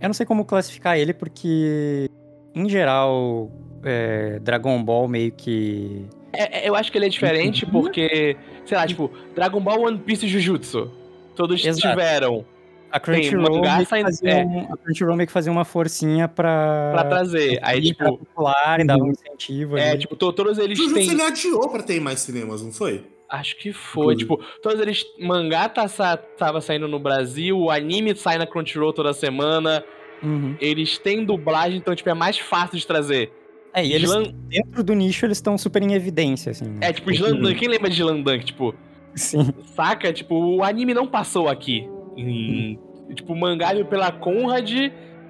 [0.00, 2.10] Eu não sei como classificar ele, porque,
[2.54, 3.50] em geral,
[3.84, 6.06] é, Dragon Ball meio que.
[6.32, 9.98] É, é, eu acho que ele é diferente porque, sei lá, tipo, Dragon Ball, One
[9.98, 10.90] Piece e Jujutsu.
[11.36, 11.88] Todos Exato.
[11.90, 12.44] tiveram
[12.90, 14.44] A Tem Crunchyroll, mangá meio que saindo- fazia é.
[14.44, 16.90] um, a Crunchyroll meio que fazia uma forcinha pra.
[16.92, 17.58] pra trazer.
[17.62, 19.78] Aí, tipo, popular e dava um incentivo.
[19.78, 20.00] é, ali.
[20.00, 21.10] tipo, to- todos eles Jujutsu têm.
[21.10, 23.04] ele adiou pra ter mais cinemas, não foi?
[23.30, 24.14] Acho que foi.
[24.14, 24.20] Inclusive.
[24.44, 25.06] Tipo, todos eles.
[25.18, 29.82] Mangá tá, sa- tava saindo no Brasil, o anime sai na Crunchyroll toda semana.
[30.22, 30.54] Uhum.
[30.60, 33.32] Eles têm dublagem, então, tipo, é mais fácil de trazer.
[33.74, 34.10] É, e eles,
[34.48, 36.64] dentro do nicho, eles estão super em evidência, assim.
[36.66, 36.78] né?
[36.82, 37.54] É, tipo, Slandunk.
[37.58, 38.44] Quem lembra de Slandunk?
[38.44, 38.74] Tipo,
[39.14, 39.50] Sim.
[39.74, 40.12] saca?
[40.12, 41.88] Tipo, o anime não passou aqui.
[42.16, 42.78] Em-
[43.14, 44.70] Tipo, o mangá pela Conrad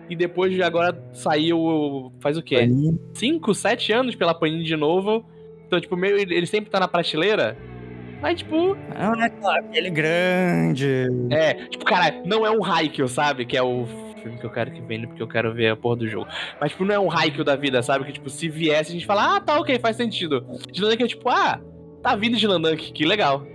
[0.09, 2.13] e depois de agora saiu.
[2.21, 2.57] Faz o quê?
[2.57, 2.97] Ali.
[3.15, 5.25] 5, 7 anos pela Panini de novo.
[5.67, 6.17] Então, tipo, meio.
[6.17, 7.57] Ele sempre tá na prateleira.
[8.21, 8.77] Mas, tipo.
[8.95, 11.09] Ah, é claro, ele grande.
[11.31, 13.45] É, tipo, cara, não é um Haikyuu, sabe?
[13.45, 13.85] Que é o
[14.23, 16.27] filme que eu quero que venha porque eu quero ver a porra do jogo.
[16.61, 18.05] Mas, tipo, não é um Haikyuu da vida, sabe?
[18.05, 20.45] Que, tipo, se viesse, a gente fala, ah, tá, ok, faz sentido.
[20.73, 21.61] Slandunk é tipo, ah,
[22.03, 23.47] tá vindo de Slandunk, que legal.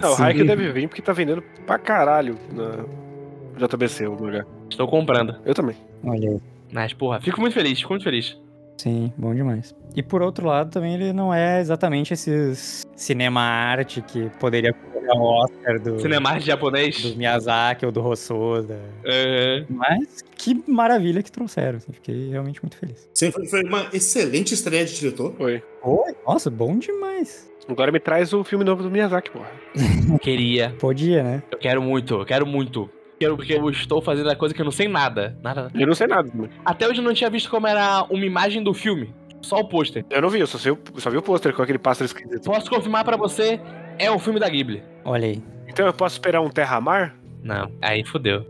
[0.00, 0.22] Não, o.
[0.22, 4.46] Haikyuu deve vir porque tá vendendo pra caralho na JBC, o lugar.
[4.70, 5.36] Estou comprando.
[5.44, 5.76] Eu também.
[6.04, 6.40] Olha aí.
[6.72, 8.38] Mas, porra, fico muito feliz, fico muito feliz.
[8.78, 9.74] Sim, bom demais.
[9.94, 15.14] E por outro lado, também ele não é exatamente esses cinema arte que poderia ganhar
[15.14, 17.14] o Oscar do, Cinemark do japonês.
[17.14, 18.80] Miyazaki ou do Hosoda.
[19.04, 19.66] Aham.
[19.68, 21.78] Mas que maravilha que trouxeram.
[21.78, 23.08] assim, fiquei realmente muito feliz.
[23.14, 25.34] Sim, foi, foi uma excelente estreia de diretor.
[25.36, 25.62] Foi.
[25.82, 27.50] Oi, nossa, bom demais.
[27.68, 29.50] Agora me traz o filme novo do Miyazaki, porra.
[30.20, 30.74] Queria.
[30.78, 31.42] Podia, né?
[31.50, 32.90] Eu quero muito, eu quero muito.
[33.18, 35.38] Quero porque eu estou fazendo a coisa que eu não sei nada.
[35.40, 35.70] Nada.
[35.74, 36.28] Eu não sei nada.
[36.64, 39.14] Até hoje eu não tinha visto como era uma imagem do filme.
[39.42, 40.04] Só o pôster.
[40.08, 42.44] Eu não vi, eu só, sei, só vi o pôster com aquele pássaro esquisito.
[42.44, 43.60] Posso confirmar pra você,
[43.98, 44.82] é um filme da Ghibli.
[45.04, 45.42] Olha aí.
[45.68, 47.16] Então eu posso esperar um Terra-Mar?
[47.42, 48.46] Não, aí fodeu.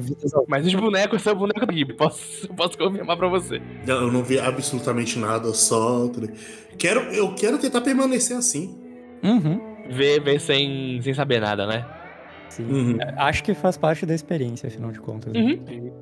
[0.00, 1.94] Vidas Mas os bonecos são bonecos da Ghibli.
[1.94, 3.60] Posso, posso confirmar pra você.
[3.86, 6.10] Eu eu não vi absolutamente nada, só.
[6.78, 8.76] Quero, eu quero tentar permanecer assim.
[9.22, 9.60] Uhum.
[9.90, 11.86] Ver, ver sem, sem saber nada, né?
[12.48, 12.64] Sim.
[12.64, 12.98] Uhum.
[13.16, 15.32] Acho que faz parte da experiência, afinal de contas.
[15.32, 15.40] né?
[15.40, 15.92] Uhum.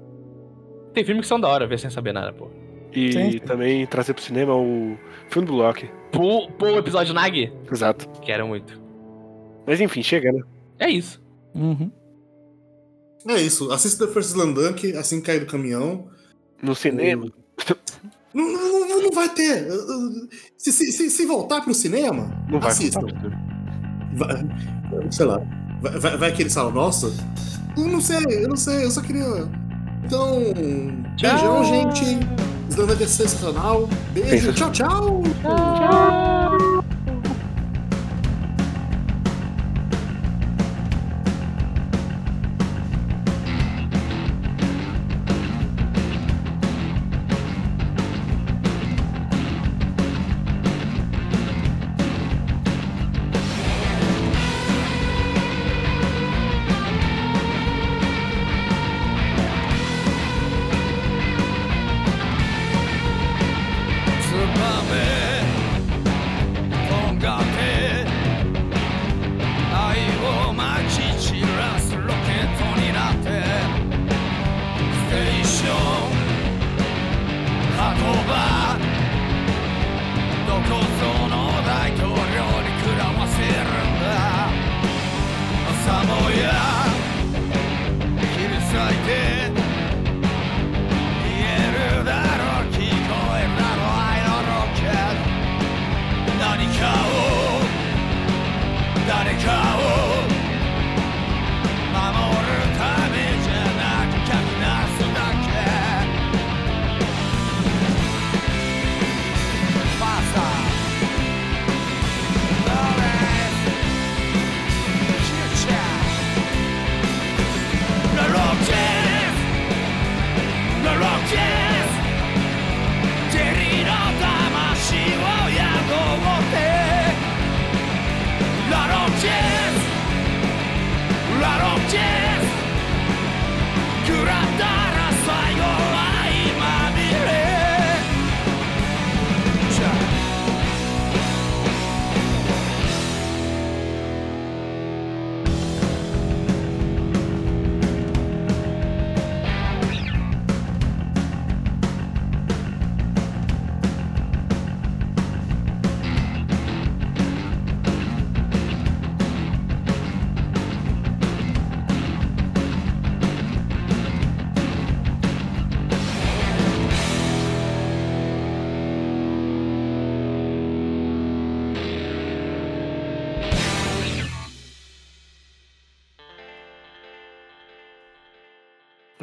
[0.95, 2.49] Tem filmes que são da hora ver sem saber nada, pô.
[2.93, 3.39] E Sim, sim.
[3.39, 4.97] também trazer pro cinema o
[5.31, 5.89] filme do Block.
[6.13, 7.51] Pô, pô, o episódio Nag?
[7.71, 8.07] Exato.
[8.21, 8.81] Quero muito.
[9.67, 10.43] Mas enfim, chega, né?
[10.79, 11.23] É isso.
[11.55, 11.91] Uhum.
[13.29, 13.71] É isso.
[13.73, 16.09] Assista The First Slandunk assim que cair do caminhão.
[16.63, 17.27] No cinema.
[18.35, 19.69] Não, não, não, não vai ter.
[20.57, 22.99] Se, se, se, se voltar pro cinema, Não vai assista.
[24.15, 25.39] Vai- sei lá.
[25.83, 27.13] Vai, vai, vai que eles falam, nossa.
[27.77, 29.23] Eu não sei, eu não sei, eu só queria.
[30.03, 30.41] Então.
[31.21, 32.05] Beijão, gente.
[32.73, 33.89] Slandunk é sensacional.
[34.15, 35.23] Beijo, tchau, tchau.
[35.43, 36.32] Basta.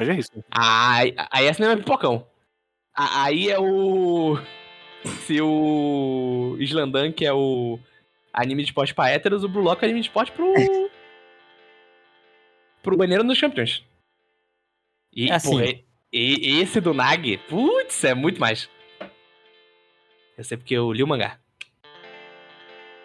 [0.10, 0.44] Mas é isso.
[0.52, 2.26] Aí, aí é cinema pipocão.
[2.96, 4.38] Aí é o.
[5.26, 7.80] Se o Slandunk é o
[8.34, 10.54] anime de esporte pra héteros, o Blue Lock é anime de esporte pro.
[12.84, 13.86] pro banheiro dos campeões.
[15.14, 15.52] E, É assim.
[15.52, 18.70] porra, e, e esse do Nag, putz, é muito mais.
[20.38, 21.40] Eu sei porque eu li o mangá.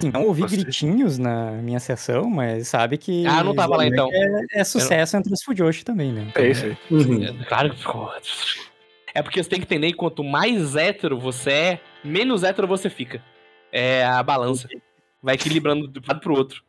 [0.09, 3.27] Assim, não ouvi gritinhos na minha sessão, mas sabe que.
[3.27, 4.09] Ah, não tava lá, então.
[4.13, 6.31] É, é sucesso entre os Fujoshi também, né?
[6.35, 6.77] É isso aí.
[6.91, 7.25] Uhum.
[7.25, 7.83] É, Claro que.
[7.83, 8.21] porra.
[9.15, 12.91] É porque você tem que entender que quanto mais hétero você é, menos hétero você
[12.91, 13.23] fica.
[13.71, 14.69] É a balança.
[15.23, 16.63] Vai equilibrando de um lado pro outro.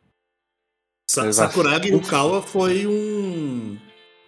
[1.08, 1.32] Sa.
[1.32, 3.76] Sakuragi Rukawa foi um,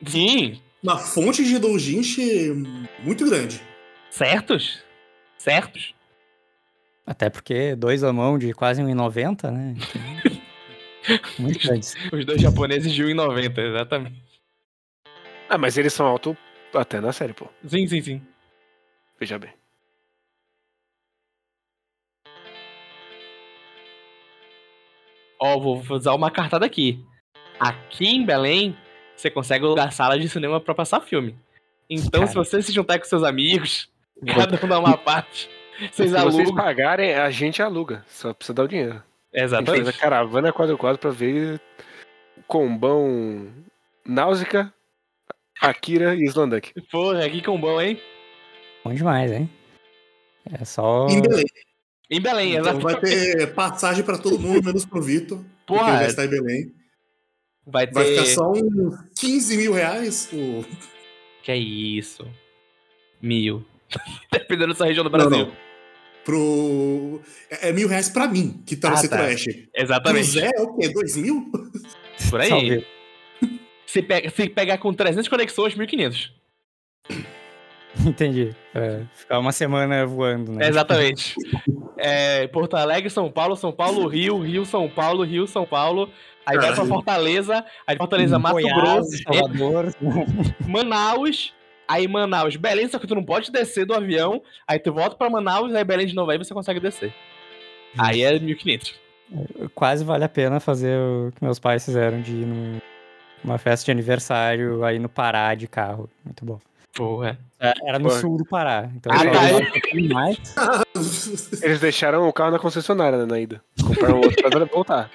[0.06, 2.52] Sim, uma fonte de doujinshi
[3.02, 3.60] muito grande.
[4.10, 4.82] certos?
[5.36, 5.94] Certos.
[7.08, 9.74] Até porque dois a mão de quase 1,90, né?
[9.74, 11.96] Então, muito grandes.
[12.12, 14.22] Os dois japoneses de 1,90, exatamente.
[15.48, 16.36] Ah, mas eles são alto
[16.74, 17.48] até na série, pô.
[17.66, 18.22] Sim, sim, sim.
[19.18, 19.54] Veja bem.
[25.40, 27.02] Ó, vou usar uma cartada aqui.
[27.58, 28.76] Aqui em Belém,
[29.16, 31.34] você consegue alugar sala de cinema pra passar filme.
[31.88, 32.26] Então, Cara.
[32.26, 33.90] se você se juntar com seus amigos,
[34.26, 35.48] cada um dá uma parte,
[35.92, 38.04] vocês Se vocês pagarem, a gente aluga.
[38.08, 39.02] Só precisa dar o dinheiro.
[39.34, 39.98] A gente faz a Exatamente.
[39.98, 41.60] caravana quadro quadro pra ver
[42.46, 43.48] combão
[44.06, 44.72] Náusica,
[45.60, 46.72] Akira e Slanduck.
[46.90, 48.00] Porra, que combão, hein?
[48.84, 49.50] Bom demais, hein?
[50.58, 51.06] É só.
[51.08, 51.44] Em Belém.
[52.10, 53.36] Em Belém, Então vai exatamente.
[53.36, 55.44] ter passagem pra todo mundo, menos pro Vitor.
[55.66, 56.72] Porra, ele vai estar em Belém.
[57.66, 57.92] vai ter.
[57.92, 60.30] Vai ficar só uns 15 mil reais.
[60.32, 60.64] O...
[61.42, 62.26] Que é isso?
[63.20, 63.62] Mil.
[64.32, 65.46] Dependendo da sua região do Não, Brasil.
[65.46, 65.67] não.
[66.28, 67.22] Pro...
[67.50, 69.70] É, é mil reais pra mim, que tá no Ah, Centro-Oeste.
[69.74, 70.26] Exatamente.
[70.26, 70.90] Zé é o quê?
[70.90, 71.50] Dois mil?
[72.28, 72.48] Por aí.
[72.50, 72.86] Salve.
[73.86, 76.30] Se, pega, se pegar com 300 conexões, 1.500.
[78.06, 78.54] Entendi.
[78.74, 80.68] É, ficar uma semana voando, né?
[80.68, 81.34] Exatamente.
[81.96, 86.10] É, Porto Alegre, São Paulo, São Paulo, Rio, Rio, São Paulo, Rio, São Paulo.
[86.44, 86.84] Aí vai pra.
[86.84, 89.94] Fortaleza, aí Fortaleza, Mato Goiás, Grosso, é, Salvador.
[90.68, 91.54] Manaus,
[91.88, 95.30] aí Manaus, Belém, só que tu não pode descer do avião, aí tu volta pra
[95.30, 97.12] Manaus, aí Belém de novo, aí você consegue descer.
[97.98, 98.94] Aí é 1.500.
[99.74, 102.78] Quase vale a pena fazer o que meus pais fizeram de ir num-
[103.42, 106.08] numa festa de aniversário aí no Pará de carro.
[106.24, 106.58] Muito bom.
[106.94, 107.38] Porra.
[107.60, 108.20] É, Era no Porra.
[108.20, 108.88] sul do Pará.
[108.94, 110.42] Então Ah, tá.
[111.62, 113.60] Eles deixaram o carro na concessionária né, na ida.
[113.82, 115.10] Compraram outro pra voltar.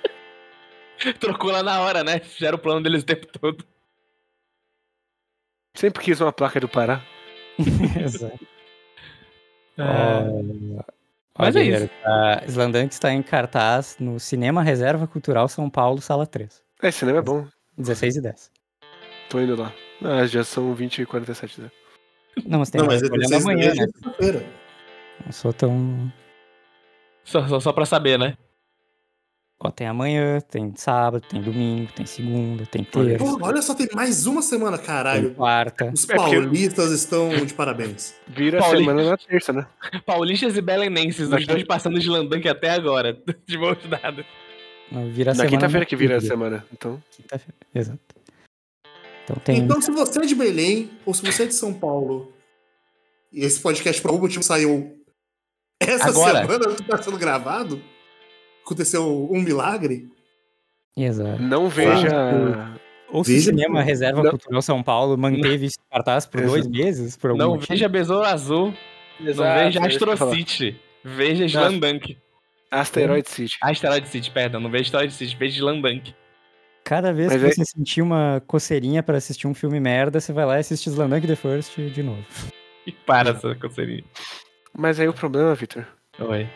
[1.20, 2.20] Trocou lá na hora, né?
[2.20, 3.66] Fizeram o plano deles o tempo todo.
[5.76, 7.02] Sempre quis uma placa do Pará.
[8.00, 8.40] Exato.
[9.78, 10.94] É.
[11.38, 12.44] Mas é Guerreiro, A
[12.92, 16.62] está em cartaz no Cinema Reserva Cultural São Paulo, Sala 3.
[16.82, 17.48] É, cinema é bom.
[17.78, 18.52] 16 e 10.
[19.30, 19.74] Tô indo lá.
[20.04, 21.72] Ah, já são 20 e 47 né?
[22.46, 23.88] Não, mas tem Não, mas é olhando 16 amanhã, né?
[23.88, 24.46] sexta-feira.
[25.26, 26.14] Não sou tão.
[27.24, 28.38] Só, só, só pra saber, né?
[29.66, 33.88] Ó, tem amanhã, tem sábado, tem domingo, tem segunda, tem terça, Pô, olha só, tem
[33.94, 35.34] mais uma semana, tem caralho.
[35.36, 35.90] quarta.
[35.94, 38.14] Os É paulistas estão de parabéns.
[38.28, 38.86] Vira Paulinho.
[38.90, 39.66] semana na terça, né?
[40.06, 43.18] Paulistas e belenenses, os dois passando de Landanque até agora.
[43.48, 44.26] De mãos dadas.
[44.92, 46.66] Não, vira Na semana quinta-feira que vira a semana.
[46.74, 48.00] Então, Quinta-feira, exato.
[49.24, 49.58] Então tem.
[49.60, 52.34] Então, se você é de Belém ou se você é de São Paulo
[53.32, 55.02] e esse podcast por algum motivo saiu
[55.82, 56.42] essa Agora.
[56.42, 57.82] semana que tá sendo gravado,
[58.66, 60.08] aconteceu um milagre.
[60.96, 61.42] Exato.
[61.42, 62.10] não veja.
[63.10, 64.32] Ou se o Veja- Cinema Reserva Não.
[64.32, 67.68] Cultural São Paulo manteve esse cartaz por dois meses, por algum Não motivo.
[67.70, 68.74] veja Besouro Azul,
[69.20, 69.88] não veja é ia falar.
[69.88, 70.80] Astro City.
[71.04, 72.18] Veja Slandank.
[72.72, 73.54] Asteroid City.
[73.62, 76.14] Asteroid City, perdão, não veja Asteroid City, veja Slandank.
[76.84, 80.34] Cada vez Mas que é- você sentir uma coceirinha pra assistir um filme merda, você
[80.34, 82.24] vai lá e assiste Slandank The First de novo.
[82.86, 84.04] E para essa coceirinha.
[84.78, 85.88] Mas aí o problema, Victor,
[86.20, 86.48] Oi.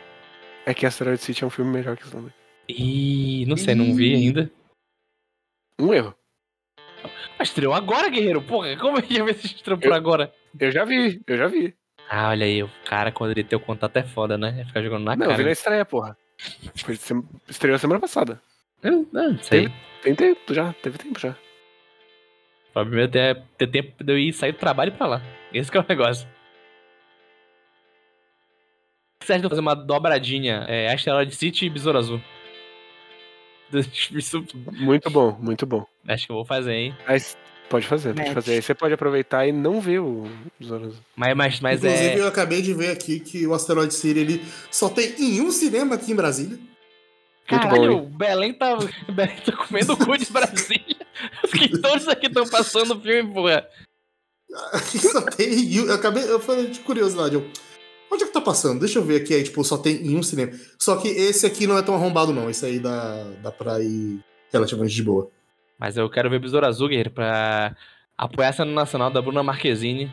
[0.67, 2.33] É que Asteroid City é um filme melhor que Slumber.
[2.67, 4.51] Ih, não sei, não vi ainda.
[5.79, 6.13] Um erro.
[7.39, 8.41] Mas estreou agora, guerreiro.
[8.41, 10.33] Porra, como é que ia ver se estreou por agora?
[10.59, 11.73] Eu já vi, eu já vi.
[12.09, 14.59] Ah, olha aí, o cara, quando ele tem o contato é foda, né?
[14.59, 15.51] É ficar jogando na não, eu vi na cara.
[15.51, 16.17] estreia, porra.
[16.75, 16.97] Foi
[17.47, 18.41] Estreou semana passada.
[18.83, 19.71] Eu não sei.
[20.01, 21.33] Tem tempo já, teve tempo já.
[22.73, 25.21] Provavelmente é ter tempo de eu ir sair do trabalho e pra lá.
[25.53, 26.27] Esse que é o negócio.
[29.27, 30.65] O que você acha de eu fazer uma dobradinha?
[30.69, 32.21] É, Asteroid City e Besouro Azul.
[34.13, 35.85] Isso- Muito bom, muito bom.
[36.07, 36.97] Acho que eu vou fazer, hein?
[37.05, 37.21] Aí,
[37.69, 38.33] pode fazer, pode Match.
[38.33, 38.53] fazer.
[38.53, 40.23] Aí você pode aproveitar e não ver o
[40.57, 40.99] Besouro Azul.
[41.13, 42.19] Mas, mas, mas Inclusive, é.
[42.21, 45.95] eu acabei de ver aqui que o Asteroid City ele só tem em um cinema
[45.95, 46.57] aqui em Brasília.
[47.47, 48.77] Caralho, bom, o Belém tá,
[49.09, 50.95] Belém tá comendo o cu de Brasília.
[51.51, 53.67] que todos aqui estão passando o filme, porra.
[54.71, 55.75] Aqui só tem.
[55.75, 56.23] Eu acabei.
[56.23, 57.35] Eu falei de curiosidade.
[57.35, 57.45] Eu,
[58.11, 58.79] onde é que tá passando?
[58.79, 59.33] Deixa eu ver aqui.
[59.33, 60.51] Aí, tipo, só tem em um cinema.
[60.77, 62.49] Só que esse aqui não é tão arrombado, não.
[62.49, 64.19] Esse aí dá, dá pra ir
[64.51, 65.29] relativamente de boa.
[65.79, 67.75] Mas eu quero ver Besouro Azul, guerreiro, pra
[68.17, 70.11] apoiar a cena nacional da Bruna Marquezine.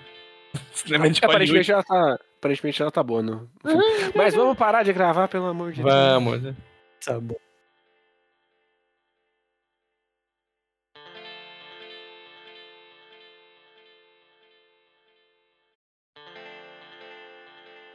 [0.75, 1.25] Cinema de Hollywood.
[1.25, 2.19] Aparentemente ela tá.
[2.39, 3.49] Aparentemente ela tá boa, filme.
[4.15, 5.95] Mas vamos parar de gravar, pelo amor de Deus.
[5.95, 6.43] Vamos.
[6.43, 6.55] né?
[7.05, 7.37] Tá bom.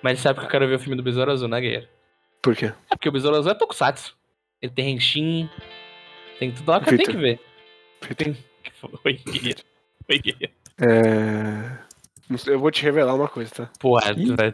[0.02, 1.88] Mas sabe que eu quero ver o filme do Besouro Azul, né, guerreiro?
[2.42, 2.68] Por quê?
[2.90, 4.16] É porque o Besouro Azul é Tokusatsu.
[4.62, 5.50] Ele tem Henshin.
[6.40, 7.14] Tem tudo lá que Vitor.
[7.16, 7.40] que ver.
[8.02, 8.36] Vitor.
[9.06, 9.60] Oi, guerreiro.
[10.10, 10.54] Oi, guerreiro.
[10.82, 11.90] É.
[12.48, 13.66] Eu vou te revelar uma coisa, tá?
[13.80, 14.54] Tu vai-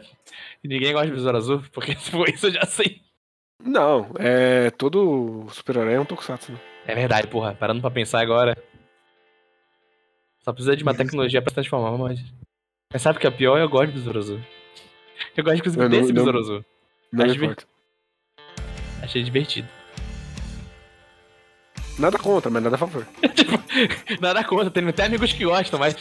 [0.64, 1.62] ninguém gosta de Besouro Azul?
[1.72, 3.00] Porque se for isso eu já sei.
[3.62, 4.70] Não, é.
[4.70, 6.58] Todo super-herói é um tokusatsu, né?
[6.86, 7.54] É verdade, porra.
[7.54, 8.56] Parando pra pensar agora.
[10.40, 12.20] Só precisa de uma tecnologia pra se transformar, mas.
[12.92, 13.58] Mas sabe o que é pior?
[13.58, 14.40] Eu gosto de Besouro Azul.
[15.36, 16.64] Eu gosto, inclusive, Eu não- desse não- Besouro Azul.
[17.12, 17.66] Não Acho.
[19.02, 19.68] Achei divertido.
[21.98, 23.06] Nada contra, mas nada a favor.
[23.34, 23.52] tipo,
[24.20, 25.96] nada contra, tem até amigos que gostam, mas.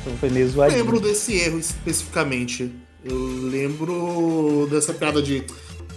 [0.00, 0.78] Então foi meio zoadinho.
[0.80, 2.72] lembro desse erro especificamente.
[3.04, 5.44] Eu lembro dessa piada de.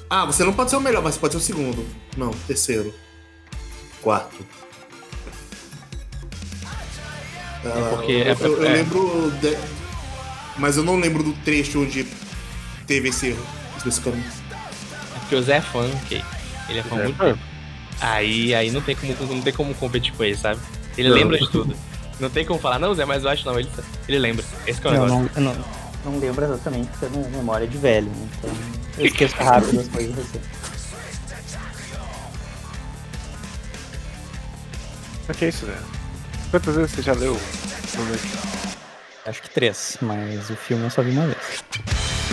[0.10, 1.86] Ah, você não pode ser o melhor, mas você pode ser o segundo.
[2.18, 2.94] Não, terceiro.
[4.02, 4.46] Quarto.
[7.66, 8.74] Ah, porque- eu, é- eu- eu é.
[8.74, 9.32] lembro.
[9.42, 9.58] de-
[10.58, 12.06] Mas eu não lembro do trecho onde
[12.86, 13.46] teve esse erro,
[13.78, 14.28] especificamente.
[14.52, 16.22] É porque o Zé é fã, ok.
[16.70, 17.26] Ele é fã há muito fã.
[17.26, 17.40] tempo.
[18.02, 20.60] Aí, aí não tem como, não tem como competir com ele, sabe?
[20.98, 21.16] Ele Não.
[21.16, 21.76] lembra de tudo.
[22.20, 23.70] Não tem como falar, não, Zé, mas eu acho não, ele,
[24.08, 24.44] ele lembra.
[24.68, 25.42] Esse que é o Não, negócio.
[25.42, 25.66] não, não,
[26.06, 28.28] não lembro exatamente, porque eu tenho memória de velho, né?
[28.40, 28.50] Então
[28.98, 30.40] eu esqueço rápido as coisas assim.
[35.28, 36.01] Mas que é isso, velho?
[36.52, 37.40] Quantas vezes você já leu?
[39.26, 42.31] Acho que três, mas o filme eu só vi uma vez.「